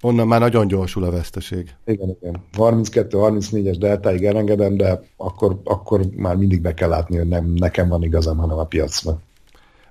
Onnan 0.02 0.28
már 0.28 0.40
nagyon 0.40 0.68
gyorsul 0.68 1.04
a 1.04 1.12
veszteség. 1.12 1.76
Igen, 1.86 2.18
igen. 2.22 2.44
32-34-es 2.58 3.76
deltáig 3.80 4.24
elengedem, 4.24 4.78
de 4.78 5.02
akkor, 5.18 5.62
akkor 5.64 6.02
már 6.16 6.36
mindig 6.36 6.62
be 6.62 6.74
kell 6.74 6.90
látni, 6.90 7.18
hogy 7.18 7.28
nem 7.28 7.46
nekem 7.46 7.88
van 7.88 8.04
igazam, 8.04 8.38
hanem 8.38 8.58
a 8.58 8.64
piacnak. 8.64 9.22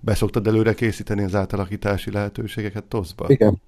Beszoktad 0.01 0.47
előre 0.47 0.75
készíteni 0.75 1.23
az 1.23 1.35
átalakítási 1.35 2.11
lehetőségeket 2.11 2.85
TOSZ-ba? 2.85 3.25
Igen. 3.29 3.61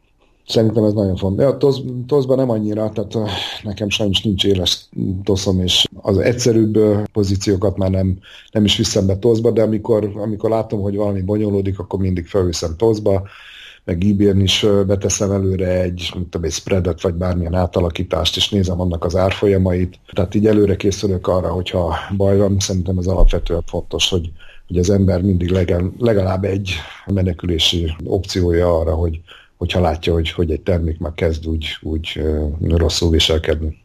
Szerintem 0.46 0.84
ez 0.84 0.92
nagyon 0.92 1.16
fontos. 1.16 1.44
Ja, 1.44 1.56
TOSZ, 1.56 1.80
TOSZ-ba 2.06 2.34
nem 2.34 2.50
annyira, 2.50 2.90
tehát 2.90 3.30
nekem 3.62 3.88
sajnos 3.88 4.22
nincs 4.22 4.44
éles 4.44 4.88
toszom, 5.24 5.60
és 5.60 5.86
az 5.94 6.18
egyszerűbb 6.18 6.78
pozíciókat 7.12 7.76
már 7.76 7.90
nem, 7.90 8.18
nem 8.52 8.64
is 8.64 8.76
viszem 8.76 9.06
be 9.06 9.16
TOSZ-ba, 9.16 9.50
de 9.50 9.62
amikor, 9.62 10.12
amikor 10.14 10.50
látom, 10.50 10.80
hogy 10.80 10.96
valami 10.96 11.22
bonyolódik, 11.22 11.78
akkor 11.78 11.98
mindig 11.98 12.26
felviszem 12.26 12.76
TOSZ-ba, 12.76 13.28
meg 13.88 14.04
ebay 14.04 14.42
is 14.42 14.66
beteszem 14.86 15.30
előre 15.30 15.80
egy, 15.80 16.10
tudom, 16.12 16.44
egy 16.44 16.52
spreadet, 16.52 17.00
vagy 17.00 17.14
bármilyen 17.14 17.54
átalakítást, 17.54 18.36
és 18.36 18.48
nézem 18.48 18.80
annak 18.80 19.04
az 19.04 19.16
árfolyamait. 19.16 20.00
Tehát 20.12 20.34
így 20.34 20.46
előre 20.46 20.76
készülök 20.76 21.26
arra, 21.26 21.48
hogyha 21.48 21.96
baj 22.16 22.36
van, 22.36 22.58
szerintem 22.58 22.98
ez 22.98 23.06
alapvetően 23.06 23.62
fontos, 23.66 24.08
hogy, 24.08 24.30
hogy 24.66 24.78
az 24.78 24.90
ember 24.90 25.22
mindig 25.22 25.50
legalább 25.98 26.44
egy 26.44 26.72
menekülési 27.06 27.96
opciója 28.04 28.78
arra, 28.78 28.94
hogy 28.94 29.20
hogyha 29.56 29.80
látja, 29.80 30.12
hogy, 30.12 30.30
hogy 30.30 30.50
egy 30.50 30.60
termék 30.60 30.98
már 30.98 31.14
kezd 31.14 31.46
úgy, 31.46 31.66
úgy 31.82 32.22
rosszul 32.60 33.10
viselkedni. 33.10 33.76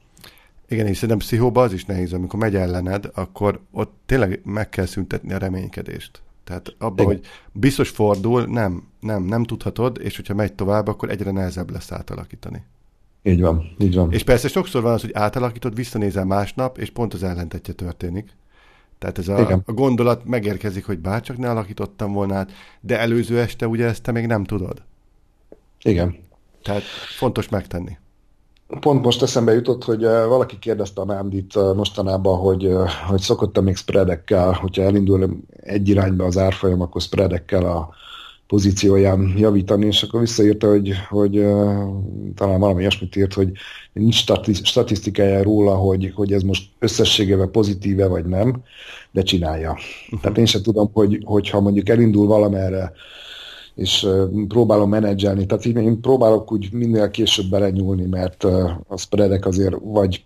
Igen, 0.70 0.88
és 0.88 0.94
szerintem 0.94 1.18
pszichóba 1.18 1.62
az 1.62 1.74
is 1.74 1.86
nehéz, 1.86 2.14
amikor 2.14 2.40
megy 2.40 2.56
ellened, 2.56 3.10
akkor 3.14 3.60
ott 3.72 3.94
tényleg 4.06 4.42
meg 4.44 4.70
kell 4.70 4.86
szüntetni 4.86 5.34
a 5.34 5.38
reménykedést. 5.38 6.23
Tehát 6.44 6.76
abban, 6.78 7.06
hogy 7.06 7.26
biztos 7.52 7.90
fordul, 7.90 8.46
nem, 8.46 8.88
nem, 9.00 9.24
nem 9.24 9.44
tudhatod, 9.44 10.00
és 10.02 10.16
hogyha 10.16 10.34
megy 10.34 10.54
tovább, 10.54 10.88
akkor 10.88 11.10
egyre 11.10 11.32
nehezebb 11.32 11.72
lesz 11.72 11.92
átalakítani. 11.92 12.64
Így 13.24 13.42
van, 13.42 13.76
így 13.78 13.96
van. 13.96 14.12
És 14.12 14.24
persze 14.24 14.48
sokszor 14.48 14.82
van 14.82 14.94
az, 14.94 15.02
hogy 15.02 15.14
átalakítod, 15.14 15.76
visszanézel 15.76 16.26
másnap, 16.26 16.78
és 16.78 16.90
pont 16.90 17.14
az 17.14 17.24
ellentetje 17.24 17.74
történik. 17.74 18.36
Tehát 18.98 19.18
ez 19.18 19.28
a, 19.28 19.62
a 19.66 19.72
gondolat 19.72 20.26
megérkezik, 20.26 20.86
hogy 20.86 21.00
bárcsak 21.00 21.38
ne 21.38 21.50
alakítottam 21.50 22.14
volna 22.14 22.36
át, 22.36 22.52
de 22.82 23.00
előző 23.00 23.40
este 23.40 23.68
ugye 23.68 23.86
ezt 23.86 24.04
te 24.04 24.12
még 24.12 24.26
nem 24.26 24.44
tudod. 24.44 24.84
Igen. 25.82 26.16
Tehát 26.62 26.84
fontos 27.18 27.50
megtenni. 27.50 27.98
Pont 28.68 29.04
most 29.04 29.22
eszembe 29.22 29.54
jutott, 29.54 29.84
hogy 29.84 30.04
eh, 30.04 30.28
valaki 30.28 30.60
kérdezte 30.60 31.02
a 31.02 31.06
Nándit 31.06 31.56
eh, 31.56 31.74
mostanában, 31.74 32.40
hogy, 32.40 32.66
eh, 32.66 32.90
hogy 33.08 33.20
szokott-e 33.20 33.62
még 33.62 33.76
spreadekkel, 33.76 34.52
hogyha 34.52 34.84
elindul 34.84 35.38
egy 35.62 35.90
irányba 35.90 36.26
az 36.26 36.38
árfolyam, 36.38 36.82
akkor 36.82 37.02
spreadekkel 37.02 37.66
a 37.66 37.90
pozícióján 38.48 39.34
javítani, 39.38 39.86
és 39.86 40.04
akkor 40.04 40.20
visszaírta, 40.20 40.70
hogy, 40.70 40.94
hogy 41.10 41.32
talán 42.36 42.60
valami 42.60 42.80
ilyesmit 42.80 43.16
írt, 43.16 43.34
hogy 43.34 43.52
nincs 43.94 44.24
statisztikája 44.64 45.44
róla, 45.44 45.76
hogy, 45.76 46.12
hogy 46.16 46.34
ez 46.34 46.42
most 46.42 46.70
összességében 46.80 47.52
pozitíve 47.52 48.08
vagy 48.08 48.26
nem, 48.26 48.64
de 49.12 49.22
csinálja. 49.22 49.72
Uh-huh. 49.72 50.22
Tehát 50.22 50.38
én 50.38 50.46
sem 50.46 50.62
tudom, 50.62 50.90
hogy, 50.94 51.22
hogyha 51.24 51.60
mondjuk 51.60 51.90
elindul 51.90 52.28
valamerre 52.28 52.94
és 53.76 54.08
próbálom 54.48 54.90
menedzselni. 54.90 55.46
Tehát 55.46 55.66
így 55.66 55.76
én 55.76 56.02
próbálok 56.02 56.52
úgy 56.52 56.70
minél 56.72 57.10
később 57.10 57.50
belenyúlni, 57.50 58.06
mert 58.06 58.44
a 58.88 58.98
spreadek 58.98 59.46
azért 59.46 59.76
vagy 59.84 60.26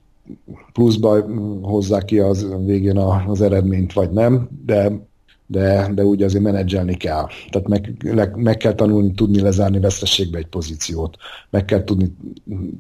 pluszba 0.73 1.25
hozzák 1.61 2.05
ki 2.05 2.19
az 2.19 2.47
végén 2.65 2.97
az 3.27 3.41
eredményt, 3.41 3.93
vagy 3.93 4.11
nem, 4.11 4.49
de 4.65 5.06
de, 5.47 5.91
de 5.93 6.03
úgy 6.03 6.23
azért 6.23 6.43
menedzselni 6.43 6.97
kell. 6.97 7.27
Tehát 7.49 7.67
meg, 7.67 7.95
le, 7.99 8.31
meg 8.35 8.57
kell 8.57 8.73
tanulni, 8.73 9.11
tudni 9.11 9.41
lezárni 9.41 9.79
veszteségbe 9.79 10.37
egy 10.37 10.47
pozíciót. 10.47 11.17
Meg 11.49 11.65
kell 11.65 11.83
tudni 11.83 12.15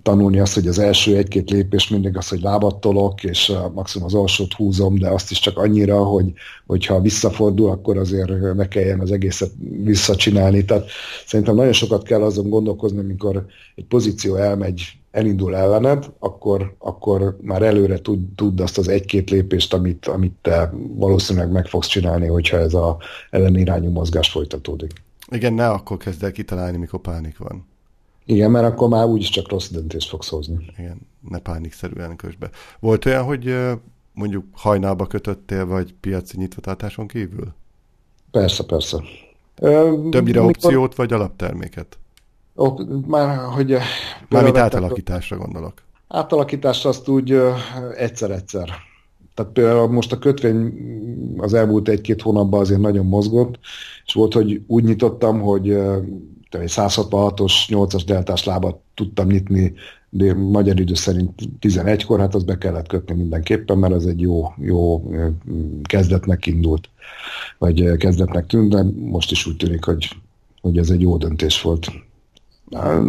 tanulni 0.03 0.39
azt, 0.39 0.53
hogy 0.53 0.67
az 0.67 0.79
első 0.79 1.17
egy-két 1.17 1.49
lépés 1.49 1.89
mindig 1.89 2.17
az, 2.17 2.27
hogy 2.27 2.41
lábat 2.41 2.79
tolok, 2.79 3.23
és 3.23 3.53
maximum 3.73 4.07
az 4.07 4.13
alsót 4.13 4.53
húzom, 4.53 4.97
de 4.97 5.09
azt 5.09 5.31
is 5.31 5.39
csak 5.39 5.57
annyira, 5.57 6.03
hogy 6.03 6.33
hogyha 6.65 7.01
visszafordul, 7.01 7.69
akkor 7.69 7.97
azért 7.97 8.53
meg 8.53 8.67
kelljen 8.67 8.99
az 8.99 9.11
egészet 9.11 9.51
visszacsinálni. 9.83 10.65
Tehát 10.65 10.89
szerintem 11.25 11.55
nagyon 11.55 11.73
sokat 11.73 12.03
kell 12.03 12.21
azon 12.21 12.49
gondolkozni, 12.49 12.99
amikor 12.99 13.45
egy 13.75 13.85
pozíció 13.85 14.35
elmegy 14.35 14.97
elindul 15.17 15.55
ellened, 15.55 16.11
akkor, 16.19 16.75
akkor 16.77 17.37
már 17.41 17.61
előre 17.61 17.99
tud, 18.01 18.19
tud 18.35 18.59
azt 18.59 18.77
az 18.77 18.87
egy-két 18.87 19.29
lépést, 19.29 19.73
amit, 19.73 20.05
amit 20.05 20.33
te 20.41 20.73
valószínűleg 20.73 21.51
meg 21.51 21.65
fogsz 21.65 21.87
csinálni, 21.87 22.27
hogyha 22.27 22.57
ez 22.57 22.73
a 22.73 22.97
ellenirányú 23.29 23.91
mozgás 23.91 24.29
folytatódik. 24.29 24.91
Igen, 25.31 25.53
ne 25.53 25.69
akkor 25.69 25.97
kezd 25.97 26.23
el 26.23 26.31
kitalálni, 26.31 26.77
mikor 26.77 26.99
pánik 26.99 27.37
van. 27.37 27.65
Igen, 28.25 28.51
mert 28.51 28.65
akkor 28.65 28.89
már 28.89 29.05
úgyis 29.05 29.29
csak 29.29 29.49
rossz 29.49 29.69
döntést 29.69 30.09
fogsz 30.09 30.29
hozni. 30.29 30.65
Igen, 30.77 31.01
ne 31.29 31.39
pánikszerűen 31.39 32.15
közbe. 32.15 32.49
Volt 32.79 33.05
olyan, 33.05 33.23
hogy 33.23 33.55
mondjuk 34.13 34.45
hajnalba 34.51 35.05
kötöttél, 35.05 35.65
vagy 35.65 35.93
piaci 35.99 36.37
nyitvatartáson 36.37 37.07
kívül? 37.07 37.53
Persze, 38.31 38.63
persze. 38.63 38.97
Többnyire 40.09 40.41
Mikor... 40.41 40.45
opciót, 40.45 40.95
vagy 40.95 41.13
alapterméket? 41.13 41.97
Már, 43.07 43.37
hogy... 43.37 43.75
Mármint 44.29 44.57
átalakításra 44.57 45.37
gondolok. 45.37 45.73
Átalakítást 46.07 46.85
azt 46.85 47.07
úgy 47.07 47.41
egyszer-egyszer. 47.97 48.69
Tehát 49.33 49.51
például 49.51 49.87
most 49.87 50.11
a 50.11 50.19
kötvény 50.19 50.73
az 51.37 51.53
elmúlt 51.53 51.87
egy-két 51.87 52.21
hónapban 52.21 52.59
azért 52.59 52.79
nagyon 52.79 53.05
mozgott, 53.05 53.59
és 54.05 54.13
volt, 54.13 54.33
hogy 54.33 54.61
úgy 54.67 54.83
nyitottam, 54.83 55.39
hogy 55.41 55.69
egy 56.49 56.71
166-os, 56.75 57.53
8-as 57.67 58.03
deltás 58.05 58.43
lábat 58.43 58.77
tudtam 58.93 59.27
nyitni, 59.27 59.73
de 60.09 60.33
magyar 60.33 60.79
idő 60.79 60.93
szerint 60.93 61.41
11-kor, 61.61 62.19
hát 62.19 62.35
az 62.35 62.43
be 62.43 62.57
kellett 62.57 62.87
kötni 62.87 63.15
mindenképpen, 63.15 63.77
mert 63.77 63.93
ez 63.93 64.05
egy 64.05 64.21
jó, 64.21 64.53
jó 64.57 65.11
kezdetnek 65.83 66.45
indult, 66.45 66.89
vagy 67.57 67.97
kezdetnek 67.97 68.45
tűnt, 68.45 68.69
de 68.69 68.85
most 68.95 69.31
is 69.31 69.45
úgy 69.45 69.57
tűnik, 69.57 69.83
hogy, 69.83 70.09
hogy 70.61 70.77
ez 70.77 70.89
egy 70.89 71.01
jó 71.01 71.17
döntés 71.17 71.61
volt. 71.61 71.87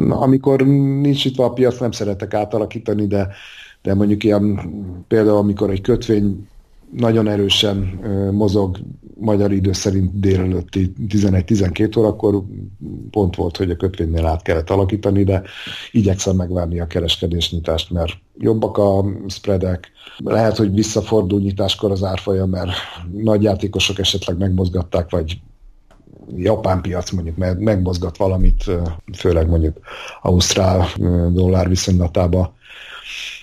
Amikor 0.08 0.66
nincs 1.00 1.24
itt 1.24 1.38
a 1.38 1.52
piac, 1.52 1.80
nem 1.80 1.90
szeretek 1.90 2.34
átalakítani, 2.34 3.06
de, 3.06 3.28
de 3.82 3.94
mondjuk 3.94 4.24
ilyen 4.24 4.60
például, 5.08 5.36
amikor 5.36 5.70
egy 5.70 5.80
kötvény 5.80 6.46
nagyon 6.90 7.28
erősen 7.28 7.76
mozog 8.32 8.78
magyar 9.20 9.52
idő 9.52 9.72
szerint 9.72 10.20
délelőtti 10.20 10.92
11-12 11.08 11.98
óra, 11.98 12.08
akkor 12.08 12.42
pont 13.10 13.36
volt, 13.36 13.56
hogy 13.56 13.70
a 13.70 13.76
kötvénynél 13.76 14.26
át 14.26 14.42
kellett 14.42 14.70
alakítani, 14.70 15.24
de 15.24 15.42
igyekszem 15.90 16.36
megvárni 16.36 16.80
a 16.80 16.86
kereskedésnyitást, 16.86 17.90
mert 17.90 18.12
jobbak 18.38 18.78
a 18.78 19.04
spreadek, 19.28 19.92
lehet, 20.16 20.56
hogy 20.56 20.74
visszafordul 20.74 21.40
nyitáskor 21.40 21.90
az 21.90 22.04
árfolyam, 22.04 22.50
mert 22.50 22.70
nagy 23.12 23.42
játékosok 23.42 23.98
esetleg 23.98 24.38
megmozgatták, 24.38 25.10
vagy 25.10 25.40
japán 26.36 26.80
piac 26.80 27.10
mondjuk 27.10 27.36
megmozgat 27.58 28.16
valamit, 28.16 28.64
főleg 29.16 29.48
mondjuk 29.48 29.78
ausztrál 30.22 30.86
dollár 31.32 31.68
viszonylatába. 31.68 32.56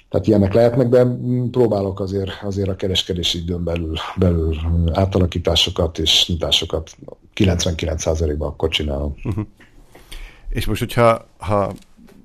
Tehát 0.10 0.28
ilyenek 0.28 0.54
lehetnek, 0.54 0.90
de 0.90 1.06
próbálok 1.52 2.00
azért, 2.00 2.32
azért 2.44 2.70
a 2.70 2.76
kereskedési 2.76 3.38
időn 3.38 3.64
belül, 3.64 3.94
belül 4.16 4.58
átalakításokat 4.94 6.00
és 6.00 6.28
nyitásokat 6.28 6.96
99%-ban 7.36 8.48
akkor 8.48 8.70
csinálom. 8.70 9.16
Uh-huh. 9.24 9.46
És 10.50 10.66
most, 10.66 10.80
hogyha 10.80 11.28
ha 11.38 11.74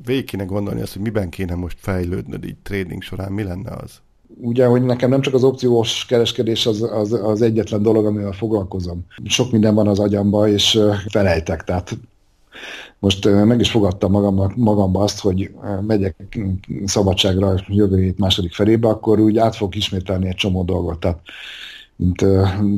végig 0.04 0.24
kéne 0.24 0.44
gondolni 0.44 0.80
azt, 0.80 0.92
hogy 0.92 1.02
miben 1.02 1.28
kéne 1.28 1.54
most 1.54 1.76
fejlődnöd 1.80 2.44
így 2.44 2.56
trading 2.62 3.02
során, 3.02 3.32
mi 3.32 3.42
lenne 3.42 3.70
az? 3.70 4.00
Ugye, 4.40 4.66
hogy 4.66 4.82
nekem 4.82 5.10
nem 5.10 5.20
csak 5.20 5.34
az 5.34 5.44
opciós 5.44 6.06
kereskedés 6.06 6.66
az, 6.66 6.82
az, 6.82 7.12
az 7.12 7.42
egyetlen 7.42 7.82
dolog, 7.82 8.06
amivel 8.06 8.32
foglalkozom. 8.32 9.06
Sok 9.24 9.50
minden 9.50 9.74
van 9.74 9.88
az 9.88 9.98
agyamba, 9.98 10.48
és 10.48 10.80
felejtek, 11.08 11.64
tehát 11.64 11.98
most 12.98 13.44
meg 13.44 13.60
is 13.60 13.70
fogadtam 13.70 14.10
magamba, 14.10 14.52
magamba 14.56 15.02
azt, 15.02 15.20
hogy 15.20 15.50
megyek 15.86 16.38
szabadságra 16.84 17.54
jövő 17.66 18.02
hét 18.02 18.18
második 18.18 18.54
felébe, 18.54 18.88
akkor 18.88 19.20
úgy 19.20 19.38
át 19.38 19.56
fogok 19.56 19.74
ismételni 19.74 20.28
egy 20.28 20.34
csomó 20.34 20.62
dolgot. 20.62 21.00
Tehát, 21.00 21.18
mint, 21.96 22.16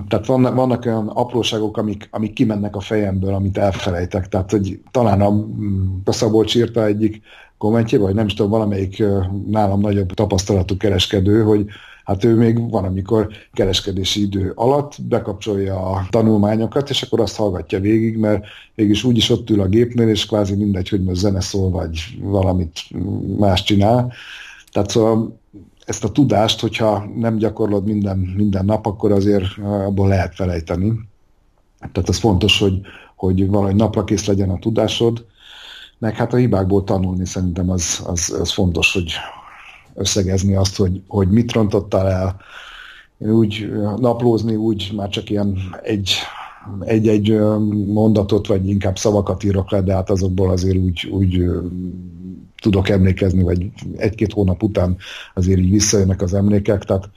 tehát 0.09 0.26
vannak, 0.26 0.55
vannak 0.55 0.84
olyan 0.86 1.09
apróságok, 1.09 1.76
amik, 1.76 2.09
amik 2.11 2.32
kimennek 2.32 2.76
a 2.76 2.80
fejemből, 2.80 3.34
amit 3.34 3.59
elfelejtek. 3.59 4.28
Tehát, 4.28 4.50
hogy 4.50 4.80
talán 4.90 5.20
a, 5.20 5.46
a 6.05 6.12
Szabolcs 6.12 6.55
írta 6.55 6.84
egyik 6.84 7.22
kommentje, 7.62 7.98
vagy 7.98 8.14
nem 8.14 8.26
is 8.26 8.34
tudom, 8.34 8.50
valamelyik 8.50 9.02
nálam 9.46 9.80
nagyobb 9.80 10.12
tapasztalatú 10.12 10.76
kereskedő, 10.76 11.42
hogy 11.42 11.66
hát 12.04 12.24
ő 12.24 12.34
még 12.34 12.70
van, 12.70 12.84
amikor 12.84 13.28
kereskedési 13.52 14.22
idő 14.22 14.52
alatt 14.54 15.02
bekapcsolja 15.02 15.90
a 15.90 16.06
tanulmányokat, 16.10 16.90
és 16.90 17.02
akkor 17.02 17.20
azt 17.20 17.36
hallgatja 17.36 17.80
végig, 17.80 18.16
mert 18.16 18.44
végig 18.74 19.04
úgyis 19.04 19.30
ott 19.30 19.50
ül 19.50 19.60
a 19.60 19.66
gépnél, 19.66 20.08
és 20.08 20.26
kvázi 20.26 20.54
mindegy, 20.54 20.88
hogy 20.88 21.02
most 21.02 21.20
zene 21.20 21.40
szól, 21.40 21.70
vagy 21.70 22.18
valamit 22.20 22.80
más 23.38 23.62
csinál. 23.62 24.12
Tehát 24.72 24.90
szóval 24.90 25.38
ezt 25.84 26.04
a 26.04 26.12
tudást, 26.12 26.60
hogyha 26.60 27.04
nem 27.16 27.36
gyakorlod 27.36 27.84
minden, 27.84 28.18
minden 28.18 28.64
nap, 28.64 28.86
akkor 28.86 29.12
azért 29.12 29.58
abból 29.86 30.08
lehet 30.08 30.34
felejteni. 30.34 30.92
Tehát 31.92 32.08
az 32.08 32.18
fontos, 32.18 32.58
hogy, 32.58 32.80
hogy 33.16 33.48
valahogy 33.48 33.76
napra 33.76 34.04
kész 34.04 34.26
legyen 34.26 34.50
a 34.50 34.58
tudásod, 34.58 35.24
meg 36.03 36.16
hát 36.16 36.32
a 36.32 36.36
hibákból 36.36 36.84
tanulni 36.84 37.26
szerintem 37.26 37.70
az, 37.70 38.03
az, 38.07 38.36
az 38.40 38.53
fontos, 38.53 38.92
hogy 38.92 39.12
összegezni 39.94 40.55
azt, 40.55 40.76
hogy, 40.76 41.03
hogy 41.09 41.28
mit 41.28 41.53
rontottál 41.53 42.09
el, 42.09 42.40
úgy 43.18 43.72
naplózni, 43.96 44.55
úgy 44.55 44.92
már 44.96 45.09
csak 45.09 45.30
ilyen 45.30 45.59
egy, 45.82 46.14
egy-egy 46.80 47.38
mondatot, 47.86 48.46
vagy 48.46 48.68
inkább 48.68 48.98
szavakat 48.98 49.44
írok 49.44 49.70
le, 49.70 49.82
de 49.82 49.94
hát 49.94 50.11
azokból 50.11 50.50
azért 50.50 50.76
úgy, 50.76 51.09
úgy 51.12 51.44
tudok 52.62 52.88
emlékezni, 52.88 53.42
vagy 53.42 53.70
egy-két 53.96 54.32
hónap 54.32 54.62
után 54.62 54.96
azért 55.34 55.59
így 55.59 55.70
visszajönnek 55.70 56.22
az 56.22 56.34
emlékek, 56.34 56.84
tehát 56.84 57.11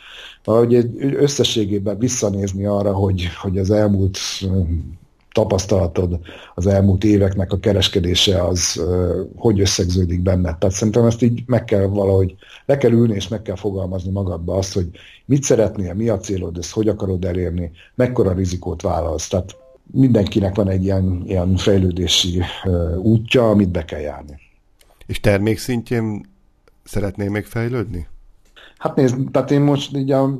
egy 0.70 1.14
összességében 1.16 1.98
visszanézni 1.98 2.66
arra, 2.66 2.94
hogy, 2.94 3.28
hogy 3.42 3.58
az 3.58 3.72
elmúlt 3.72 4.18
tapasztalatod 5.36 6.20
az 6.56 6.68
elmúlt 6.68 7.04
éveknek 7.04 7.52
a 7.52 7.60
kereskedése 7.60 8.44
az 8.44 8.84
hogy 9.36 9.60
összegződik 9.60 10.22
benne. 10.22 10.58
Tehát 10.58 10.76
szerintem 10.76 11.06
ezt 11.06 11.22
így 11.22 11.44
meg 11.46 11.64
kell 11.64 11.86
valahogy, 11.86 12.36
le 12.66 12.78
kell 12.78 12.92
ülni 12.92 13.16
és 13.16 13.28
meg 13.28 13.42
kell 13.42 13.56
fogalmazni 13.56 14.12
magadba 14.12 14.58
azt, 14.58 14.74
hogy 14.74 14.90
mit 15.26 15.44
szeretnél, 15.44 15.94
mi 15.94 16.10
a 16.10 16.18
célod, 16.18 16.58
ezt 16.58 16.72
hogy 16.72 16.88
akarod 16.88 17.26
elérni, 17.26 17.72
mekkora 17.96 18.34
rizikót 18.34 18.82
vállalsz. 18.82 19.28
Tehát 19.28 19.56
mindenkinek 19.92 20.56
van 20.56 20.70
egy 20.70 20.84
ilyen, 20.84 21.24
ilyen 21.26 21.56
fejlődési 21.56 22.42
útja, 22.98 23.50
amit 23.50 23.70
be 23.70 23.86
kell 23.86 24.00
járni. 24.00 24.40
És 25.06 25.20
termék 25.20 25.58
szintjén 25.58 26.26
szeretnél 26.84 27.30
még 27.30 27.46
fejlődni? 27.46 28.08
Hát 28.86 28.96
nézd, 28.96 29.32
tehát 29.32 29.52
én 29.52 29.62
most 29.62 29.98
így 29.98 30.12
a, 30.12 30.38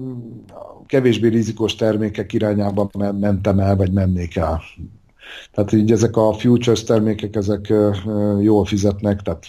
kevésbé 0.86 1.28
rizikós 1.28 1.76
termékek 1.76 2.34
irányába 2.34 2.90
mentem 3.20 3.60
el, 3.60 3.76
vagy 3.76 3.92
mennék 3.92 4.36
el. 4.36 4.62
Tehát 5.52 5.72
így 5.72 5.92
ezek 5.92 6.18
a 6.18 6.34
futures 6.34 6.84
termékek, 6.84 7.36
ezek 7.36 7.74
jól 8.42 8.66
fizetnek, 8.66 9.22
tehát 9.22 9.48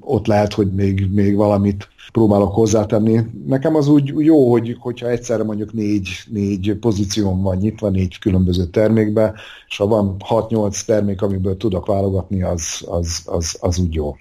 ott 0.00 0.26
lehet, 0.26 0.52
hogy 0.52 0.72
még, 0.72 1.08
még 1.12 1.36
valamit 1.36 1.88
próbálok 2.12 2.54
hozzátenni. 2.54 3.20
Nekem 3.46 3.74
az 3.74 3.88
úgy 3.88 4.12
jó, 4.16 4.50
hogy, 4.50 4.76
hogyha 4.80 5.08
egyszerre 5.08 5.44
mondjuk 5.44 5.72
négy, 5.72 6.08
négy 6.30 6.74
pozíción 6.80 7.42
van 7.42 7.56
nyitva, 7.56 7.88
négy 7.88 8.18
különböző 8.18 8.64
termékbe, 8.64 9.34
és 9.68 9.76
ha 9.76 9.86
van 9.86 10.16
6-8 10.28 10.84
termék, 10.84 11.22
amiből 11.22 11.56
tudok 11.56 11.86
válogatni, 11.86 12.42
az, 12.42 12.84
az, 12.86 13.22
az, 13.24 13.56
az 13.60 13.78
úgy 13.78 13.94
jó. 13.94 14.16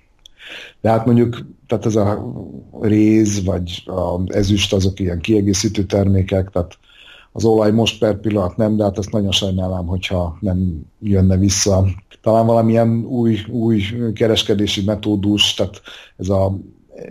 De 0.81 0.89
hát 0.89 1.05
mondjuk, 1.05 1.45
tehát 1.67 1.85
ez 1.85 1.95
a 1.95 2.33
réz, 2.81 3.43
vagy 3.45 3.83
az 3.85 4.35
ezüst, 4.35 4.73
azok 4.73 4.99
ilyen 4.99 5.19
kiegészítő 5.19 5.83
termékek, 5.83 6.49
tehát 6.49 6.77
az 7.31 7.45
olaj 7.45 7.71
most 7.71 7.99
per 7.99 8.19
pillanat 8.19 8.57
nem, 8.57 8.75
de 8.75 8.83
hát 8.83 8.97
ezt 8.97 9.11
nagyon 9.11 9.31
sajnálom, 9.31 9.85
hogyha 9.85 10.37
nem 10.39 10.85
jönne 10.99 11.37
vissza. 11.37 11.85
Talán 12.21 12.45
valamilyen 12.45 13.05
új, 13.05 13.37
új 13.49 13.83
kereskedési 14.13 14.83
metódus, 14.83 15.53
tehát 15.53 15.81
ez 16.17 16.29
a 16.29 16.57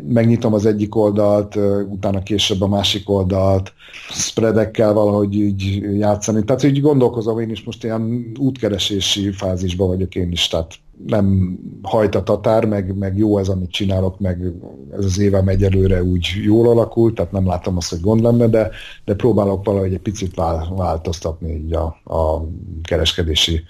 megnyitom 0.09 0.55
az 0.55 0.67
egyik 0.67 0.95
oldalt, 0.95 1.57
utána 1.89 2.23
később 2.23 2.61
a 2.61 2.69
másik 2.69 3.11
oldalt, 3.11 3.73
spreadekkel 4.11 4.93
valahogy 4.93 5.35
így 5.35 5.81
játszani. 5.99 6.45
Tehát 6.45 6.63
így 6.63 6.81
gondolkozom, 6.81 7.39
én 7.39 7.51
is 7.51 7.65
most 7.65 7.85
ilyen 7.85 8.33
útkeresési 8.39 9.33
fázisban 9.33 9.89
vagyok 9.89 10.15
én 10.15 10.31
is, 10.31 10.49
tehát 10.49 10.75
nem 11.07 11.59
hajt 11.83 12.15
a 12.15 12.23
tatár, 12.23 12.65
meg, 12.65 12.97
meg 12.97 13.17
jó 13.17 13.39
ez, 13.39 13.49
amit 13.49 13.71
csinálok, 13.71 14.19
meg 14.19 14.53
ez 14.93 15.05
az 15.05 15.19
évem 15.19 15.49
egyelőre 15.49 16.03
úgy 16.03 16.27
jól 16.43 16.69
alakult, 16.69 17.15
tehát 17.15 17.33
nem 17.33 17.47
látom 17.47 17.77
azt, 17.77 17.91
hogy 17.91 18.01
gond 18.01 18.21
lenne, 18.21 18.49
de, 18.49 18.71
de 19.05 19.15
próbálok 19.15 19.65
valahogy 19.65 19.93
egy 19.93 20.01
picit 20.01 20.35
változtatni 20.77 21.55
így 21.55 21.73
a, 21.73 21.85
a 22.05 22.45
kereskedési 22.83 23.65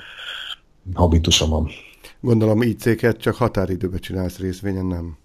habitusomon. 0.95 1.69
Gondolom 2.21 2.63
így 2.63 2.79
céget 2.79 3.17
csak 3.17 3.35
határidőben 3.35 4.01
csinálsz 4.01 4.39
részvényen, 4.39 4.87
nem? 4.87 5.17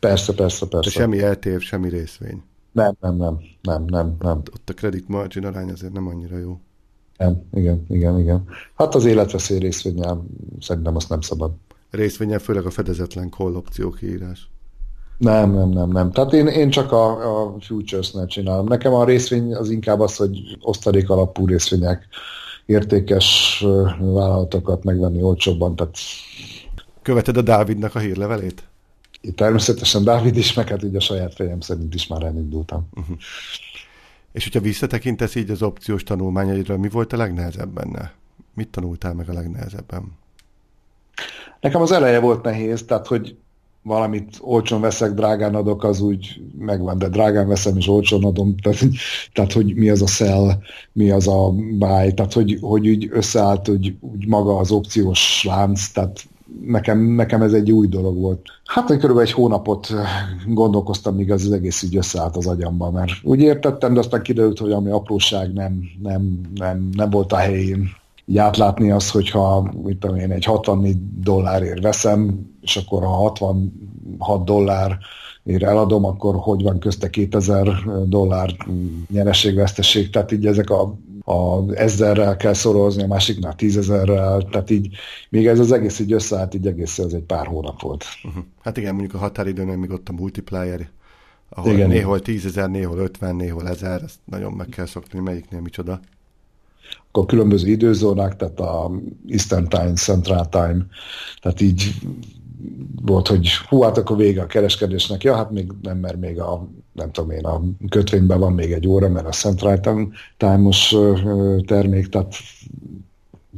Persze, 0.00 0.34
persze, 0.34 0.66
persze. 0.66 0.90
De 0.90 0.96
semmi 0.96 1.22
eltév, 1.22 1.60
semmi 1.60 1.88
részvény. 1.88 2.42
Nem, 2.72 2.96
nem, 3.00 3.16
nem, 3.16 3.38
nem, 3.62 3.84
nem, 3.86 4.16
nem. 4.18 4.38
Ott 4.38 4.70
a 4.70 4.72
credit 4.72 5.08
margin 5.08 5.46
arány 5.46 5.70
azért 5.70 5.92
nem 5.92 6.06
annyira 6.06 6.38
jó. 6.38 6.60
Nem, 7.20 7.42
igen, 7.52 7.84
igen, 7.88 8.18
igen. 8.18 8.44
Hát 8.74 8.94
az 8.94 9.04
életveszély 9.04 9.58
részvényel 9.58 10.24
szerintem 10.60 10.96
azt 10.96 11.08
nem 11.08 11.20
szabad. 11.20 11.52
Részvényel 11.90 12.38
főleg 12.38 12.66
a 12.66 12.70
fedezetlen 12.70 13.30
call 13.30 13.54
opció 13.54 13.90
kiírás. 13.90 14.50
Nem, 15.18 15.52
nem, 15.54 15.68
nem, 15.68 15.90
nem. 15.90 16.10
Tehát 16.10 16.32
én, 16.32 16.46
én 16.46 16.70
csak 16.70 16.92
a, 16.92 17.10
a 17.42 17.56
futures-nél 17.60 18.26
csinálom. 18.26 18.66
Nekem 18.66 18.94
a 18.94 19.04
részvény 19.04 19.54
az 19.54 19.70
inkább 19.70 20.00
az, 20.00 20.16
hogy 20.16 20.58
osztalék 20.60 21.10
alapú 21.10 21.46
részvények, 21.46 22.08
értékes 22.66 23.60
vállalatokat 23.98 24.84
megvenni 24.84 25.22
olcsóbban. 25.22 25.76
Tehát... 25.76 25.96
Követed 27.02 27.36
a 27.36 27.42
Dávidnak 27.42 27.94
a 27.94 27.98
hírlevelét? 27.98 28.62
Természetesen 29.34 30.04
Dávid 30.04 30.36
is, 30.36 30.54
meg 30.54 30.68
hát 30.68 30.84
így 30.84 30.96
a 30.96 31.00
saját 31.00 31.34
fejem 31.34 31.60
szerint 31.60 31.94
is 31.94 32.06
már 32.06 32.22
elindultam. 32.22 32.88
Uh-huh. 32.94 33.16
És 34.32 34.44
hogyha 34.44 34.60
visszatekintesz 34.60 35.34
így 35.34 35.50
az 35.50 35.62
opciós 35.62 36.02
tanulmányaidra, 36.02 36.78
mi 36.78 36.88
volt 36.88 37.12
a 37.12 37.16
legnehezebb 37.16 37.68
benne? 37.68 38.12
Mit 38.54 38.68
tanultál 38.68 39.14
meg 39.14 39.28
a 39.28 39.32
legnehezebben? 39.32 40.18
Nekem 41.60 41.80
az 41.80 41.92
eleje 41.92 42.20
volt 42.20 42.42
nehéz, 42.42 42.84
tehát 42.84 43.06
hogy 43.06 43.36
valamit 43.82 44.36
olcsón 44.40 44.80
veszek, 44.80 45.12
drágán 45.12 45.54
adok, 45.54 45.84
az 45.84 46.00
úgy 46.00 46.42
megvan, 46.58 46.98
de 46.98 47.08
drágán 47.08 47.48
veszem 47.48 47.76
és 47.76 47.88
olcsón 47.88 48.24
adom, 48.24 48.56
tehát, 48.56 48.78
tehát 49.32 49.52
hogy 49.52 49.74
mi 49.74 49.88
az 49.90 50.02
a 50.02 50.06
sell, 50.06 50.50
mi 50.92 51.10
az 51.10 51.28
a 51.28 51.50
buy, 51.50 52.14
tehát 52.14 52.32
hogy, 52.32 52.58
hogy 52.60 52.88
úgy 52.88 53.08
összeállt 53.10 53.66
hogy 53.66 53.96
úgy 54.00 54.26
maga 54.26 54.56
az 54.56 54.70
opciós 54.70 55.44
lánc, 55.44 55.88
tehát 55.88 56.24
nekem, 56.66 56.98
nekem 57.00 57.42
ez 57.42 57.52
egy 57.52 57.72
új 57.72 57.86
dolog 57.86 58.18
volt. 58.18 58.40
Hát, 58.64 58.86
hogy 58.86 58.96
körülbelül 58.96 59.28
egy 59.28 59.34
hónapot 59.34 59.90
eh, 59.90 60.06
gondolkoztam, 60.46 61.14
míg 61.14 61.30
az, 61.30 61.44
az 61.44 61.52
egész 61.52 61.82
így 61.82 61.96
összeállt 61.96 62.36
az 62.36 62.46
agyamba, 62.46 62.90
mert 62.90 63.12
úgy 63.22 63.40
értettem, 63.40 63.94
de 63.94 63.98
aztán 63.98 64.22
kiderült, 64.22 64.58
hogy 64.58 64.72
ami 64.72 64.90
apróság 64.90 65.52
nem, 65.52 65.80
nem, 66.02 66.40
nem, 66.54 66.88
nem 66.92 67.10
volt 67.10 67.32
a 67.32 67.36
helyén. 67.36 67.88
Így 68.26 68.38
átlátni 68.38 68.90
azt, 68.90 69.10
hogyha 69.10 69.72
mit 69.82 69.98
tudom 69.98 70.16
én, 70.16 70.30
egy 70.30 70.44
64 70.44 70.96
dollárért 71.22 71.82
veszem, 71.82 72.50
és 72.60 72.76
akkor 72.76 73.02
ha 73.02 73.08
66 73.08 74.44
dollár 74.44 74.98
ér 75.44 75.62
eladom, 75.62 76.04
akkor 76.04 76.34
hogy 76.36 76.62
van 76.62 76.78
közte 76.78 77.10
2000 77.10 77.66
dollár 78.06 78.56
nyereségveszteség, 79.10 80.10
tehát 80.10 80.32
így 80.32 80.46
ezek 80.46 80.70
a 80.70 80.94
a 81.30 81.64
ezerrel 81.74 82.36
kell 82.36 82.52
szorozni, 82.52 83.02
a 83.02 83.06
másiknál 83.06 83.54
tízezerrel, 83.54 84.42
tehát 84.50 84.70
így 84.70 84.96
még 85.28 85.46
ez 85.46 85.58
az 85.58 85.72
egész 85.72 85.98
így 85.98 86.12
összeállt, 86.12 86.54
így 86.54 86.66
egész 86.66 86.98
ez 86.98 87.12
egy 87.12 87.22
pár 87.22 87.46
hónap 87.46 87.80
volt. 87.82 88.04
Uh-huh. 88.24 88.44
Hát 88.62 88.76
igen, 88.76 88.94
mondjuk 88.94 89.14
a 89.14 89.18
határidőn 89.18 89.78
még 89.78 89.90
ott 89.90 90.08
a 90.08 90.12
multiplier, 90.12 90.88
ahol 91.48 91.72
igen, 91.72 91.88
néhol 91.88 92.20
tízezer, 92.20 92.70
néhol 92.70 92.98
ötven, 92.98 93.36
néhol 93.36 93.68
ezer, 93.68 94.02
ezt 94.02 94.18
nagyon 94.24 94.52
meg 94.52 94.68
kell 94.68 94.86
szokni, 94.86 95.20
melyiknél 95.20 95.60
micsoda. 95.60 96.00
Akkor 97.08 97.26
különböző 97.26 97.68
időzónák, 97.68 98.36
tehát 98.36 98.60
a 98.60 98.90
Eastern 99.28 99.68
Time, 99.68 99.92
Central 99.92 100.48
Time, 100.48 100.86
tehát 101.40 101.60
így 101.60 101.94
volt, 103.02 103.28
hogy 103.28 103.48
hú, 103.68 103.82
hát 103.82 103.98
akkor 103.98 104.16
vége 104.16 104.42
a 104.42 104.46
kereskedésnek. 104.46 105.22
Ja, 105.22 105.34
hát 105.34 105.50
még 105.50 105.72
nem, 105.82 105.98
mert 105.98 106.16
még 106.16 106.40
a, 106.40 106.68
nem 106.92 107.12
tudom 107.12 107.30
én, 107.30 107.44
a 107.44 107.60
kötvényben 107.88 108.38
van 108.38 108.52
még 108.52 108.72
egy 108.72 108.86
óra, 108.86 109.08
mert 109.08 109.26
a 109.26 109.30
Central 109.30 109.80
Time-os 110.36 110.96
termék, 111.66 112.08
tehát 112.08 112.34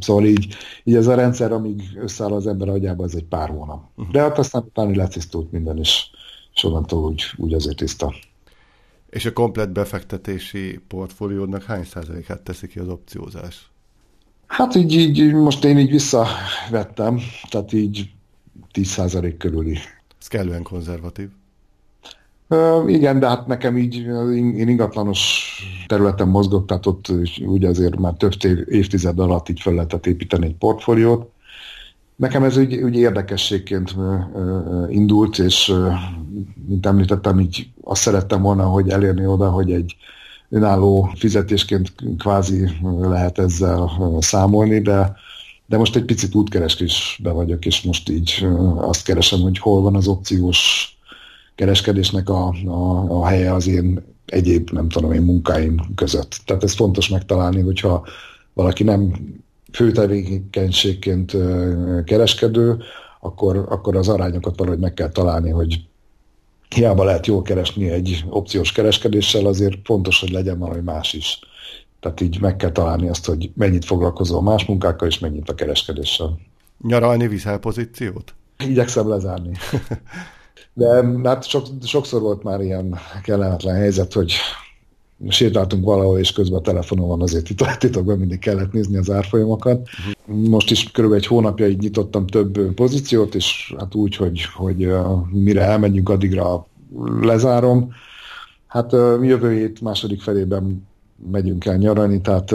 Szóval 0.00 0.24
így, 0.24 0.55
így 0.84 0.94
ez 0.94 1.07
a 1.07 1.14
rendszer, 1.14 1.53
amíg 1.53 1.82
összeáll 1.96 2.32
az 2.32 2.46
ember 2.46 2.68
agyába, 2.68 3.05
ez 3.05 3.14
egy 3.14 3.24
pár 3.24 3.48
hónap. 3.48 3.84
De 4.11 4.20
hát 4.20 4.38
aztán 4.38 4.62
utána 4.62 4.96
letisztult 4.96 5.53
minden, 5.53 5.78
és, 5.78 6.11
és 6.55 6.64
onnantól 6.64 7.05
úgy, 7.05 7.22
úgy 7.36 7.55
azért 7.55 7.76
tiszta. 7.76 8.14
És 9.11 9.24
a 9.24 9.32
komplet 9.32 9.72
befektetési 9.72 10.80
portfóliódnak 10.88 11.62
hány 11.62 11.84
százalékát 11.84 12.42
teszi 12.42 12.66
ki 12.66 12.78
az 12.78 12.88
opciózás? 12.88 13.70
Hát 14.46 14.74
így, 14.74 14.92
így 14.92 15.32
most 15.32 15.64
én 15.64 15.78
így 15.78 15.90
visszavettem, 15.90 17.20
tehát 17.50 17.72
így 17.72 18.11
10% 18.74 19.34
körüli. 19.38 19.78
Ez 20.20 20.26
kellően 20.26 20.62
konzervatív. 20.62 21.28
Uh, 22.48 22.92
igen, 22.92 23.18
de 23.18 23.28
hát 23.28 23.46
nekem 23.46 23.76
így, 23.76 23.96
én 24.56 24.68
ingatlanos 24.68 25.52
területen 25.86 26.28
mozgok, 26.28 26.66
tehát 26.66 26.86
ott 26.86 27.12
úgy 27.46 27.64
azért 27.64 27.98
már 27.98 28.12
több 28.12 28.32
évtized 28.68 29.18
alatt 29.18 29.48
így 29.48 29.60
fel 29.60 29.74
lehetett 29.74 30.06
építeni 30.06 30.46
egy 30.46 30.56
portfóliót. 30.56 31.30
Nekem 32.16 32.44
ez 32.44 32.56
úgy, 32.56 32.74
úgy 32.74 32.96
érdekességként 32.96 33.94
indult, 34.88 35.38
és 35.38 35.74
mint 36.66 36.86
említettem, 36.86 37.40
így 37.40 37.68
azt 37.84 38.00
szerettem 38.00 38.42
volna, 38.42 38.64
hogy 38.64 38.88
elérni 38.88 39.26
oda, 39.26 39.50
hogy 39.50 39.72
egy 39.72 39.96
önálló 40.48 41.12
fizetésként 41.14 41.92
kvázi 42.18 42.70
lehet 43.00 43.38
ezzel 43.38 43.90
számolni, 44.20 44.80
de 44.80 45.16
de 45.72 45.78
most 45.78 45.96
egy 45.96 46.04
picit 46.04 46.34
útkereskésbe 46.34 47.30
vagyok, 47.30 47.66
és 47.66 47.82
most 47.82 48.08
így 48.08 48.46
azt 48.76 49.04
keresem, 49.04 49.40
hogy 49.40 49.58
hol 49.58 49.80
van 49.80 49.96
az 49.96 50.06
opciós 50.06 50.92
kereskedésnek 51.54 52.28
a, 52.28 52.54
a, 52.66 53.04
a 53.08 53.26
helye 53.26 53.52
az 53.52 53.66
én 53.66 54.04
egyéb, 54.26 54.70
nem 54.70 54.88
tudom 54.88 55.12
én, 55.12 55.22
munkáim 55.22 55.80
között. 55.94 56.40
Tehát 56.44 56.62
ez 56.62 56.74
fontos 56.74 57.08
megtalálni, 57.08 57.60
hogyha 57.60 58.06
valaki 58.52 58.82
nem 58.82 59.12
főtevékenységként 59.72 61.36
kereskedő, 62.04 62.82
akkor, 63.20 63.66
akkor 63.68 63.96
az 63.96 64.08
arányokat 64.08 64.58
valahogy 64.58 64.80
meg 64.80 64.94
kell 64.94 65.10
találni, 65.10 65.50
hogy 65.50 65.84
hiába 66.68 67.04
lehet 67.04 67.26
jól 67.26 67.42
keresni 67.42 67.90
egy 67.90 68.24
opciós 68.28 68.72
kereskedéssel, 68.72 69.46
azért 69.46 69.78
fontos, 69.84 70.20
hogy 70.20 70.30
legyen 70.30 70.58
valami 70.58 70.80
más 70.80 71.12
is. 71.12 71.38
Tehát 72.03 72.20
így 72.20 72.40
meg 72.40 72.57
kell 72.57 72.72
találni 72.72 73.09
azt, 73.09 73.26
hogy 73.26 73.50
mennyit 73.55 73.84
foglalkozol 73.84 74.42
más 74.42 74.64
munkákkal, 74.64 75.09
és 75.09 75.18
mennyit 75.18 75.48
a 75.48 75.55
kereskedéssel. 75.55 76.38
Nyaralni 76.80 77.28
viszel 77.28 77.59
pozíciót? 77.59 78.34
Igyekszem 78.64 79.09
lezárni. 79.09 79.53
De 80.74 81.05
hát 81.24 81.44
sok, 81.48 81.66
sokszor 81.82 82.20
volt 82.20 82.42
már 82.42 82.61
ilyen 82.61 82.98
kellemetlen 83.22 83.74
helyzet, 83.74 84.12
hogy 84.12 84.32
sétáltunk 85.28 85.84
valahol, 85.84 86.18
és 86.18 86.32
közben 86.32 86.59
a 86.59 86.62
telefonon 86.62 87.09
van 87.09 87.22
azért 87.22 87.78
titokban 87.78 88.18
mindig 88.24 88.38
kellett 88.38 88.72
nézni 88.72 88.96
az 88.96 89.11
árfolyamokat. 89.11 89.88
Uh-huh. 90.26 90.48
Most 90.48 90.70
is 90.70 90.90
körülbelül 90.90 91.24
egy 91.24 91.30
hónapja 91.30 91.66
így 91.68 91.80
nyitottam 91.80 92.26
több 92.26 92.74
pozíciót, 92.74 93.34
és 93.34 93.74
hát 93.78 93.94
úgy, 93.94 94.16
hogy, 94.16 94.44
hogy 94.55 94.92
mire 95.30 95.62
elmenjünk, 95.62 96.09
addigra 96.09 96.66
lezárom. 97.20 97.92
Hát 98.66 98.92
jövő 99.22 99.53
hét 99.53 99.80
második 99.80 100.22
felében 100.22 100.90
megyünk 101.30 101.64
el 101.64 101.76
nyaralni, 101.76 102.20
tehát 102.20 102.54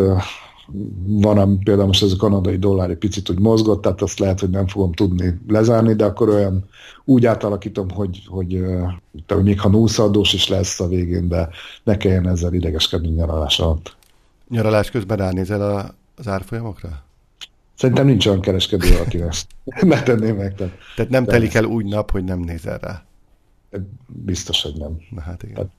van, 1.05 1.59
például 1.59 1.87
most 1.87 2.03
ez 2.03 2.11
a 2.11 2.15
kanadai 2.15 2.57
dollár 2.57 2.89
egy 2.89 2.97
picit 2.97 3.29
úgy 3.29 3.39
mozgott, 3.39 3.81
tehát 3.81 4.01
azt 4.01 4.19
lehet, 4.19 4.39
hogy 4.39 4.49
nem 4.49 4.67
fogom 4.67 4.93
tudni 4.93 5.39
lezárni, 5.47 5.93
de 5.93 6.05
akkor 6.05 6.29
olyan 6.29 6.65
úgy 7.05 7.25
átalakítom, 7.25 7.89
hogy, 7.89 8.23
hogy, 8.27 8.63
hogy 9.27 9.43
még 9.43 9.59
ha 9.59 9.69
núszadós 9.69 10.33
is 10.33 10.47
lesz 10.47 10.79
a 10.79 10.87
végén, 10.87 11.27
de 11.27 11.49
ne 11.83 11.97
kelljen 11.97 12.27
ezzel 12.27 12.53
idegeskedni 12.53 13.07
nyaralás 13.07 13.59
alatt. 13.59 13.95
Nyaralás 14.49 14.89
közben 14.89 15.17
ránézel 15.17 15.61
a, 15.61 15.95
az 16.15 16.27
árfolyamokra? 16.27 17.03
Szerintem 17.75 18.05
nincs 18.05 18.25
olyan 18.25 18.41
kereskedő, 18.41 18.97
aki 19.05 19.21
ezt 19.21 19.47
megtenné 19.85 20.31
meg. 20.31 20.55
Tehát, 20.55 20.73
tehát 20.95 21.11
nem 21.11 21.25
telik 21.25 21.53
el 21.53 21.65
úgy 21.65 21.85
nap, 21.85 22.11
hogy 22.11 22.23
nem 22.23 22.39
nézel 22.39 22.77
rá. 22.77 23.05
Biztos, 24.07 24.61
hogy 24.61 24.75
nem. 24.77 24.97
Na 25.09 25.21
hát 25.21 25.43
igen. 25.43 25.55
Tehát, 25.55 25.71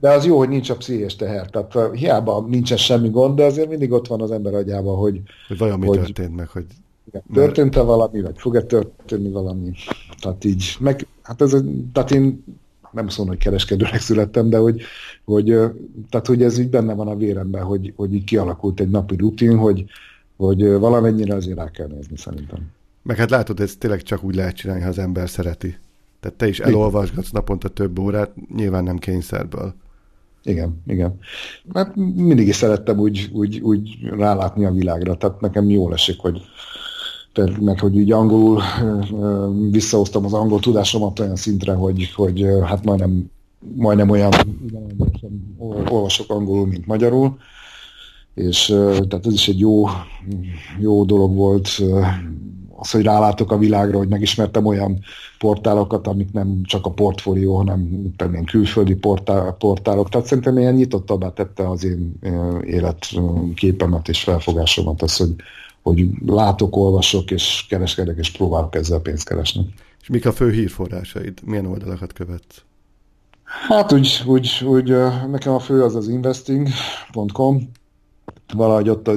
de 0.00 0.10
az 0.10 0.26
jó, 0.26 0.38
hogy 0.38 0.48
nincs 0.48 0.70
a 0.70 0.76
pszichés 0.76 1.16
teher. 1.16 1.50
Tehát 1.50 1.94
hiába 1.96 2.46
nincsen 2.48 2.76
semmi 2.76 3.08
gond, 3.08 3.36
de 3.36 3.44
azért 3.44 3.68
mindig 3.68 3.92
ott 3.92 4.06
van 4.06 4.20
az 4.20 4.30
ember 4.30 4.54
agyában, 4.54 4.96
hogy... 4.96 5.20
Hogy 5.48 5.58
vajon 5.58 5.78
mi 5.78 5.86
hogy, 5.86 5.98
történt 5.98 6.36
meg, 6.36 6.48
hogy... 6.48 6.66
Történt-e 7.32 7.80
valami, 7.80 8.20
vagy 8.20 8.38
fog-e 8.38 8.62
történni 8.62 9.30
valami. 9.30 9.72
Tehát 10.20 10.44
így, 10.44 10.76
meg, 10.80 11.06
hát 11.22 11.40
ez, 11.42 11.56
tehát 11.92 12.10
én 12.10 12.44
nem 12.92 13.04
mondom, 13.04 13.26
hogy 13.26 13.38
kereskedőnek 13.38 14.00
születtem, 14.00 14.48
de 14.48 14.58
hogy, 14.58 14.82
hogy, 15.24 15.44
tehát, 16.10 16.26
hogy 16.26 16.42
ez 16.42 16.58
így 16.58 16.70
benne 16.70 16.94
van 16.94 17.08
a 17.08 17.16
véremben, 17.16 17.62
hogy, 17.62 17.92
hogy 17.96 18.14
így 18.14 18.24
kialakult 18.24 18.80
egy 18.80 18.90
napi 18.90 19.16
rutin, 19.16 19.56
hogy, 19.56 19.84
hogy 20.36 20.72
valamennyire 20.72 21.34
azért 21.34 21.58
rá 21.58 21.70
kell 21.70 21.86
nézni 21.86 22.16
szerintem. 22.16 22.58
Meg 23.02 23.16
hát 23.16 23.30
látod, 23.30 23.60
ez 23.60 23.76
tényleg 23.76 24.02
csak 24.02 24.24
úgy 24.24 24.34
lehet 24.34 24.56
csinálni, 24.56 24.82
ha 24.82 24.88
az 24.88 24.98
ember 24.98 25.28
szereti. 25.28 25.78
Tehát 26.20 26.36
te 26.36 26.48
is 26.48 26.60
elolvasgatsz 26.60 27.30
naponta 27.30 27.68
több 27.68 27.98
órát, 27.98 28.30
nyilván 28.54 28.84
nem 28.84 28.98
kényszerből. 28.98 29.74
Igen, 30.42 30.82
igen. 30.86 31.18
Mert 31.72 31.96
mindig 31.96 32.48
is 32.48 32.56
szerettem 32.56 32.98
úgy, 32.98 33.30
úgy, 33.32 33.60
úgy 33.60 33.98
rálátni 34.10 34.64
a 34.64 34.70
világra, 34.70 35.16
tehát 35.16 35.40
nekem 35.40 35.70
jól 35.70 35.92
esik, 35.92 36.20
hogy 36.20 36.40
mert 37.60 37.80
hogy 37.80 37.96
így 37.96 38.12
angolul 38.12 38.62
visszahoztam 39.70 40.24
az 40.24 40.32
angol 40.32 40.60
tudásomat 40.60 41.18
olyan 41.18 41.36
szintre, 41.36 41.72
hogy, 41.72 42.12
hogy 42.14 42.46
hát 42.64 42.84
majdnem, 42.84 43.30
majdnem 43.74 44.10
olyan 44.10 44.32
olvasok 45.88 46.30
angolul, 46.30 46.66
mint 46.66 46.86
magyarul, 46.86 47.38
és 48.34 48.66
tehát 49.08 49.26
ez 49.26 49.32
is 49.32 49.48
egy 49.48 49.58
jó, 49.58 49.86
jó 50.78 51.04
dolog 51.04 51.34
volt 51.34 51.68
az, 52.80 52.90
hogy 52.90 53.02
rálátok 53.02 53.52
a 53.52 53.58
világra, 53.58 53.98
hogy 53.98 54.08
megismertem 54.08 54.66
olyan 54.66 54.98
portálokat, 55.38 56.06
amik 56.06 56.32
nem 56.32 56.60
csak 56.62 56.86
a 56.86 56.90
portfólió, 56.90 57.56
hanem 57.56 58.12
tennénk 58.16 58.46
külföldi 58.46 58.94
portál, 58.94 59.52
portálok. 59.58 60.08
Tehát 60.08 60.26
szerintem 60.26 60.58
ilyen 60.58 60.74
nyitottabbá 60.74 61.32
tette 61.32 61.68
az 61.68 61.84
én 61.84 62.12
életképemet 62.64 64.08
és 64.08 64.22
felfogásomat 64.22 65.02
az, 65.02 65.16
hogy, 65.16 65.34
hogy 65.82 66.06
látok, 66.26 66.76
olvasok 66.76 67.30
és 67.30 67.66
kereskedek, 67.68 68.16
és 68.18 68.30
próbálok 68.30 68.74
ezzel 68.74 68.98
pénzt 68.98 69.28
keresni. 69.28 69.66
És 70.00 70.08
mik 70.08 70.26
a 70.26 70.32
fő 70.32 70.50
hírforrásaid? 70.50 71.38
Milyen 71.44 71.66
oldalakat 71.66 72.12
követsz? 72.12 72.62
Hát 73.68 73.92
úgy, 73.92 74.22
úgy, 74.26 74.64
úgy 74.64 74.88
nekem 75.30 75.52
a 75.52 75.58
fő 75.58 75.82
az 75.82 75.94
az 75.94 76.08
investing.com, 76.08 77.70
valahogy 78.54 78.88
ott 78.88 79.10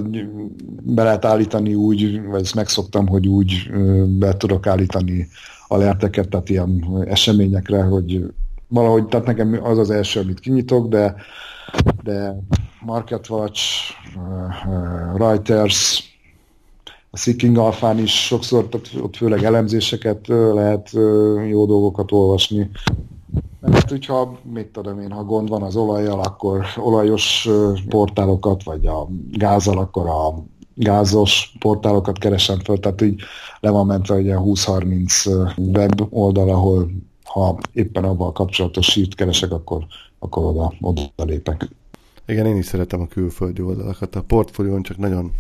be 0.84 1.04
lehet 1.04 1.26
állítani 1.26 1.76
úgy, 1.76 2.26
vagy 2.26 2.42
ezt 2.42 2.56
megszoktam, 2.56 3.08
hogy 3.08 3.28
úgy 3.28 3.72
be 4.08 4.38
tudok 4.38 4.68
állítani 4.68 5.28
alerteket, 5.68 6.30
tehát 6.30 6.50
ilyen 6.50 7.04
eseményekre, 7.06 7.84
hogy 7.84 8.26
valahogy, 8.68 9.06
tehát 9.06 9.26
nekem 9.26 9.60
az 9.64 9.78
az 9.78 9.90
első, 9.90 10.20
amit 10.20 10.40
kinyitok, 10.40 10.88
de, 10.88 11.16
de 12.04 12.36
MarketWatch, 12.86 13.62
Reuters, 15.16 16.12
a 17.10 17.18
Seeking 17.18 17.58
Alphán 17.58 18.00
is 18.00 18.26
sokszor, 18.26 18.68
tehát 18.68 18.90
ott 19.02 19.16
főleg 19.16 19.44
elemzéseket 19.44 20.28
lehet 20.28 20.90
jó 21.50 21.66
dolgokat 21.66 22.12
olvasni, 22.12 22.70
mert 23.72 23.90
hogyha, 23.90 24.40
mit 24.54 24.68
tudom 24.68 25.00
én, 25.00 25.12
ha 25.12 25.24
gond 25.24 25.50
van 25.50 25.62
az 25.62 25.76
olajjal, 25.76 26.20
akkor 26.20 26.66
olajos 26.76 27.50
portálokat, 27.90 28.64
vagy 28.64 28.86
a 28.86 29.08
gázzal, 29.32 29.78
akkor 29.78 30.08
a 30.08 30.44
gázos 30.76 31.56
portálokat 31.60 32.18
keresem 32.18 32.60
föl, 32.60 32.80
tehát 32.80 33.02
így 33.02 33.22
le 33.60 33.70
van 33.70 33.86
mentve 33.86 34.16
egy 34.16 34.34
20-30 34.36 35.54
web 35.74 36.08
oldal, 36.10 36.50
ahol 36.50 36.92
ha 37.24 37.58
éppen 37.74 38.04
abban 38.04 38.34
kapcsolatos 38.34 38.86
sírt 38.86 39.16
keresek, 39.16 39.52
akkor, 39.52 39.86
akkor 40.20 40.46
oda, 40.46 40.74
oda 40.82 41.12
lépek. 41.16 41.70
Igen, 42.26 42.46
én 42.46 42.58
is 42.58 42.66
szeretem 42.66 43.02
a 43.02 43.08
külföldi 43.08 43.62
oldalakat. 43.62 44.16
A 44.16 44.22
portfólión 44.22 44.82
csak 44.82 44.98
nagyon 44.98 45.32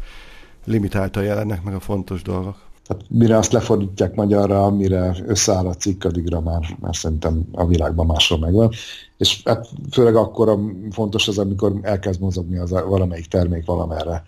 limitáltan 0.65 1.23
jelennek 1.23 1.63
meg 1.63 1.73
a 1.73 1.79
fontos 1.79 2.21
dolgok. 2.21 2.62
Tehát 2.87 3.03
mire 3.09 3.37
azt 3.37 3.51
lefordítják 3.51 4.15
magyarra, 4.15 4.69
mire 4.69 5.15
összeáll 5.27 5.65
a 5.65 5.73
cikk, 5.73 6.03
addigra 6.03 6.41
már, 6.41 6.77
már 6.79 6.95
szerintem 6.95 7.43
a 7.51 7.67
világban 7.67 8.05
máshol 8.05 8.39
megvan. 8.39 8.71
És 9.17 9.41
hát 9.45 9.69
főleg 9.91 10.15
akkor 10.15 10.59
fontos 10.91 11.27
az, 11.27 11.37
amikor 11.37 11.73
elkezd 11.81 12.21
mozogni 12.21 12.57
az 12.57 12.69
valamelyik 12.69 13.27
termék 13.27 13.65
valamerre. 13.65 14.23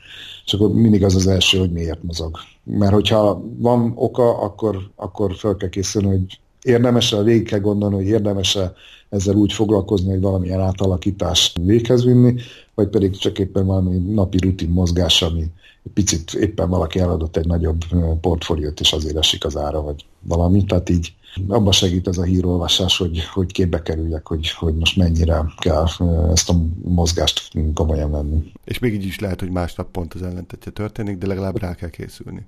És 0.45 0.53
akkor 0.53 0.73
mindig 0.73 1.03
az 1.03 1.15
az 1.15 1.27
első, 1.27 1.59
hogy 1.59 1.71
miért 1.71 2.03
mozog. 2.03 2.37
Mert 2.63 2.93
hogyha 2.93 3.41
van 3.57 3.91
oka, 3.95 4.37
akkor, 4.37 4.77
akkor 4.95 5.35
fel 5.35 5.55
kell 5.55 5.69
készülni, 5.69 6.07
hogy 6.07 6.39
érdemes-e, 6.61 7.23
végig 7.23 7.47
kell 7.47 7.59
gondolni, 7.59 7.95
hogy 7.95 8.07
érdemes-e 8.07 8.73
ezzel 9.09 9.35
úgy 9.35 9.53
foglalkozni, 9.53 10.09
hogy 10.09 10.21
valamilyen 10.21 10.61
átalakítást 10.61 11.57
véghez 11.57 12.05
vinni, 12.05 12.35
vagy 12.75 12.87
pedig 12.87 13.17
csak 13.17 13.39
éppen 13.39 13.65
valami 13.65 13.97
napi 13.97 14.37
rutin 14.37 14.69
mozgás, 14.69 15.21
ami, 15.21 15.45
picit 15.93 16.33
éppen 16.33 16.69
valaki 16.69 16.99
eladott 16.99 17.37
egy 17.37 17.45
nagyobb 17.45 17.81
portfóliót, 18.21 18.79
és 18.79 18.93
azért 18.93 19.17
esik 19.17 19.45
az 19.45 19.57
ára, 19.57 19.81
vagy 19.81 20.05
valami. 20.21 20.63
Tehát 20.63 20.89
így 20.89 21.13
abban 21.47 21.71
segít 21.71 22.07
ez 22.07 22.17
a 22.17 22.23
hírolvasás, 22.23 22.97
hogy, 22.97 23.23
hogy 23.25 23.51
képbe 23.51 23.81
kerüljek, 23.81 24.27
hogy, 24.27 24.49
hogy 24.49 24.75
most 24.75 24.97
mennyire 24.97 25.45
kell 25.57 25.85
ezt 26.31 26.49
a 26.49 26.55
mozgást 26.83 27.51
komolyan 27.73 28.11
venni. 28.11 28.51
És 28.63 28.79
még 28.79 28.93
így 28.93 29.05
is 29.05 29.19
lehet, 29.19 29.39
hogy 29.39 29.49
másnap 29.49 29.91
pont 29.91 30.13
az 30.13 30.21
ellentetje 30.21 30.71
történik, 30.71 31.17
de 31.17 31.27
legalább 31.27 31.59
rá 31.59 31.75
kell 31.75 31.89
készülni. 31.89 32.45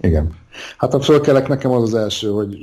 Igen. 0.00 0.34
Hát 0.76 0.94
a 0.94 1.00
fölkelek 1.00 1.48
nekem 1.48 1.70
az 1.70 1.82
az 1.82 1.94
első, 1.94 2.30
hogy 2.30 2.56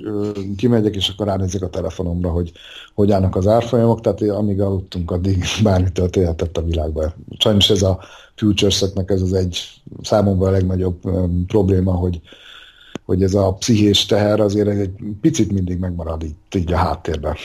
kimegyek, 0.58 0.96
és 0.96 1.10
akkor 1.10 1.28
ránézek 1.28 1.62
a 1.62 1.70
telefonomra, 1.70 2.30
hogy 2.30 2.52
hogy 2.94 3.12
állnak 3.12 3.36
az 3.36 3.48
árfolyamok, 3.48 4.02
tehát 4.02 4.22
amíg 4.22 4.62
aludtunk, 4.62 5.12
addig 5.12 5.44
bármi 5.64 5.92
történhetett 5.92 6.58
a 6.58 6.64
világban. 6.64 7.14
Sajnos 7.38 7.70
ez 7.70 7.82
a 7.82 8.00
futureseknek 8.36 9.10
ez 9.10 9.22
az 9.22 9.34
egy 9.34 9.82
számomra 10.02 10.48
a 10.48 10.52
legnagyobb 10.52 11.06
um, 11.06 11.46
probléma, 11.46 11.92
hogy, 11.92 12.22
hogy 13.06 13.24
ez 13.24 13.34
a 13.34 13.54
pszichés 13.54 14.06
teher 14.06 14.40
azért 14.40 14.68
egy 14.68 14.92
picit 15.22 15.52
mindig 15.52 15.80
megmarad 15.80 16.24
itt, 16.24 16.56
így 16.56 16.74
a 16.74 16.78
háttérben. 16.78 17.36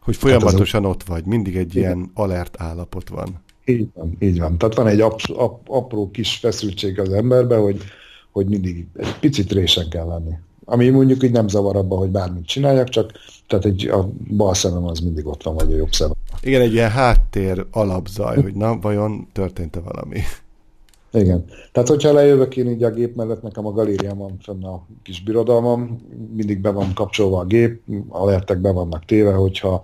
Hogy 0.00 0.16
folyamatosan 0.16 0.84
a... 0.84 0.88
ott 0.88 1.02
vagy, 1.02 1.24
mindig 1.24 1.56
egy 1.56 1.76
Igen. 1.76 1.96
ilyen 1.96 2.10
alert 2.14 2.54
állapot 2.58 3.08
van. 3.08 3.42
Így 3.64 3.88
van, 3.94 4.16
így 4.18 4.38
van. 4.38 4.58
Tehát 4.58 4.74
van 4.74 4.86
egy 4.86 5.00
ap, 5.00 5.20
ap, 5.34 5.68
apró 5.68 6.10
kis 6.10 6.36
feszültség 6.36 7.00
az 7.00 7.12
emberben, 7.12 7.60
hogy, 7.60 7.82
hogy 8.32 8.46
mindig 8.46 8.86
egy 8.96 9.18
picit 9.20 9.52
résen 9.52 9.88
kell 9.88 10.06
lenni. 10.06 10.34
Ami 10.64 10.88
mondjuk 10.88 11.22
így 11.22 11.32
nem 11.32 11.48
zavar 11.48 11.76
abba, 11.76 11.96
hogy 11.96 12.10
bármit 12.10 12.46
csináljak, 12.46 12.88
csak 12.88 13.12
tehát 13.46 13.64
egy, 13.64 13.86
a 13.86 14.08
bal 14.36 14.54
szemem 14.54 14.84
az 14.84 14.98
mindig 14.98 15.26
ott 15.26 15.42
van, 15.42 15.54
vagy 15.54 15.72
a 15.72 15.76
jobb 15.76 15.92
szemem. 15.92 16.14
Igen, 16.42 16.60
egy 16.60 16.72
ilyen 16.72 16.90
háttér 16.90 17.66
alapzaj, 17.70 18.42
hogy 18.42 18.54
na, 18.54 18.78
vajon 18.80 19.28
történt-e 19.32 19.80
valami. 19.80 20.20
Igen. 21.12 21.44
Tehát, 21.72 21.88
hogyha 21.88 22.12
lejövök 22.12 22.56
én 22.56 22.70
így 22.70 22.82
a 22.82 22.90
gép 22.90 23.16
mellett, 23.16 23.42
nekem 23.42 23.66
a 23.66 23.72
galériám 23.72 24.18
van 24.18 24.36
fenn 24.42 24.64
a 24.64 24.86
kis 25.02 25.22
birodalmam, 25.22 26.00
mindig 26.34 26.60
be 26.60 26.70
van 26.70 26.94
kapcsolva 26.94 27.38
a 27.38 27.44
gép, 27.44 27.80
alertek 28.08 28.58
be 28.58 28.70
vannak 28.70 29.04
téve, 29.04 29.32
hogyha 29.32 29.82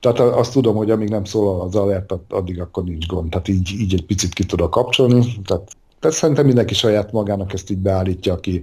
tehát 0.00 0.18
azt 0.18 0.52
tudom, 0.52 0.76
hogy 0.76 0.90
amíg 0.90 1.08
nem 1.08 1.24
szólal 1.24 1.60
az 1.60 1.74
alert, 1.74 2.14
addig 2.28 2.60
akkor 2.60 2.84
nincs 2.84 3.06
gond. 3.06 3.30
Tehát 3.30 3.48
így, 3.48 3.70
így 3.78 3.94
egy 3.94 4.04
picit 4.04 4.32
ki 4.32 4.44
tudok 4.44 4.70
kapcsolni. 4.70 5.26
Tehát, 5.44 5.76
tehát 5.98 6.16
szerintem 6.16 6.46
mindenki 6.46 6.74
saját 6.74 7.12
magának 7.12 7.52
ezt 7.52 7.70
így 7.70 7.78
beállítja, 7.78 8.32
aki 8.32 8.62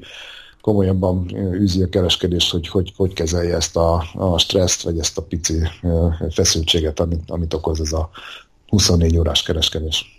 komolyabban 0.62 1.36
űzi 1.54 1.84
a 1.84 1.90
kereskedést, 1.90 2.52
hogy 2.52 2.68
hogy, 2.68 2.94
hogy 2.96 3.14
kezelje 3.14 3.56
ezt 3.56 3.76
a, 3.76 4.04
a 4.14 4.38
stresszt, 4.38 4.82
vagy 4.82 5.00
ezt 5.00 5.18
a 5.18 5.22
pici 5.22 5.60
feszültséget, 6.30 7.00
amit, 7.00 7.32
amit 7.32 7.54
okoz 7.54 7.80
ez 7.80 7.94
a 7.94 8.10
24 8.68 9.18
órás 9.18 9.44
kereskedés. 9.44 10.18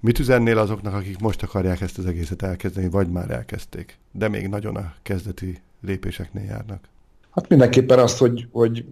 Mit 0.00 0.18
üzennél 0.18 0.58
azoknak, 0.58 0.94
akik 0.94 1.18
most 1.18 1.42
akarják 1.42 1.80
ezt 1.80 1.98
az 1.98 2.06
egészet 2.06 2.42
elkezdeni, 2.42 2.88
vagy 2.88 3.08
már 3.10 3.30
elkezdték, 3.30 3.98
de 4.12 4.28
még 4.28 4.48
nagyon 4.48 4.76
a 4.76 4.94
kezdeti 5.02 5.60
lépéseknél 5.80 6.44
járnak? 6.44 6.88
Hát 7.30 7.48
mindenképpen 7.48 7.98
azt, 7.98 8.18
hogy, 8.18 8.46
hogy 8.52 8.84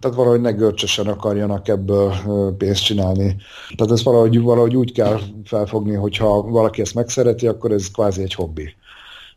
tehát 0.00 0.16
valahogy 0.16 0.40
ne 0.40 0.50
görcsösen 0.50 1.06
akarjanak 1.06 1.68
ebből 1.68 2.12
pénzt 2.58 2.84
csinálni. 2.84 3.36
Tehát 3.76 3.92
ez 3.92 4.02
valahogy, 4.02 4.40
valahogy 4.40 4.76
úgy 4.76 4.92
kell 4.92 5.18
felfogni, 5.44 5.94
hogyha 5.94 6.42
valaki 6.42 6.80
ezt 6.80 6.94
megszereti, 6.94 7.46
akkor 7.46 7.72
ez 7.72 7.90
kvázi 7.90 8.22
egy 8.22 8.34
hobbi. 8.34 8.74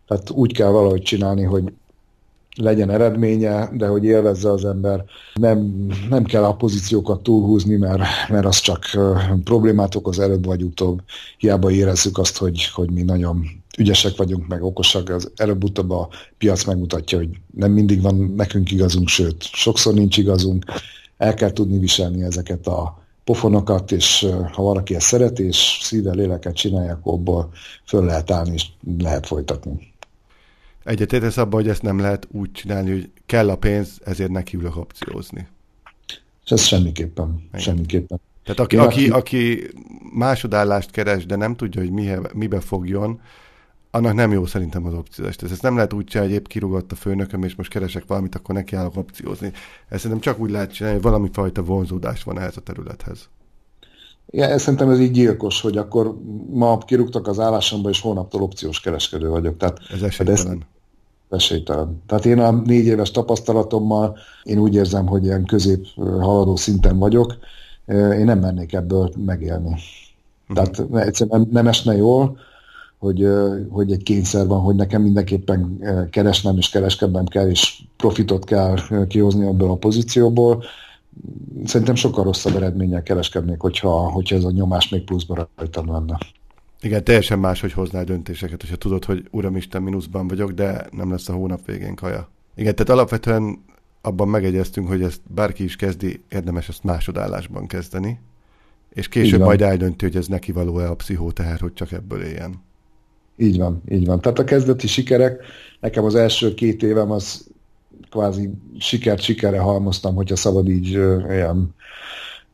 Tehát 0.08 0.30
úgy 0.30 0.54
kell 0.54 0.70
valahogy 0.70 1.02
csinálni, 1.02 1.44
hogy 1.44 1.64
legyen 2.56 2.90
eredménye, 2.90 3.70
de 3.74 3.88
hogy 3.88 4.04
élvezze 4.04 4.52
az 4.52 4.66
ember. 4.66 5.04
Nem, 5.34 5.88
nem 6.10 6.24
kell 6.24 6.44
a 6.44 6.56
pozíciókat 6.56 7.24
túlhúzni, 7.24 7.76
mert, 7.76 8.04
mert 8.30 8.46
az 8.46 8.60
csak 8.60 8.86
problémát 9.44 9.96
okoz 9.96 10.20
előbb 10.20 10.46
vagy 10.46 10.64
utóbb. 10.64 11.02
Hiába 11.38 11.72
érezzük 11.72 12.18
azt, 12.18 12.38
hogy, 12.38 12.70
hogy 12.74 12.92
mi 12.92 13.02
nagyon 13.02 13.46
ügyesek 13.78 14.16
vagyunk, 14.18 14.48
meg 14.48 14.64
okosak, 14.64 15.10
az 15.10 15.32
előbb-utóbb 15.36 15.92
a 15.92 16.10
piac 16.38 16.64
megmutatja, 16.64 17.18
hogy 17.18 17.30
nem 17.52 17.72
mindig 17.72 18.02
van 18.02 18.34
nekünk 18.36 18.72
igazunk, 18.72 19.08
sőt, 19.08 19.44
sokszor 19.44 19.94
nincs 19.94 20.18
igazunk. 20.18 20.66
El 21.18 21.34
kell 21.34 21.52
tudni 21.52 21.78
viselni 21.78 22.24
ezeket 22.24 22.68
a 22.68 23.04
pofonokat, 23.24 23.92
és 23.92 24.28
ha 24.52 24.64
valaki 24.64 24.96
ezt 24.96 25.08
szereti, 25.08 25.44
és 25.44 25.80
szívvel 25.82 26.16
léleket 26.16 26.56
csinálják, 26.56 26.98
abból 27.02 27.50
föl 27.86 28.06
lehet 28.06 28.32
állni, 28.32 28.54
és 28.54 28.66
lehet 28.98 29.28
folytatni. 29.28 29.94
Egyetértesz 30.84 31.38
abban, 31.38 31.62
hogy 31.62 31.70
ezt 31.70 31.82
nem 31.82 32.00
lehet 32.00 32.28
úgy 32.32 32.52
csinálni, 32.52 32.92
hogy 32.92 33.10
kell 33.26 33.50
a 33.50 33.56
pénz, 33.56 34.00
ezért 34.04 34.32
nekiülök 34.32 34.78
opciózni. 34.78 35.48
És 36.46 36.52
ez 36.52 36.62
semmiképpen. 36.62 37.44
Igen. 37.48 37.62
Semmiképpen. 37.62 38.20
Tehát 38.44 38.60
aki, 38.60 38.78
aki, 38.78 39.10
aki 39.10 39.70
másodállást 40.14 40.92
keres, 40.92 41.26
de 41.26 41.36
nem 41.36 41.56
tudja, 41.56 41.82
hogy 41.82 41.92
mihe, 41.92 42.20
mibe 42.34 42.60
fogjon, 42.60 43.22
annak 43.96 44.14
nem 44.14 44.32
jó 44.32 44.46
szerintem 44.46 44.86
az 44.86 44.94
opciózás. 44.94 45.36
Tehát 45.36 45.54
ezt 45.54 45.64
nem 45.64 45.76
lehet 45.76 45.94
úgy 45.94 46.04
csinálni, 46.04 46.32
hogy 46.32 46.42
épp 46.42 46.48
kirúgott 46.48 46.92
a 46.92 46.96
főnököm, 46.96 47.44
és 47.44 47.56
most 47.56 47.70
keresek 47.70 48.04
valamit, 48.08 48.36
akkor 48.36 48.56
neki 48.56 48.76
állok 48.76 48.98
opciózni. 48.98 49.52
Ezt 49.90 50.02
szerintem 50.02 50.20
csak 50.20 50.40
úgy 50.40 50.50
lehet 50.50 50.74
csinálni, 50.74 50.98
hogy 50.98 51.06
valami 51.06 51.30
fajta 51.32 51.64
vonzódás 51.64 52.24
van 52.24 52.40
ehhez 52.40 52.58
a 52.58 52.62
területhez. 52.62 53.30
Ja, 54.30 54.58
szerintem 54.58 54.90
ez 54.90 55.00
így 55.00 55.12
gyilkos, 55.12 55.62
hogy 55.62 55.78
akkor 55.78 56.18
ma 56.50 56.78
kirúgtak 56.78 57.28
az 57.28 57.40
állásomba, 57.40 57.90
és 57.90 58.02
holnaptól 58.02 58.42
opciós 58.42 58.80
kereskedő 58.80 59.30
vagyok. 59.30 59.58
Tehát, 59.58 59.80
ez 59.94 60.02
esélytelen. 60.02 60.64
Esélytelen. 61.30 62.02
Tehát 62.08 62.26
én 62.26 62.40
a 62.40 62.52
négy 62.52 62.86
éves 62.86 63.12
tapasztalatommal, 63.12 64.18
én 64.44 64.58
úgy 64.58 64.76
érzem, 64.76 65.06
hogy 65.06 65.24
ilyen 65.24 65.46
közép 65.46 65.86
haladó 65.96 66.56
szinten 66.56 66.98
vagyok, 66.98 67.36
én 67.88 68.26
nem 68.26 68.40
mennék 68.40 68.74
ebből 68.74 69.12
megélni. 69.26 69.76
Uh-huh. 70.48 70.66
Tehát 70.66 71.06
egyszerűen 71.06 71.48
nem 71.52 71.68
esne 71.68 71.96
jól, 71.96 72.38
hogy, 73.06 73.28
hogy 73.70 73.92
egy 73.92 74.04
kényszer 74.04 74.48
van, 74.48 74.60
hogy 74.60 74.76
nekem 74.76 75.02
mindenképpen 75.02 75.80
keresnem 76.12 76.58
és 76.58 76.70
kereskednem 76.70 77.26
kell, 77.26 77.50
és 77.50 77.82
profitot 77.98 78.46
kell 78.46 78.76
kihozni 79.08 79.48
ebből 79.48 79.70
a 79.70 79.76
pozícióból. 79.76 80.64
Szerintem 81.66 81.96
sokkal 81.96 82.24
rosszabb 82.24 82.56
eredménnyel 82.56 83.04
kereskednék, 83.04 83.60
hogyha, 83.60 84.12
hogyha 84.12 84.36
ez 84.36 84.44
a 84.44 84.52
nyomás 84.52 84.90
még 84.90 85.04
pluszban 85.04 85.48
rajtam 85.56 85.92
lenne. 85.92 86.18
Igen, 86.82 87.04
teljesen 87.04 87.40
más, 87.40 87.62
hogy 87.62 87.74
hoznál 87.74 88.04
döntéseket, 88.04 88.62
hogyha 88.62 88.76
tudod, 88.76 89.06
hogy 89.06 89.28
uramisten, 89.32 89.82
mínuszban 89.82 90.28
vagyok, 90.28 90.52
de 90.52 90.88
nem 90.92 91.12
lesz 91.12 91.30
a 91.30 91.34
hónap 91.34 91.66
végén 91.66 91.96
kaja. 91.96 92.30
Igen, 92.56 92.76
tehát 92.76 92.92
alapvetően 92.92 93.64
abban 94.02 94.28
megegyeztünk, 94.28 94.88
hogy 94.88 95.02
ezt 95.02 95.22
bárki 95.28 95.64
is 95.64 95.76
kezdi, 95.76 96.24
érdemes 96.30 96.70
ezt 96.70 96.84
másodállásban 96.84 97.68
kezdeni, 97.68 98.20
és 98.90 99.08
később 99.08 99.40
majd 99.40 99.62
eldönti, 99.62 100.06
hogy 100.06 100.16
ez 100.16 100.28
neki 100.28 100.52
való-e 100.52 100.90
a 100.90 100.96
pszichóteher, 100.96 101.60
hogy 101.60 101.74
csak 101.74 101.92
ebből 101.92 102.22
éljen. 102.22 102.64
Így 103.38 103.58
van, 103.58 103.82
így 103.88 104.06
van. 104.06 104.22
Tehát 104.22 104.40
a 104.40 104.44
kezdeti 104.44 104.88
sikerek, 104.88 105.44
nekem 105.80 106.04
az 106.04 106.16
első 106.16 106.54
két 106.54 106.84
évem 106.84 107.12
az 107.12 107.48
kvázi 108.10 108.50
sikert 108.78 109.22
sikerre 109.22 109.60
halmoztam, 109.60 110.16
hogyha 110.16 110.36
szabad 110.36 110.70
így 110.70 110.88
ilyen 111.30 111.76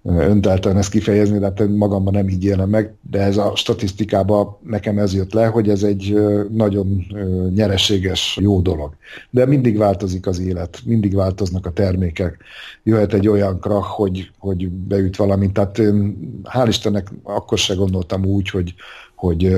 öntelten 0.03 0.77
ezt 0.77 0.91
kifejezni, 0.91 1.39
de 1.39 1.45
hát 1.45 1.67
magamban 1.67 2.13
nem 2.13 2.29
így 2.29 2.43
élem 2.43 2.69
meg, 2.69 2.93
de 3.09 3.19
ez 3.19 3.38
a 3.38 3.55
statisztikában 3.55 4.57
nekem 4.63 4.97
ez 4.97 5.13
jött 5.13 5.34
le, 5.34 5.45
hogy 5.45 5.69
ez 5.69 5.84
egy 5.84 6.21
nagyon 6.49 7.05
nyereséges, 7.55 8.38
jó 8.41 8.61
dolog. 8.61 8.95
De 9.29 9.45
mindig 9.45 9.77
változik 9.77 10.27
az 10.27 10.39
élet, 10.39 10.79
mindig 10.86 11.15
változnak 11.15 11.65
a 11.65 11.71
termékek. 11.71 12.38
Jöhet 12.84 13.13
egy 13.13 13.27
olyan 13.27 13.59
krach, 13.59 13.88
hogy, 13.88 14.32
hogy 14.38 14.69
beüt 14.69 15.15
valamit. 15.15 15.53
Tehát 15.53 15.77
én, 15.77 16.17
hál' 16.43 16.65
Istennek 16.67 17.11
akkor 17.23 17.57
se 17.57 17.73
gondoltam 17.73 18.25
úgy, 18.25 18.49
hogy, 18.49 18.73
hogy 19.15 19.55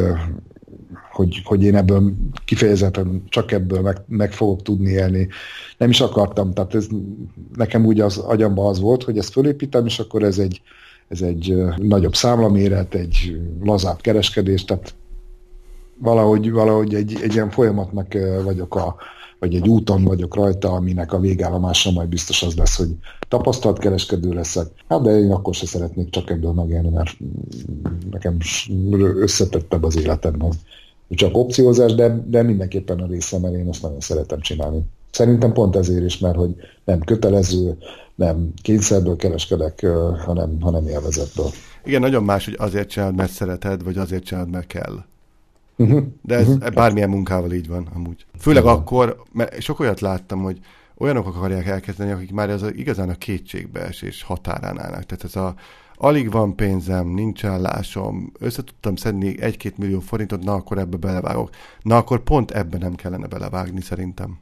hogy, 1.11 1.41
hogy 1.43 1.63
én 1.63 1.76
ebből 1.76 2.13
kifejezetten 2.45 3.24
csak 3.30 3.51
ebből 3.51 3.82
meg, 3.82 3.97
meg 4.07 4.32
fogok 4.32 4.61
tudni 4.61 4.89
élni. 4.89 5.28
Nem 5.78 5.89
is 5.89 6.01
akartam, 6.01 6.53
tehát 6.53 6.76
ez 6.76 6.88
nekem 7.55 7.86
úgy 7.86 7.99
az 7.99 8.17
agyamba 8.17 8.67
az 8.67 8.80
volt, 8.80 9.03
hogy 9.03 9.17
ezt 9.17 9.32
fölépítem, 9.32 9.86
és 9.86 9.99
akkor 9.99 10.24
ez 10.24 10.38
egy, 10.38 10.61
ez 11.07 11.21
egy 11.21 11.63
nagyobb 11.78 12.15
számlaméret, 12.15 12.95
egy 12.95 13.39
lazább 13.61 14.01
kereskedés, 14.01 14.65
tehát 14.65 14.93
valahogy, 15.97 16.51
valahogy 16.51 16.93
egy, 16.93 17.17
egy 17.21 17.34
ilyen 17.34 17.49
folyamatnak 17.49 18.17
vagyok 18.43 18.76
a, 18.76 18.95
vagy 19.44 19.56
egy 19.56 19.68
úton 19.68 20.04
vagyok 20.04 20.36
rajta, 20.36 20.72
aminek 20.72 21.14
a 21.14 21.20
végállomása 21.20 21.91
majd 21.91 22.10
biztos 22.10 22.44
az 22.44 22.56
lesz, 22.56 22.78
hogy 22.78 22.89
tapasztalt 23.28 23.80
kereskedő 23.80 24.34
leszek. 24.34 24.68
Hát 24.89 25.02
de 25.02 25.18
én 25.18 25.32
akkor 25.32 25.54
se 25.54 25.66
szeretnék 25.66 26.10
csak 26.10 26.30
ebből 26.30 26.52
megélni, 26.52 26.89
mert 26.89 27.18
nekem 28.12 28.38
összetettebb 29.16 29.84
az 29.84 29.98
életem 29.98 30.36
csak 31.10 31.38
opciózás, 31.38 31.96
de, 31.96 32.24
de 32.28 32.44
mindenképpen 32.44 33.00
a 33.00 33.08
része, 33.08 33.39
mert 33.39 33.54
én 33.54 33.68
ezt 33.70 33.82
nagyon 33.82 34.00
szeretem 34.00 34.39
csinálni. 34.39 34.82
Szerintem 35.12 35.54
pont 35.54 35.76
ezért 35.76 36.06
is, 36.06 36.18
mert 36.18 36.36
hogy 36.36 36.56
nem 36.84 37.00
kötelező, 37.00 37.78
nem 38.16 38.54
kényszerből 38.62 39.16
kereskedek, 39.16 39.86
hanem, 40.26 40.62
hanem 40.62 40.88
élvezetből. 40.88 41.50
Igen, 41.86 42.02
nagyon 42.02 42.24
más, 42.24 42.46
hogy 42.46 42.56
azért 42.58 42.89
csinálod, 42.89 43.16
mert 43.16 43.32
szereted, 43.32 43.84
vagy 43.84 43.98
azért 43.98 44.24
csinálod, 44.24 44.50
mert 44.50 44.68
kell. 44.68 45.04
Uh-huh. 45.84 46.04
De 46.22 46.36
ez 46.36 46.48
uh-huh. 46.48 46.74
bármilyen 46.74 47.10
munkával 47.10 47.52
így 47.52 47.68
van, 47.68 47.88
amúgy. 47.94 48.26
Főleg 48.40 48.64
uh-huh. 48.64 48.80
akkor, 48.80 49.24
mert 49.32 49.62
sok 49.62 49.80
olyat 49.80 50.00
láttam, 50.00 50.42
hogy 50.42 50.60
olyanok 50.98 51.28
akarják 51.28 51.66
elkezdeni, 51.66 52.12
akik 52.12 52.32
már 52.32 52.50
az 52.50 52.72
igazán 52.76 53.10
a 53.10 53.16
kétségbeesés 53.16 54.24
határán 54.24 54.80
állnak. 54.80 55.04
Tehát 55.04 55.24
ez 55.24 55.36
a 55.36 55.56
alig 55.96 56.32
van 56.32 56.56
pénzem, 56.56 57.08
nincs 57.08 57.46
állásom, 57.46 58.32
össze 58.40 58.64
tudtam 58.64 58.96
szedni 58.96 59.42
egy-két 59.42 59.78
millió 59.78 60.00
forintot, 60.00 60.44
na 60.44 60.54
akkor 60.54 60.78
ebbe 60.78 60.98
belevágok. 60.98 61.50
Na 61.82 61.98
akkor 61.98 62.20
pont 62.20 62.52
ebbe 62.52 62.78
nem 62.78 62.96
kellene 62.96 63.28
belevágni 63.28 63.82
szerintem. 63.82 64.40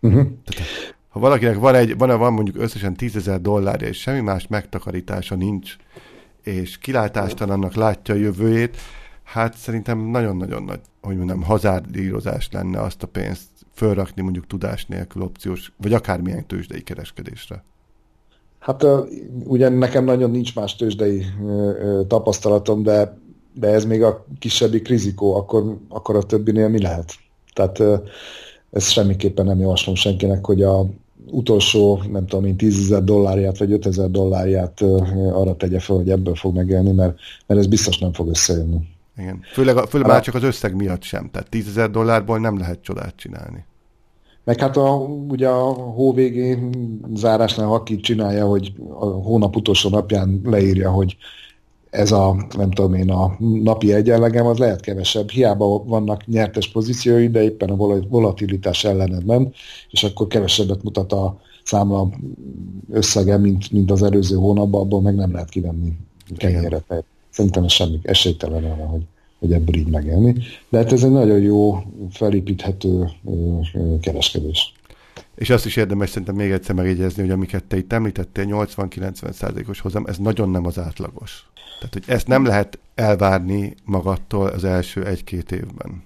Uh-huh. 0.00 0.26
Tehát, 0.44 0.96
ha 1.08 1.20
valakinek 1.20 1.58
van, 1.58 1.74
egy, 1.74 1.98
van, 1.98 2.18
van 2.18 2.32
mondjuk 2.32 2.56
összesen 2.58 2.94
10 2.94 3.16
ezer 3.16 3.40
dollárja, 3.40 3.88
és 3.88 4.00
semmi 4.00 4.20
más 4.20 4.46
megtakarítása 4.46 5.34
nincs, 5.34 5.76
és 6.42 6.78
kilátástalannak 6.78 7.74
látja 7.74 8.14
a 8.14 8.18
jövőjét, 8.18 8.76
hát 9.32 9.56
szerintem 9.56 9.98
nagyon-nagyon 9.98 10.62
nagy, 10.62 10.80
hogy 11.00 11.16
mondjam, 11.16 11.42
hazárdírozás 11.42 12.48
lenne 12.52 12.80
azt 12.80 13.02
a 13.02 13.06
pénzt 13.06 13.48
fölrakni 13.74 14.22
mondjuk 14.22 14.46
tudás 14.46 14.86
nélkül 14.86 15.22
opciós, 15.22 15.72
vagy 15.76 15.92
akármilyen 15.92 16.46
tőzsdei 16.46 16.82
kereskedésre. 16.82 17.64
Hát 18.58 18.84
ugye 19.44 19.68
nekem 19.68 20.04
nagyon 20.04 20.30
nincs 20.30 20.54
más 20.54 20.76
tőzsdei 20.76 21.24
tapasztalatom, 22.06 22.82
de, 22.82 23.18
de 23.54 23.68
ez 23.68 23.84
még 23.84 24.02
a 24.02 24.26
kisebbik 24.38 24.88
rizikó, 24.88 25.36
akkor, 25.36 25.78
akkor 25.88 26.16
a 26.16 26.22
többinél 26.22 26.68
mi 26.68 26.80
lehet? 26.80 27.12
Tehát 27.54 27.82
ez 28.70 28.88
semmiképpen 28.88 29.46
nem 29.46 29.58
javaslom 29.58 29.94
senkinek, 29.94 30.46
hogy 30.46 30.62
a 30.62 30.86
utolsó, 31.30 32.02
nem 32.10 32.26
tudom 32.26 32.44
én, 32.44 32.56
10 32.56 32.78
ezer 32.78 33.04
dollárját 33.04 33.58
vagy 33.58 33.72
5 33.72 33.86
ezer 33.86 34.10
dollárját 34.10 34.80
arra 35.32 35.56
tegye 35.56 35.80
fel, 35.80 35.96
hogy 35.96 36.10
ebből 36.10 36.34
fog 36.34 36.54
megélni, 36.54 36.92
mert, 36.92 37.18
mert 37.46 37.60
ez 37.60 37.66
biztos 37.66 37.98
nem 37.98 38.12
fog 38.12 38.28
összejönni. 38.28 38.78
Igen. 39.16 39.40
Főleg, 39.52 39.76
főleg 39.76 40.06
már 40.08 40.22
csak 40.22 40.34
az 40.34 40.42
összeg 40.42 40.74
miatt 40.74 41.02
sem. 41.02 41.30
Tehát 41.30 41.48
10 41.48 41.68
ezer 41.68 41.90
dollárból 41.90 42.38
nem 42.38 42.58
lehet 42.58 42.82
csodát 42.82 43.16
csinálni. 43.16 43.64
Meg 44.44 44.60
hát 44.60 44.76
a, 44.76 44.94
ugye 45.28 45.48
a 45.48 45.72
hó 45.72 46.12
végén 46.12 46.70
zárásnál 47.14 47.72
aki 47.72 47.96
csinálja, 47.96 48.46
hogy 48.46 48.72
a 48.88 49.04
hónap 49.06 49.56
utolsó 49.56 49.88
napján 49.88 50.40
leírja, 50.44 50.90
hogy 50.90 51.16
ez 51.90 52.12
a, 52.12 52.46
nem 52.56 52.70
tudom 52.70 52.94
én, 52.94 53.10
a 53.10 53.36
napi 53.38 53.92
egyenlegem, 53.92 54.46
az 54.46 54.58
lehet 54.58 54.80
kevesebb. 54.80 55.30
Hiába 55.30 55.84
vannak 55.84 56.26
nyertes 56.26 56.70
pozíciói, 56.70 57.28
de 57.28 57.42
éppen 57.42 57.70
a 57.70 57.76
volatilitás 58.08 58.84
ellened 58.84 59.24
ment, 59.24 59.54
és 59.90 60.04
akkor 60.04 60.26
kevesebbet 60.26 60.82
mutat 60.82 61.12
a 61.12 61.40
számla 61.64 62.08
összege, 62.90 63.36
mint, 63.36 63.70
mint 63.70 63.90
az 63.90 64.02
előző 64.02 64.36
hónapban, 64.36 64.80
abból 64.80 65.00
meg 65.00 65.14
nem 65.14 65.32
lehet 65.32 65.48
kivenni 65.48 65.92
kenyére. 66.36 66.84
Szerintem 67.32 67.68
semmi 67.68 67.98
esélytelen 68.02 68.64
arra, 68.64 68.86
hogy 68.86 69.02
hogy 69.42 69.52
ebből 69.52 69.76
így 69.76 69.88
megélni. 69.88 70.34
De 70.68 70.78
hát 70.78 70.92
ez 70.92 71.02
egy 71.02 71.10
nagyon 71.10 71.40
jó, 71.40 71.82
felépíthető 72.10 73.10
kereskedés. 74.00 74.72
És 75.34 75.50
azt 75.50 75.66
is 75.66 75.76
érdemes 75.76 76.08
szerintem 76.08 76.34
még 76.34 76.50
egyszer 76.50 76.74
megjegyezni, 76.74 77.22
hogy 77.22 77.30
amiket 77.30 77.64
te 77.64 77.76
itt 77.76 77.92
említettél, 77.92 78.44
80-90 78.48 79.32
százalékos 79.32 79.80
hozam, 79.80 80.06
ez 80.06 80.18
nagyon 80.18 80.50
nem 80.50 80.66
az 80.66 80.78
átlagos. 80.78 81.46
Tehát, 81.78 81.92
hogy 81.92 82.02
ezt 82.06 82.26
nem 82.26 82.44
lehet 82.44 82.78
elvárni 82.94 83.74
magattól 83.84 84.46
az 84.46 84.64
első 84.64 85.06
egy-két 85.06 85.52
évben. 85.52 86.02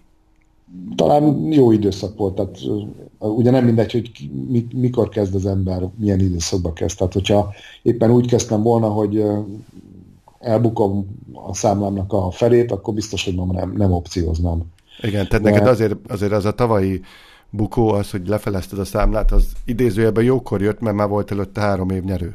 Talán 0.94 1.52
jó 1.52 1.72
időszak 1.72 2.16
volt, 2.16 2.34
tehát 2.34 2.58
ugye 3.18 3.50
nem 3.50 3.64
mindegy, 3.64 3.92
hogy 3.92 4.10
mikor 4.74 5.08
kezd 5.08 5.34
az 5.34 5.46
ember, 5.46 5.88
milyen 5.98 6.20
időszakban 6.20 6.72
kezd. 6.72 6.98
Tehát, 6.98 7.12
hogyha 7.12 7.54
éppen 7.82 8.10
úgy 8.10 8.26
kezdtem 8.26 8.62
volna, 8.62 8.88
hogy 8.88 9.24
elbukom 10.46 11.06
a 11.32 11.54
számlámnak 11.54 12.12
a 12.12 12.30
felét, 12.30 12.72
akkor 12.72 12.94
biztos, 12.94 13.24
hogy 13.24 13.34
ma 13.34 13.44
nem, 13.52 13.72
nem 13.76 13.92
opcióznám. 13.92 14.62
Igen, 15.00 15.28
tehát 15.28 15.44
De... 15.44 15.50
neked 15.50 15.66
azért, 15.66 15.94
azért 16.08 16.32
az 16.32 16.44
a 16.44 16.52
tavalyi 16.52 17.00
bukó 17.50 17.88
az, 17.88 18.10
hogy 18.10 18.28
lefelezted 18.28 18.78
a 18.78 18.84
számlát, 18.84 19.32
az 19.32 19.52
idézőjelben 19.64 20.24
jókor 20.24 20.62
jött, 20.62 20.80
mert 20.80 20.96
már 20.96 21.08
volt 21.08 21.30
előtte 21.30 21.60
három 21.60 21.90
év 21.90 22.02
nyerő. 22.02 22.34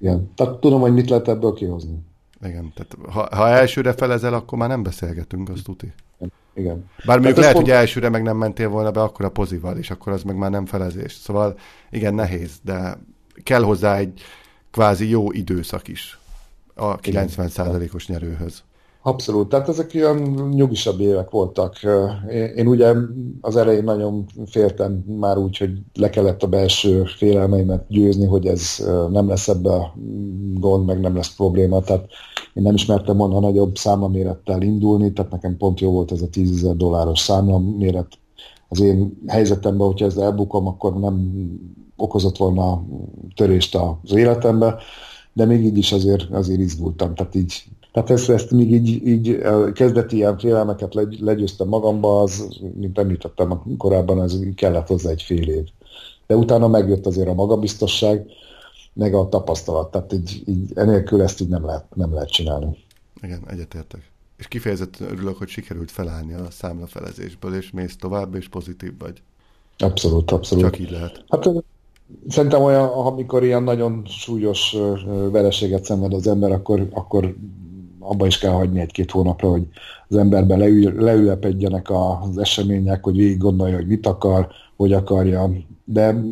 Igen, 0.00 0.30
tehát 0.34 0.60
tudom, 0.60 0.80
hogy 0.80 0.92
mit 0.92 1.10
lehet 1.10 1.28
ebből 1.28 1.52
kihozni. 1.52 1.98
Igen, 2.42 2.72
tehát 2.74 2.96
ha, 3.14 3.36
ha 3.36 3.48
elsőre 3.48 3.92
felezel, 3.92 4.34
akkor 4.34 4.58
már 4.58 4.68
nem 4.68 4.82
beszélgetünk, 4.82 5.48
azt 5.48 5.64
tuti. 5.64 5.92
Igen. 6.54 6.84
Bár 7.06 7.16
mondjuk 7.18 7.36
lehet, 7.36 7.52
pont... 7.52 7.66
hogy 7.66 7.74
elsőre 7.74 8.08
meg 8.08 8.22
nem 8.22 8.36
mentél 8.36 8.68
volna 8.68 8.90
be 8.90 9.02
akkor 9.02 9.24
a 9.24 9.30
pozival, 9.30 9.76
és 9.76 9.90
akkor 9.90 10.12
az 10.12 10.22
meg 10.22 10.36
már 10.36 10.50
nem 10.50 10.66
felezés. 10.66 11.12
Szóval 11.12 11.58
igen, 11.90 12.14
nehéz, 12.14 12.60
de 12.62 12.98
kell 13.42 13.62
hozzá 13.62 13.96
egy 13.96 14.20
kvázi 14.70 15.08
jó 15.08 15.32
időszak 15.32 15.88
is 15.88 16.18
a 16.78 16.96
90%-os 16.96 18.08
nyerőhöz. 18.08 18.62
Abszolút, 19.02 19.48
tehát 19.48 19.68
ezek 19.68 19.90
olyan 19.94 20.48
nyugisabb 20.54 21.00
évek 21.00 21.30
voltak. 21.30 21.76
Én, 22.30 22.44
én 22.44 22.66
ugye 22.66 22.94
az 23.40 23.56
elején 23.56 23.84
nagyon 23.84 24.26
féltem 24.46 25.04
már 25.20 25.38
úgy, 25.38 25.56
hogy 25.56 25.70
le 25.94 26.10
kellett 26.10 26.42
a 26.42 26.46
belső 26.46 27.04
félelmeimet 27.04 27.84
győzni, 27.88 28.26
hogy 28.26 28.46
ez 28.46 28.86
nem 29.10 29.28
lesz 29.28 29.48
ebbe 29.48 29.72
a 29.72 29.94
gond, 30.54 30.86
meg 30.86 31.00
nem 31.00 31.16
lesz 31.16 31.34
probléma, 31.34 31.80
tehát 31.80 32.06
én 32.54 32.62
nem 32.62 32.74
ismertem 32.74 33.16
volna 33.16 33.40
nagyobb 33.40 33.76
számlamérettel 33.76 34.62
indulni, 34.62 35.12
tehát 35.12 35.30
nekem 35.30 35.56
pont 35.56 35.80
jó 35.80 35.90
volt 35.90 36.12
ez 36.12 36.22
a 36.22 36.28
10 36.28 36.50
ezer 36.52 36.76
dolláros 36.76 37.20
számlaméret. 37.20 38.08
Az 38.68 38.80
én 38.80 39.18
helyzetemben, 39.26 39.86
hogyha 39.86 40.06
ezt 40.06 40.18
elbukom, 40.18 40.66
akkor 40.66 40.98
nem 40.98 41.32
okozott 41.96 42.36
volna 42.36 42.84
törést 43.34 43.74
az 43.74 44.14
életembe, 44.14 44.78
de 45.38 45.44
még 45.44 45.64
így 45.64 45.78
is 45.78 45.92
azért, 45.92 46.30
azért 46.30 46.60
izgultam, 46.60 47.14
tehát 47.14 47.34
így 47.34 47.64
tehát 47.92 48.10
ezt, 48.10 48.30
ezt 48.30 48.50
még 48.50 48.72
így, 48.72 49.06
így 49.06 49.38
kezdeti 49.72 50.16
ilyen 50.16 50.38
félelmeket 50.38 50.94
legy, 50.94 51.20
legyőztem 51.20 51.68
magamba, 51.68 52.20
az, 52.20 52.60
mint 52.74 52.98
említettem 52.98 53.62
korábban, 53.76 54.18
az 54.18 54.46
kellett 54.54 54.86
hozzá 54.86 55.10
egy 55.10 55.22
fél 55.22 55.48
év. 55.48 55.64
De 56.26 56.36
utána 56.36 56.68
megjött 56.68 57.06
azért 57.06 57.28
a 57.28 57.34
magabiztosság, 57.34 58.26
meg 58.92 59.14
a 59.14 59.28
tapasztalat. 59.28 59.90
Tehát 59.90 60.12
így, 60.12 60.42
így 60.46 60.70
enélkül 60.74 61.22
ezt 61.22 61.40
így 61.40 61.48
nem 61.48 61.64
lehet, 61.64 61.84
nem 61.94 62.12
lehet 62.12 62.30
csinálni. 62.30 62.76
Igen, 63.22 63.42
egyetértek. 63.50 64.10
És 64.36 64.48
kifejezetten 64.48 65.10
örülök, 65.10 65.36
hogy 65.36 65.48
sikerült 65.48 65.90
felállni 65.90 66.34
a 66.34 66.50
számlafelezésből, 66.50 67.54
és 67.54 67.70
mész 67.70 67.96
tovább, 67.96 68.34
és 68.34 68.48
pozitív 68.48 68.92
vagy. 68.98 69.22
Abszolút, 69.78 70.30
abszolút. 70.30 70.64
Csak 70.64 70.78
így 70.78 70.90
lehet. 70.90 71.24
Hát 71.28 71.48
szerintem 72.28 72.62
olyan, 72.62 72.88
amikor 72.88 73.44
ilyen 73.44 73.62
nagyon 73.62 74.02
súlyos 74.06 74.76
vereséget 75.30 75.84
szenved 75.84 76.12
az 76.12 76.26
ember, 76.26 76.52
akkor, 76.52 76.88
akkor 76.90 77.34
abba 77.98 78.26
is 78.26 78.38
kell 78.38 78.52
hagyni 78.52 78.80
egy-két 78.80 79.10
hónapra, 79.10 79.50
hogy 79.50 79.66
az 80.08 80.16
emberbe 80.16 80.56
leül, 80.56 81.02
leülepedjenek 81.02 81.90
az 81.90 82.38
események, 82.38 83.04
hogy 83.04 83.16
végig 83.16 83.38
gondolja, 83.38 83.76
hogy 83.76 83.86
mit 83.86 84.06
akar, 84.06 84.48
hogy 84.76 84.92
akarja. 84.92 85.50
De 85.84 86.24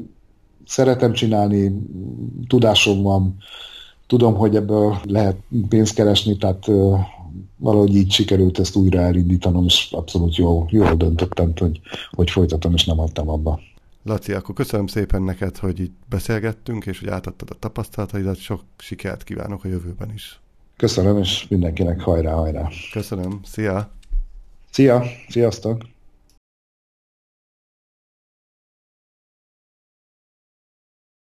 szeretem 0.66 1.12
csinálni, 1.12 1.80
tudásom 2.46 3.02
van, 3.02 3.36
tudom, 4.06 4.34
hogy 4.34 4.56
ebből 4.56 4.96
lehet 5.02 5.36
pénzt 5.68 5.94
keresni, 5.94 6.36
tehát 6.36 6.66
valahogy 7.56 7.96
így 7.96 8.10
sikerült 8.10 8.58
ezt 8.58 8.76
újra 8.76 9.00
elindítanom, 9.00 9.64
és 9.64 9.88
abszolút 9.92 10.36
jó, 10.36 10.66
jól 10.68 10.94
döntöttem, 10.94 11.52
hogy, 11.56 11.80
hogy 12.10 12.30
folytatom, 12.30 12.74
és 12.74 12.84
nem 12.84 12.96
hagytam 12.96 13.28
abba. 13.28 13.60
Laci, 14.06 14.32
akkor 14.32 14.54
köszönöm 14.54 14.86
szépen 14.86 15.22
neked, 15.22 15.56
hogy 15.56 15.80
itt 15.80 15.96
beszélgettünk, 16.08 16.86
és 16.86 16.98
hogy 16.98 17.08
átadtad 17.08 17.50
a 17.50 17.54
tapasztalataidat. 17.54 18.36
Sok 18.36 18.62
sikert 18.78 19.24
kívánok 19.24 19.64
a 19.64 19.68
jövőben 19.68 20.12
is. 20.12 20.40
Köszönöm, 20.76 21.18
és 21.18 21.48
mindenkinek 21.48 22.00
hajrá, 22.00 22.32
hajrá. 22.32 22.68
Köszönöm, 22.92 23.40
szia! 23.44 23.90
Szia, 24.70 25.02
sziasztok! 25.28 25.82